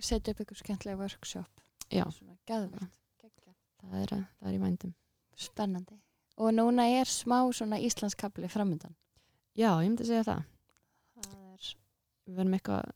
setja 0.00 0.32
upp 0.34 0.40
ykkur 0.44 0.56
skemmtilega 0.60 0.98
workshop. 1.00 1.62
já, 1.90 2.04
Svona, 2.10 2.36
gæðvegt. 2.48 2.90
það 3.84 4.00
er, 4.02 4.08
það 4.40 4.48
er 4.50 4.54
í 4.56 4.62
vændum. 4.62 4.94
Spennandi. 5.36 5.98
Og 6.36 6.50
núna 6.54 6.86
er 6.90 7.06
smá 7.06 7.38
svona 7.54 7.78
Íslandskabli 7.78 8.48
framöndan. 8.50 8.94
Já, 9.54 9.70
ég 9.82 9.90
myndi 9.90 10.06
segja 10.08 10.24
það. 10.26 10.44
Það 11.14 11.34
er, 11.54 11.68
Við 12.24 12.38
verðum 12.40 12.56
eitthvað, 12.56 12.88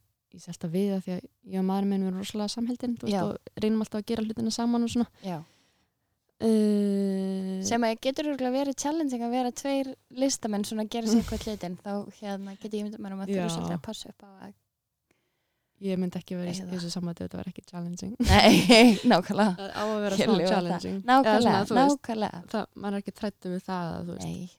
sé 0.43 0.51
alltaf 0.55 0.73
við 0.73 0.89
því 1.05 1.13
að 1.19 1.29
ég 1.53 1.61
og 1.61 1.67
maður 1.69 1.87
minn 1.91 2.03
við 2.03 2.09
erum 2.09 2.23
rosalega 2.23 3.13
Já. 3.13 3.21
og 3.25 3.63
reynum 3.63 3.85
alltaf 3.85 4.01
að 4.01 4.09
gera 4.11 4.25
hlutina 4.25 4.51
saman 4.51 4.83
og 4.87 4.91
svona. 4.95 5.09
já. 5.23 5.39
Uh, 6.39 7.59
Sem 7.67 7.83
að 7.83 7.97
getur 8.07 8.29
örugglega 8.31 8.55
verið 8.55 8.77
challenging 8.79 9.25
að 9.27 9.33
vera 9.35 9.51
tveir 9.59 9.89
listamenn 10.15 10.63
svona 10.67 10.85
að 10.87 10.93
gera 10.95 11.11
sér 11.11 11.19
eitthvað 11.23 11.47
hlutin. 11.49 11.79
Þá 11.83 11.93
hérna 12.21 12.55
getur 12.55 12.79
ég 12.79 12.87
myndið 12.87 13.03
mér 13.03 13.17
um 13.17 13.23
að 13.25 13.33
þú 13.33 13.49
svolítið 13.51 13.75
að 13.75 13.83
passa 13.89 14.13
upp 14.13 14.23
á 14.23 14.29
að... 14.47 14.53
ég 15.85 15.99
myndi 16.01 16.19
ekki 16.19 16.37
vera 16.39 16.51
í 16.51 16.63
þessu 16.73 16.91
samvæti 16.91 17.25
þetta 17.27 17.39
var 17.41 17.51
ekki 17.53 17.63
challenging. 17.69 18.15
Nei, 18.31 18.99
nákvæmlega. 19.07 19.53
Það 19.59 19.71
á 19.79 19.83
að 19.85 20.01
vera 20.05 20.17
það. 20.19 20.43
challenging. 20.53 20.99
Nákvæmlega, 21.07 21.61
svona, 21.61 21.63
þú 21.69 21.77
veist, 21.79 21.95
nákvæmlega. 22.01 22.41
það, 22.55 22.67
maður 22.75 22.97
er 22.99 23.05
ekki 23.05 23.15
trættu 23.21 23.53
við 23.55 23.63
það 23.69 23.93
að, 23.93 24.03
þú 24.09 24.17
veist, 24.19 24.27
Nei, 24.29 24.51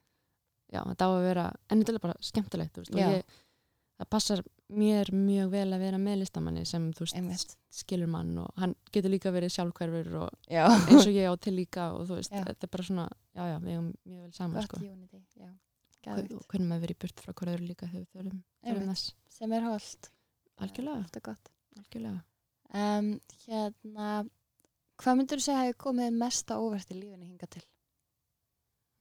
já, 0.70 0.82
þetta 0.92 1.06
á 1.06 1.12
að 1.12 1.28
vera, 1.28 1.46
en 1.70 1.84
þetta 1.84 1.96
er 2.00 2.06
bara 2.08 2.18
skemmtilegt, 2.30 2.74
þú 2.78 2.86
veist, 2.86 2.96
Já. 2.96 3.06
og 3.10 3.18
ég, 3.18 3.38
það 4.00 4.10
passar 4.16 4.44
mér 4.70 5.10
mjög 5.18 5.48
vel 5.50 5.66
að 5.74 5.82
vera 5.82 5.98
með 6.00 6.20
listamanni 6.22 6.64
sem, 6.70 6.84
þú 6.94 7.08
veist, 7.08 7.56
skilur 7.74 8.10
mann 8.14 8.36
og 8.44 8.52
hann 8.62 8.76
getur 8.94 9.10
líka 9.12 9.32
verið 9.34 9.50
sjálfhverfur 9.56 10.12
og 10.24 10.30
Já, 10.54 10.68
eins 10.70 11.08
og 11.10 11.16
ég 11.18 11.26
á 11.26 11.34
til 11.42 11.56
líka 11.58 11.88
og 11.98 12.06
þú 12.06 12.20
veist, 12.20 12.32
Já. 12.32 12.44
þetta 12.46 12.68
er 12.70 12.72
bara 12.78 12.86
svona, 12.86 13.08
já, 13.34 13.42
já, 13.50 13.58
við 13.66 13.74
erum 13.74 13.90
mjög 14.06 14.22
vel 14.28 14.32
saman, 14.38 14.56
gott 14.62 14.70
sko, 14.70 14.84
unity. 14.86 15.24
Hvernig 16.06 16.70
maður 16.70 16.86
verið 16.86 17.00
burt 17.04 17.22
frá 17.26 17.34
hverju 17.36 17.66
líka 17.66 17.90
við 17.92 18.06
þurfum, 18.14 18.38
þurfum 18.64 18.78
Einmitt. 18.86 18.94
þess, 18.94 19.16
Sem 19.40 19.54
er 19.58 19.66
holdt. 19.68 20.10
Algjörlega, 20.66 21.06
Þetta 21.08 21.20
er 21.20 21.26
gott. 21.30 21.52
algjörlega. 21.80 22.22
Um, 22.80 23.08
hérna, 23.46 24.10
hvað 25.02 25.18
myndur 25.20 25.42
þú 25.42 25.46
segja 25.46 25.60
að 25.62 25.70
hefur 25.70 25.80
komið 25.86 26.18
mest 26.22 26.52
á 26.54 26.56
óvert 26.62 26.92
í 26.94 26.98
lífinu 27.00 27.26
hinga 27.26 27.50
til? 27.50 27.64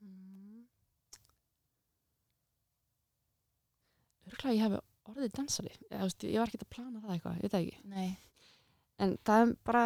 Mm. 0.05 0.63
Örgulega 4.31 4.57
ég 4.57 4.65
hef 4.65 4.79
orðið 5.09 5.35
dansari, 5.37 5.75
ég, 5.75 6.01
veist, 6.05 6.25
ég 6.25 6.41
var 6.41 6.51
ekki 6.53 6.63
að 6.63 6.73
plana 6.77 7.03
það 7.05 7.15
eitthvað, 7.17 7.37
ég 7.37 7.45
veit 7.45 7.55
það 7.55 7.67
ekki, 7.67 7.79
Nei. 7.93 8.09
en 9.05 9.15
það 9.25 9.45
er 9.47 9.55
bara, 9.69 9.85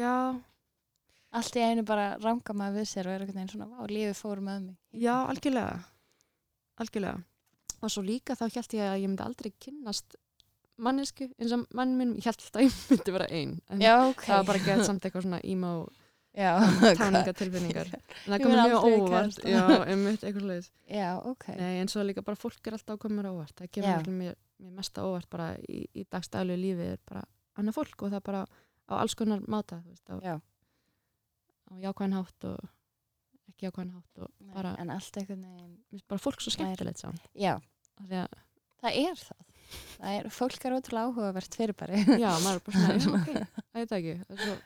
já, 0.00 0.14
Allt 1.30 1.54
í 1.54 1.60
einu 1.62 1.84
bara 1.86 2.16
ranga 2.18 2.54
maður 2.58 2.80
við 2.80 2.86
sér 2.90 3.06
og 3.06 3.12
er 3.14 3.22
einhvern 3.22 3.36
veginn 3.38 3.50
svona, 3.52 3.66
vá, 3.70 3.84
lífið 3.86 4.16
fór 4.18 4.40
með 4.42 4.64
mig. 4.64 4.78
Já, 4.98 5.12
algjörlega 5.30 5.76
algjörlega 6.80 7.20
og 7.80 7.92
svo 7.92 8.02
líka 8.04 8.36
þá 8.36 8.42
held 8.48 8.74
ég 8.76 8.84
að 8.88 8.98
ég 9.00 9.08
myndi 9.10 9.24
aldrei 9.24 9.50
kynnast 9.62 10.16
mannesku 10.86 11.28
eins 11.38 11.52
og 11.56 11.64
mann 11.76 11.96
minn, 11.98 12.16
ég 12.18 12.26
held 12.28 12.36
alltaf 12.40 12.60
að 12.60 12.66
ég 12.66 12.76
myndi 12.90 13.14
vera 13.16 13.26
ein 13.30 13.56
en 13.70 13.82
Já, 13.84 13.94
ok. 14.10 14.24
það 14.26 14.36
var 14.40 14.48
bara 14.52 14.62
gett 14.68 14.86
samt 14.88 15.04
eitthvað 15.08 15.26
svona 15.26 15.40
emo 15.44 15.72
Já, 16.30 16.52
táningatilfinningar 17.00 17.88
en 17.90 18.34
það 18.36 18.44
mun 18.46 18.60
mjög 18.60 18.84
óvart. 18.86 19.38
já, 19.42 19.62
einmitt, 19.82 20.22
eitthvað 20.22 20.44
sleiðis 20.44 20.68
Já, 20.86 21.08
ok. 21.26 21.46
Nei, 21.58 21.72
en 21.82 21.90
svo 21.90 22.04
líka 22.06 22.22
bara 22.22 22.38
fólk 22.38 22.68
er 22.70 22.76
alltaf 22.76 22.94
að 22.94 23.00
koma 23.02 23.16
mér 23.18 23.28
óvart. 23.32 23.54
Það 23.58 23.72
kemur 23.74 24.10
mér, 24.20 24.36
mér 24.62 24.76
mesta 24.78 25.02
óvart 25.08 25.26
bara 25.30 25.48
í, 25.66 25.80
í 25.90 26.04
dagstælu 26.06 26.54
lífi 26.58 26.86
er 26.94 27.00
bara 27.10 27.24
annað 27.58 27.80
fólk 27.80 28.06
og 28.06 28.14
það 28.14 28.22
bara 28.30 28.44
á 28.46 28.92
alls 29.00 29.18
konar 29.18 29.42
máta 29.50 29.80
veist, 29.88 30.06
á, 30.06 30.16
Já. 30.22 30.36
á 30.38 31.72
jákvæðan 31.82 32.16
hátt 32.20 32.46
og 32.52 32.70
ekki 33.50 33.66
jákvæðan 33.66 33.92
hátt 33.98 34.22
og 34.22 34.30
Nei, 34.38 34.54
bara, 34.54 34.76
En 34.78 34.94
allt 34.94 35.18
finnst 35.18 36.06
bara 36.08 36.22
fólk 36.22 36.40
svo 36.46 36.54
skemmtilegt 36.54 37.02
samt. 37.02 37.26
Já, 37.34 37.56
það 37.98 39.02
er 39.02 39.18
það. 39.18 39.49
Það 40.00 40.16
er, 40.18 40.28
fólk 40.34 40.64
er 40.66 40.74
ótrúlega 40.78 41.10
áhugavert 41.10 41.56
fyrirbæri. 41.60 42.02
Já, 42.20 42.30
maður 42.42 42.58
er 42.58 42.62
bara 42.66 42.76
svona, 42.80 42.94
já, 42.96 43.10
ok, 43.20 43.62
það 43.70 43.80
er 43.82 43.90
það 43.90 43.98
ekki. 44.00 44.14
Það 44.24 44.36
er 44.36 44.44
svo 44.46 44.56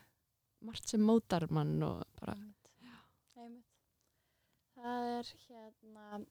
margt 0.69 0.93
sem 0.95 1.03
mótar 1.11 1.47
mann 1.53 1.75
og 1.85 2.03
bara. 2.21 2.37
Það 4.85 5.07
er 5.19 5.29
hérna 5.49 6.23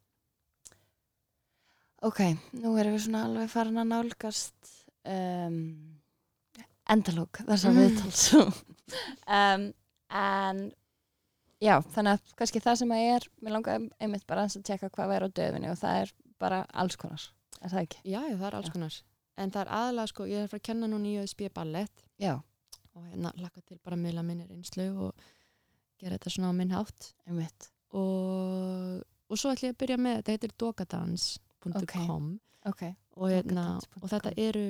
Ok, 2.03 2.19
nú 2.59 2.73
erum 2.77 2.97
við 2.97 3.05
svona 3.05 3.21
alveg 3.29 3.51
farin 3.51 3.79
að 3.79 3.87
nálgast 3.93 4.71
um, 5.07 5.59
endalók 6.91 7.39
þessar 7.47 7.71
Mm. 7.71 7.79
viðtals 7.79 8.23
um, 9.39 9.63
en 10.11 10.59
já, 11.63 11.77
þannig 11.95 12.17
að 12.17 12.33
kannski 12.41 12.61
það 12.65 12.81
sem 12.81 12.91
að 12.97 13.05
er 13.13 13.27
mér 13.39 13.55
langar 13.55 13.85
einmitt 14.03 14.27
bara 14.27 14.43
að 14.49 14.57
tjekka 14.67 14.91
hvað 14.91 15.13
væri 15.13 15.29
á 15.31 15.35
döfinni 15.39 15.71
og 15.71 15.79
það 15.79 16.01
er 16.03 16.11
bara 16.43 16.59
alls 16.83 16.99
konar 16.99 17.23
er 17.63 17.73
það 17.73 17.85
ekki? 17.87 18.01
já, 18.05 18.19
það 18.21 18.47
er 18.49 18.57
alls 18.59 18.69
Já. 18.69 18.73
konar. 18.77 18.97
En 19.43 19.51
það 19.53 19.61
er 19.63 19.71
aðalega, 19.79 20.11
sko, 20.11 20.25
ég 20.29 20.37
er 20.37 20.45
að 20.45 20.51
fara 20.51 20.61
að 20.61 20.67
kenna 20.69 20.89
núna 20.91 21.09
í 21.09 21.15
ÖSB 21.23 21.47
ballett 21.53 22.03
Já, 22.21 22.33
og 22.93 23.07
hérna 23.09 23.31
laka 23.41 23.63
til 23.65 23.79
bara 23.81 23.97
að 23.97 24.03
miðla 24.03 24.23
minni 24.27 24.45
reynslu 24.49 24.85
og 25.07 25.25
gera 26.01 26.17
þetta 26.19 26.33
svona 26.35 26.51
á 26.53 26.57
minn 26.59 26.73
hátt. 26.75 27.09
Og, 27.93 29.01
og 29.29 29.39
svo 29.39 29.53
ætlum 29.53 29.71
ég 29.71 29.75
að 29.75 29.81
byrja 29.81 29.97
með, 30.01 30.19
þetta 30.19 30.35
heitir 30.37 30.55
dogadans.com 30.61 32.27
Ok, 32.63 32.83
og, 33.19 33.27
hérna, 33.27 33.63
og 33.99 34.07
þetta 34.07 34.31
eru 34.39 34.65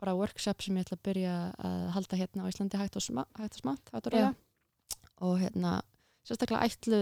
bara 0.00 0.14
workshop 0.16 0.62
sem 0.64 0.78
ég 0.78 0.86
ætla 0.86 0.96
að 0.96 1.06
byrja 1.10 1.32
að 1.60 1.82
halda 1.96 2.16
hérna 2.16 2.46
á 2.46 2.50
Íslandi 2.50 2.78
hægt 2.80 2.96
og, 2.96 3.04
sma, 3.04 3.26
hægt 3.36 3.58
og 3.58 3.64
smátt, 3.64 3.90
hægt 3.92 4.08
og 4.08 4.14
ræða. 4.14 4.30
Og 5.26 5.34
hérna, 5.42 5.74
sérstaklega 6.24 6.62
ætlu 6.64 7.00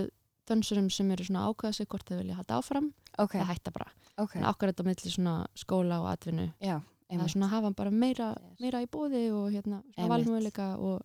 dönsurum 0.48 0.88
sem 0.90 1.10
eru 1.14 1.28
svona 1.28 1.44
ákveða 1.46 1.76
sig 1.76 1.86
hvort 1.86 2.08
þau 2.08 2.18
vilja 2.18 2.38
halda 2.40 2.58
áfram 2.58 2.88
ok, 3.18 3.34
eða 3.34 3.46
hætta 3.52 3.70
bara. 3.72 3.90
ok. 4.18 4.36
En 4.36 4.42
ákveða 4.42 4.72
þetta 4.72 4.82
á 4.82 4.88
milli 4.88 5.10
svona 5.14 5.46
skóla 5.54 6.00
og 6.00 6.08
atvinnu. 6.12 6.52
Já, 6.60 6.80
það 7.10 7.22
er 7.24 7.28
svona 7.34 7.46
að 7.46 7.54
hafa 7.56 7.70
bara 7.76 7.90
meira, 7.90 8.34
Það 8.34 8.44
er- 8.50 8.56
meira 8.60 8.82
í 8.82 8.86
bóði 8.86 9.22
og 9.32 9.52
hérna 9.52 9.82
svona 9.82 9.96
Einmitt. 9.96 10.10
valmöguleika 10.26 10.78
og 10.78 11.02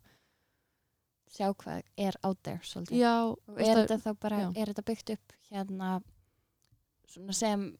Sjá 1.34 1.47
hvað 1.57 1.82
er 1.97 2.14
out 2.24 2.38
there 2.43 2.59
svolítið. 2.61 2.97
Já, 2.99 3.36
er 3.57 3.76
það- 3.76 3.88
þetta 3.89 4.20
bara, 4.20 4.39
er 4.55 4.68
þetta 4.70 4.84
byggt 4.86 5.09
upp 5.14 5.34
hérna 5.51 6.03
svona 7.09 7.34
sem 7.34 7.78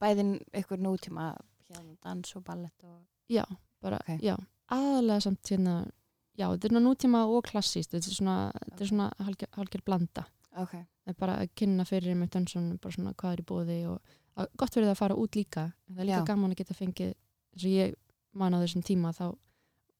bæðin 0.00 0.40
ykkur 0.54 0.78
nútíma 0.78 1.36
hérna 1.68 1.96
dans 2.04 2.36
og 2.36 2.44
ballett 2.44 2.84
og 2.84 3.00
já, 3.28 3.44
bara, 3.82 3.96
Ok. 3.96 4.20
já. 4.22 4.36
Aðalega 4.70 5.20
samt 5.22 5.42
hérna 5.50 5.90
já, 6.38 6.46
þetta 6.54 6.64
er 6.66 6.70
nú 6.78 6.94
nútíma 6.94 7.26
og 7.26 7.44
klassíst 7.44 7.90
þetta 7.90 8.06
er 8.06 8.14
svona, 8.14 8.52
þetta 8.70 8.80
er 8.80 8.86
svona 8.86 9.10
hálger 9.56 9.82
blanda 9.84 10.26
ok, 10.62 10.72
það 11.04 11.12
er 11.12 11.18
bara 11.20 11.36
að 11.42 11.52
kynna 11.60 11.86
fyrir 11.88 12.16
með 12.18 12.32
dönsun 12.36 12.70
bara 12.82 12.96
svona 12.96 13.14
hvað 13.18 13.36
er 13.36 13.42
í 13.42 13.46
bóði 13.50 13.78
og 13.90 14.14
að, 14.36 14.48
gott 14.62 14.78
verið 14.78 14.92
að 14.92 15.00
fara 15.00 15.18
út 15.22 15.38
líka. 15.38 15.68
Það 15.90 16.02
er 16.02 16.10
líka 16.10 16.22
Já. 16.22 16.28
gaman 16.30 16.54
að 16.54 16.62
geta 16.62 16.78
fengið 16.78 17.12
eins 17.12 17.66
og 17.66 17.70
ég 17.72 17.94
man 18.36 18.56
á 18.56 18.62
þessum 18.62 18.84
tíma 18.86 19.12
þá 19.16 19.26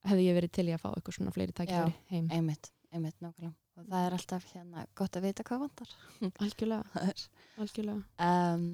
hefði 0.07 0.27
ég 0.27 0.37
verið 0.39 0.57
til 0.57 0.67
í 0.69 0.75
að 0.75 0.83
fá 0.83 0.91
eitthvað 0.93 1.17
svona 1.19 1.35
fleiri 1.35 1.57
tækifæri 1.57 1.95
heim. 2.13 2.29
einmitt, 2.31 2.73
einmitt 2.93 3.17
nákvæmlega. 3.25 3.55
Og 3.77 3.89
það 3.91 4.07
er 4.07 4.15
alltaf 4.17 4.45
hérna 4.55 4.85
gott 4.97 5.17
að 5.19 5.27
vita 5.27 5.45
hvað 5.45 5.65
vantar. 5.67 5.95
Algjörlega, 6.45 7.07
algjörlega. 7.61 8.29
Um, 8.29 8.69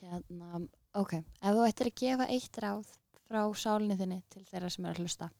hérna, 0.00 0.64
ok. 1.00 1.14
Ef 1.40 1.56
þú 1.56 1.68
ættir 1.68 1.92
að 1.92 2.00
gefa 2.02 2.26
eitt 2.34 2.60
ráð 2.64 2.90
frá 3.30 3.44
sálinni 3.56 3.96
þinni 3.96 4.20
til 4.32 4.44
þeirra 4.48 4.72
sem 4.72 4.84
er 4.84 4.92
að 4.92 5.04
hlusta 5.04 5.30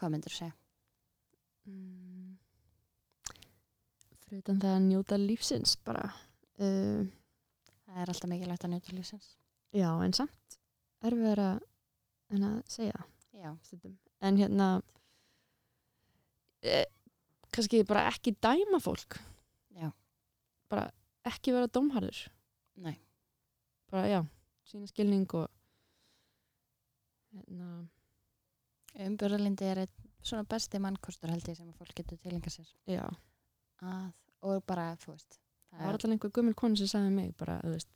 hvað 0.00 0.14
myndir 0.14 0.32
þú 0.32 0.38
segja? 0.40 0.54
mm. 1.68 2.09
Fyrir 4.30 4.44
utan 4.44 4.60
það 4.62 4.76
að 4.76 4.86
njóta 4.86 5.18
lífsins 5.20 5.74
bara 5.86 6.06
uh, 6.08 7.02
það 7.86 8.02
er 8.02 8.12
alltaf 8.14 8.30
mikilvægt 8.30 8.66
að 8.66 8.74
njóta 8.76 8.96
lífsins. 8.96 9.32
Já 9.76 9.90
en 9.90 10.16
samt 10.16 10.60
erfiðar 11.06 11.44
að 11.46 11.66
en 12.30 12.46
að 12.46 12.56
segja 12.70 13.04
já, 13.34 13.50
en 14.20 14.38
hérna 14.38 14.66
eh, 16.62 16.86
kannski 17.54 17.82
bara 17.88 18.06
ekki 18.10 18.34
dæma 18.42 18.80
fólk. 18.82 19.18
Já, 19.74 19.90
bara 20.70 20.90
ekki 21.26 21.54
vera 21.54 21.70
dómharður. 21.72 22.26
Nei. 22.80 22.96
Bara 23.90 24.06
já, 24.10 24.20
sína 24.68 24.90
skilning 24.90 25.26
og 25.34 25.48
hérna. 27.34 27.88
Umbjörðalindi 29.00 29.66
er 29.70 29.84
einn 29.84 30.08
svona 30.26 30.44
besti 30.50 30.80
mannkostur 30.82 31.30
held 31.32 31.46
ég 31.48 31.56
sem 31.56 31.68
að 31.70 31.78
fólk 31.78 31.94
getur 31.96 32.18
tilenga 32.20 32.50
sér. 32.52 32.68
Já, 32.90 33.04
að, 33.86 34.10
og 34.46 34.62
bara, 34.68 34.92
þú 35.00 35.14
veist 35.14 35.40
það 35.70 35.86
var 35.86 35.96
alltaf 35.96 36.14
einhver 36.14 36.32
gummul 36.34 36.56
konu 36.58 36.78
sem 36.80 36.90
sagði 36.90 37.12
mig 37.14 37.34
bara, 37.38 37.58
þú 37.64 37.74
veist 37.74 37.90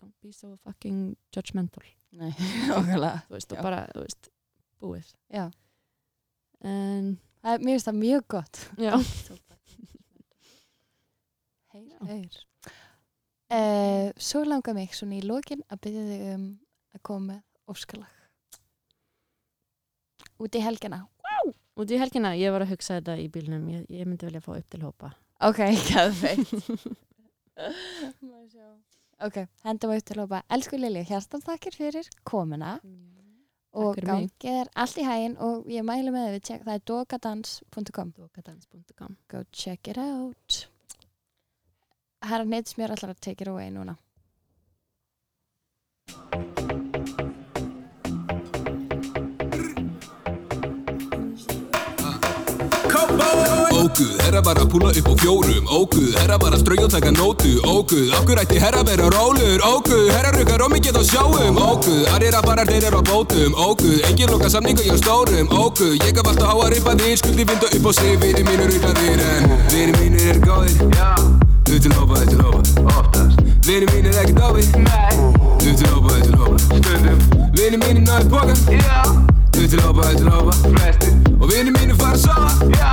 don't 0.00 0.14
be 0.22 0.32
so 0.32 0.56
fucking 0.64 1.16
judgmental. 1.34 1.84
Nei, 2.14 2.32
okkarlega 2.78 3.24
þú 3.28 3.36
veist, 3.36 3.54
og 3.54 3.62
bara, 3.64 3.84
þú 3.94 4.04
veist, 4.04 4.28
búið. 4.82 5.12
Já, 5.34 5.46
en, 6.64 7.14
það, 7.42 7.64
mér 7.64 7.76
finnst 7.76 7.90
það 7.90 8.00
mjög 8.02 8.28
gott. 8.36 8.64
Já, 8.78 8.94
Heyr, 11.74 11.94
heyr. 12.06 12.36
Uh, 13.50 14.12
Svo 14.22 14.44
langar 14.46 14.76
mig 14.76 14.92
svona 14.94 15.16
í 15.18 15.24
lokin 15.26 15.64
að 15.74 15.80
byrja 15.86 16.04
þig 16.06 16.22
um 16.36 16.44
að 16.94 17.02
koma 17.06 17.26
með 17.32 17.72
óskalag. 17.74 18.22
Út 20.38 20.54
í 20.54 20.62
helgina. 20.62 21.00
Út 21.74 21.90
í 21.90 21.98
helgina 21.98 22.36
ég 22.38 22.54
var 22.54 22.62
að 22.62 22.76
hugsa 22.76 23.00
þetta 23.00 23.18
í 23.18 23.26
bílnum. 23.34 23.66
Ég, 23.72 23.90
ég 23.90 24.06
myndi 24.06 24.28
velja 24.28 24.38
að 24.38 24.46
fá 24.46 24.54
upp 24.54 24.70
til 24.70 24.84
hópa 24.86 25.10
Ok, 25.44 25.60
gæðveitt 25.90 26.52
ok, 29.24 29.40
hendum 29.64 29.92
við 29.92 30.00
upp 30.00 30.06
til 30.08 30.16
að 30.16 30.22
hópa 30.24 30.40
Elsku 30.56 30.78
Lili, 30.80 31.02
hjartan 31.08 31.44
þakkir 31.44 31.76
fyrir 31.78 32.08
komuna. 32.26 32.78
Og 33.74 33.96
fyrir 33.96 34.06
mig. 34.06 34.28
gangið 34.40 34.60
er 34.62 34.70
allt 34.78 35.00
í 35.02 35.06
hægin 35.06 35.36
og 35.42 35.66
ég 35.70 35.86
mælu 35.86 36.14
með 36.14 36.28
þið, 36.36 36.42
check, 36.46 36.64
það 36.66 36.76
er 36.78 36.84
dogadans.com 36.90 38.14
Dokadans.com 38.20 39.16
go 39.30 39.42
check 39.50 39.90
it 39.90 39.98
out. 39.98 40.60
Herra 42.24 42.46
Neids 42.48 42.78
mér 42.78 42.94
allar 42.94 43.12
að 43.12 43.24
take 43.26 43.44
it 43.44 43.50
away 43.50 43.68
núna 43.74 43.98
Óguð, 53.94 54.14
herra 54.26 54.40
var 54.42 54.58
að 54.58 54.70
púla 54.72 54.88
upp 54.90 55.06
á 55.06 55.14
fjórum. 55.22 55.66
Óguð, 55.70 56.14
herra 56.18 56.34
var 56.42 56.54
að 56.56 56.64
strauja 56.64 56.86
og 56.88 56.90
taka 56.90 57.10
nótu. 57.14 57.50
Óguð, 57.62 58.08
okkur 58.18 58.40
ætti 58.42 58.58
herra 58.58 58.80
vera 58.82 59.06
rólur 59.06 59.62
Óguð, 59.62 60.08
herra 60.10 60.32
rukar 60.34 60.64
og 60.66 60.72
mikið 60.72 60.98
á 60.98 61.02
sjáum 61.06 61.60
Óguð, 61.62 62.00
aðrir 62.10 62.34
að 62.34 62.48
bara 62.48 62.64
þeir 62.66 62.88
eru 62.88 62.98
á 62.98 63.04
bótum. 63.06 63.54
Óguð, 63.54 64.00
engin 64.08 64.32
loka 64.34 64.48
samningu 64.50 64.82
hjá 64.82 64.96
stórum. 64.98 65.46
Óguð, 65.46 65.94
ég 66.02 66.10
gaf 66.16 66.26
alltaf 66.26 66.50
á 66.50 66.56
að 66.56 66.72
ripa 66.74 66.96
þér 66.98 67.20
Skuldi 67.22 67.46
vinda 67.46 67.68
upp 67.70 67.86
á 67.86 67.92
sig, 67.94 68.18
vini 68.18 68.42
mínur 68.48 68.72
ruglaðir 68.72 69.22
En 69.28 69.46
vini 69.70 69.94
mínir 70.00 70.26
er 70.32 70.42
góðir. 70.42 70.74
Þau 71.70 71.78
til 71.78 71.94
hópa, 71.94 72.18
þau 72.18 72.26
til 72.32 72.42
hópa 72.42 72.98
Oftast. 72.98 73.46
Vini 73.62 73.86
mínir 73.94 74.18
ekkert 74.24 74.42
ávi 74.42 74.66
Nei. 74.74 75.22
Þau 75.62 75.70
til 75.70 75.94
hópa, 75.94 76.18
þau 76.18 76.26
til 76.26 76.42
hópa 76.42 76.58
Stundum. 76.66 77.24
Vini 77.54 77.78
mínir 77.78 78.02
náðu 78.10 78.34
póka 78.34 78.58
Já 78.74 79.33
Þau 79.54 79.66
til 79.70 79.80
hópa, 79.80 80.02
þau 80.02 80.16
til 80.18 80.28
hópa 80.30 80.52
Flestir 80.64 81.12
Og 81.40 81.46
vini 81.50 81.70
mínir 81.70 81.94
fara 81.94 82.16
að 82.16 82.20
sofa 82.24 82.50
Já 82.74 82.92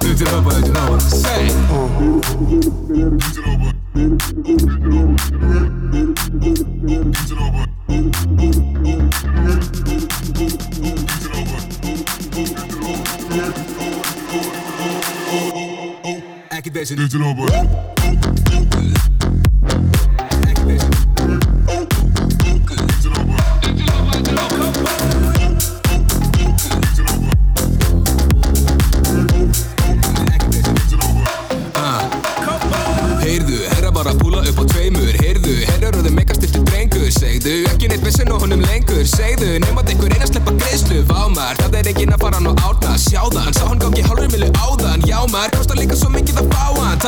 Þau 0.00 0.12
til 0.16 0.26
hópa, 0.32 0.50
þau 0.56 0.62
til 0.64 0.74
hópa 0.80 0.98
Say 1.04 1.44
Ekki 16.56 16.70
þessi 16.72 16.94
Þau 16.96 17.08
til 17.12 17.22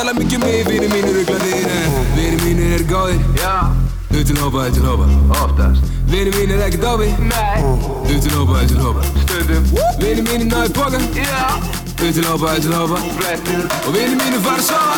Tala 0.00 0.14
mikið 0.16 0.38
mig, 0.40 0.62
vinir 0.64 0.88
mínir 0.88 1.16
uglaðir 1.20 1.66
En 1.76 1.92
vinir 2.14 2.40
mínir 2.40 2.70
er 2.78 2.84
góðir. 2.88 3.20
Já. 3.36 3.68
Þau 4.08 4.22
til 4.30 4.38
hópa, 4.40 4.62
þau 4.64 4.72
til 4.78 4.86
hópa. 4.88 5.08
Oftast. 5.42 5.90
Vinir 6.08 6.32
mínir 6.38 6.62
ekkert 6.64 6.86
ávi 6.88 7.10
Nei. 7.20 7.60
Þau 8.08 8.16
til 8.24 8.32
hópa, 8.32 8.54
þau 8.62 8.68
til 8.70 8.80
hópa. 8.80 9.04
Stundum. 9.26 9.64
Vinir 10.00 10.24
mínir 10.24 10.48
náðu 10.48 10.72
póka 10.78 10.98
Já. 11.12 11.52
Þau 12.00 12.12
til 12.16 12.24
hópa, 12.30 12.46
þau 12.46 12.60
til 12.64 12.72
hópa. 12.78 13.02
Flestir 13.18 13.60
Og 13.82 13.90
vinir 13.98 14.16
mínir 14.22 14.40
fara 14.46 14.56
að 14.56 14.70
sofa. 14.70 14.96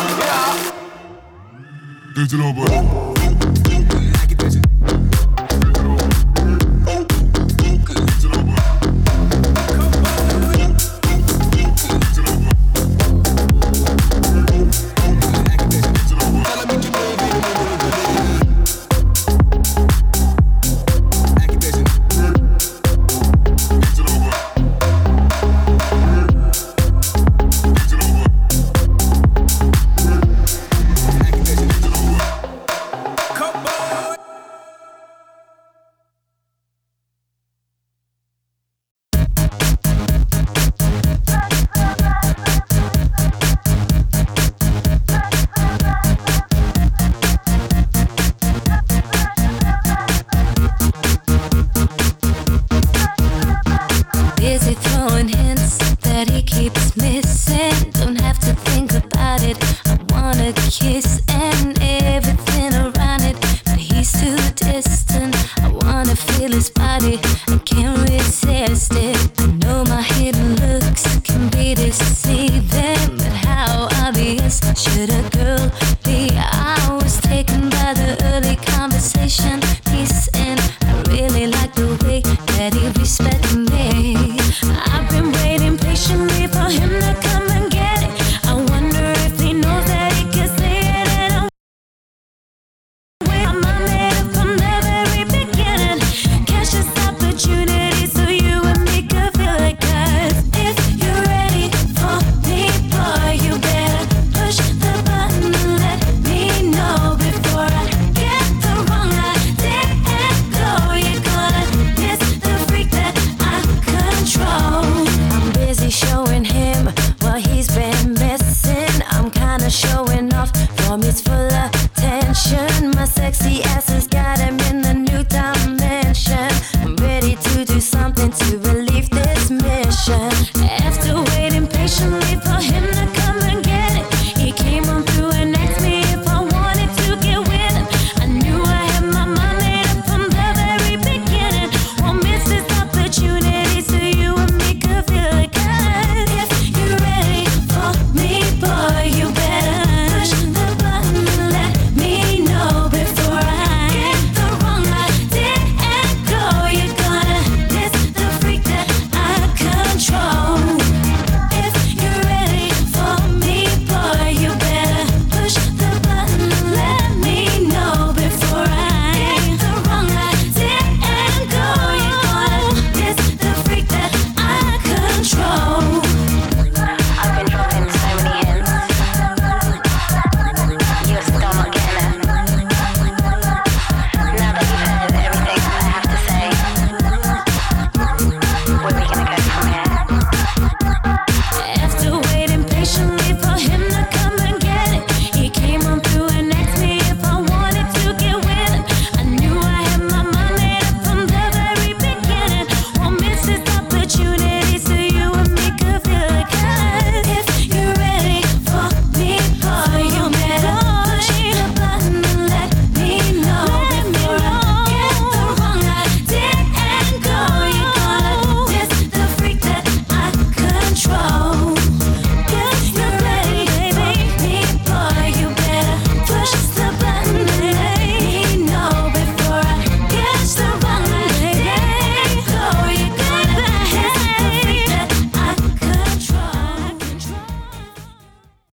Já 3.03 3.12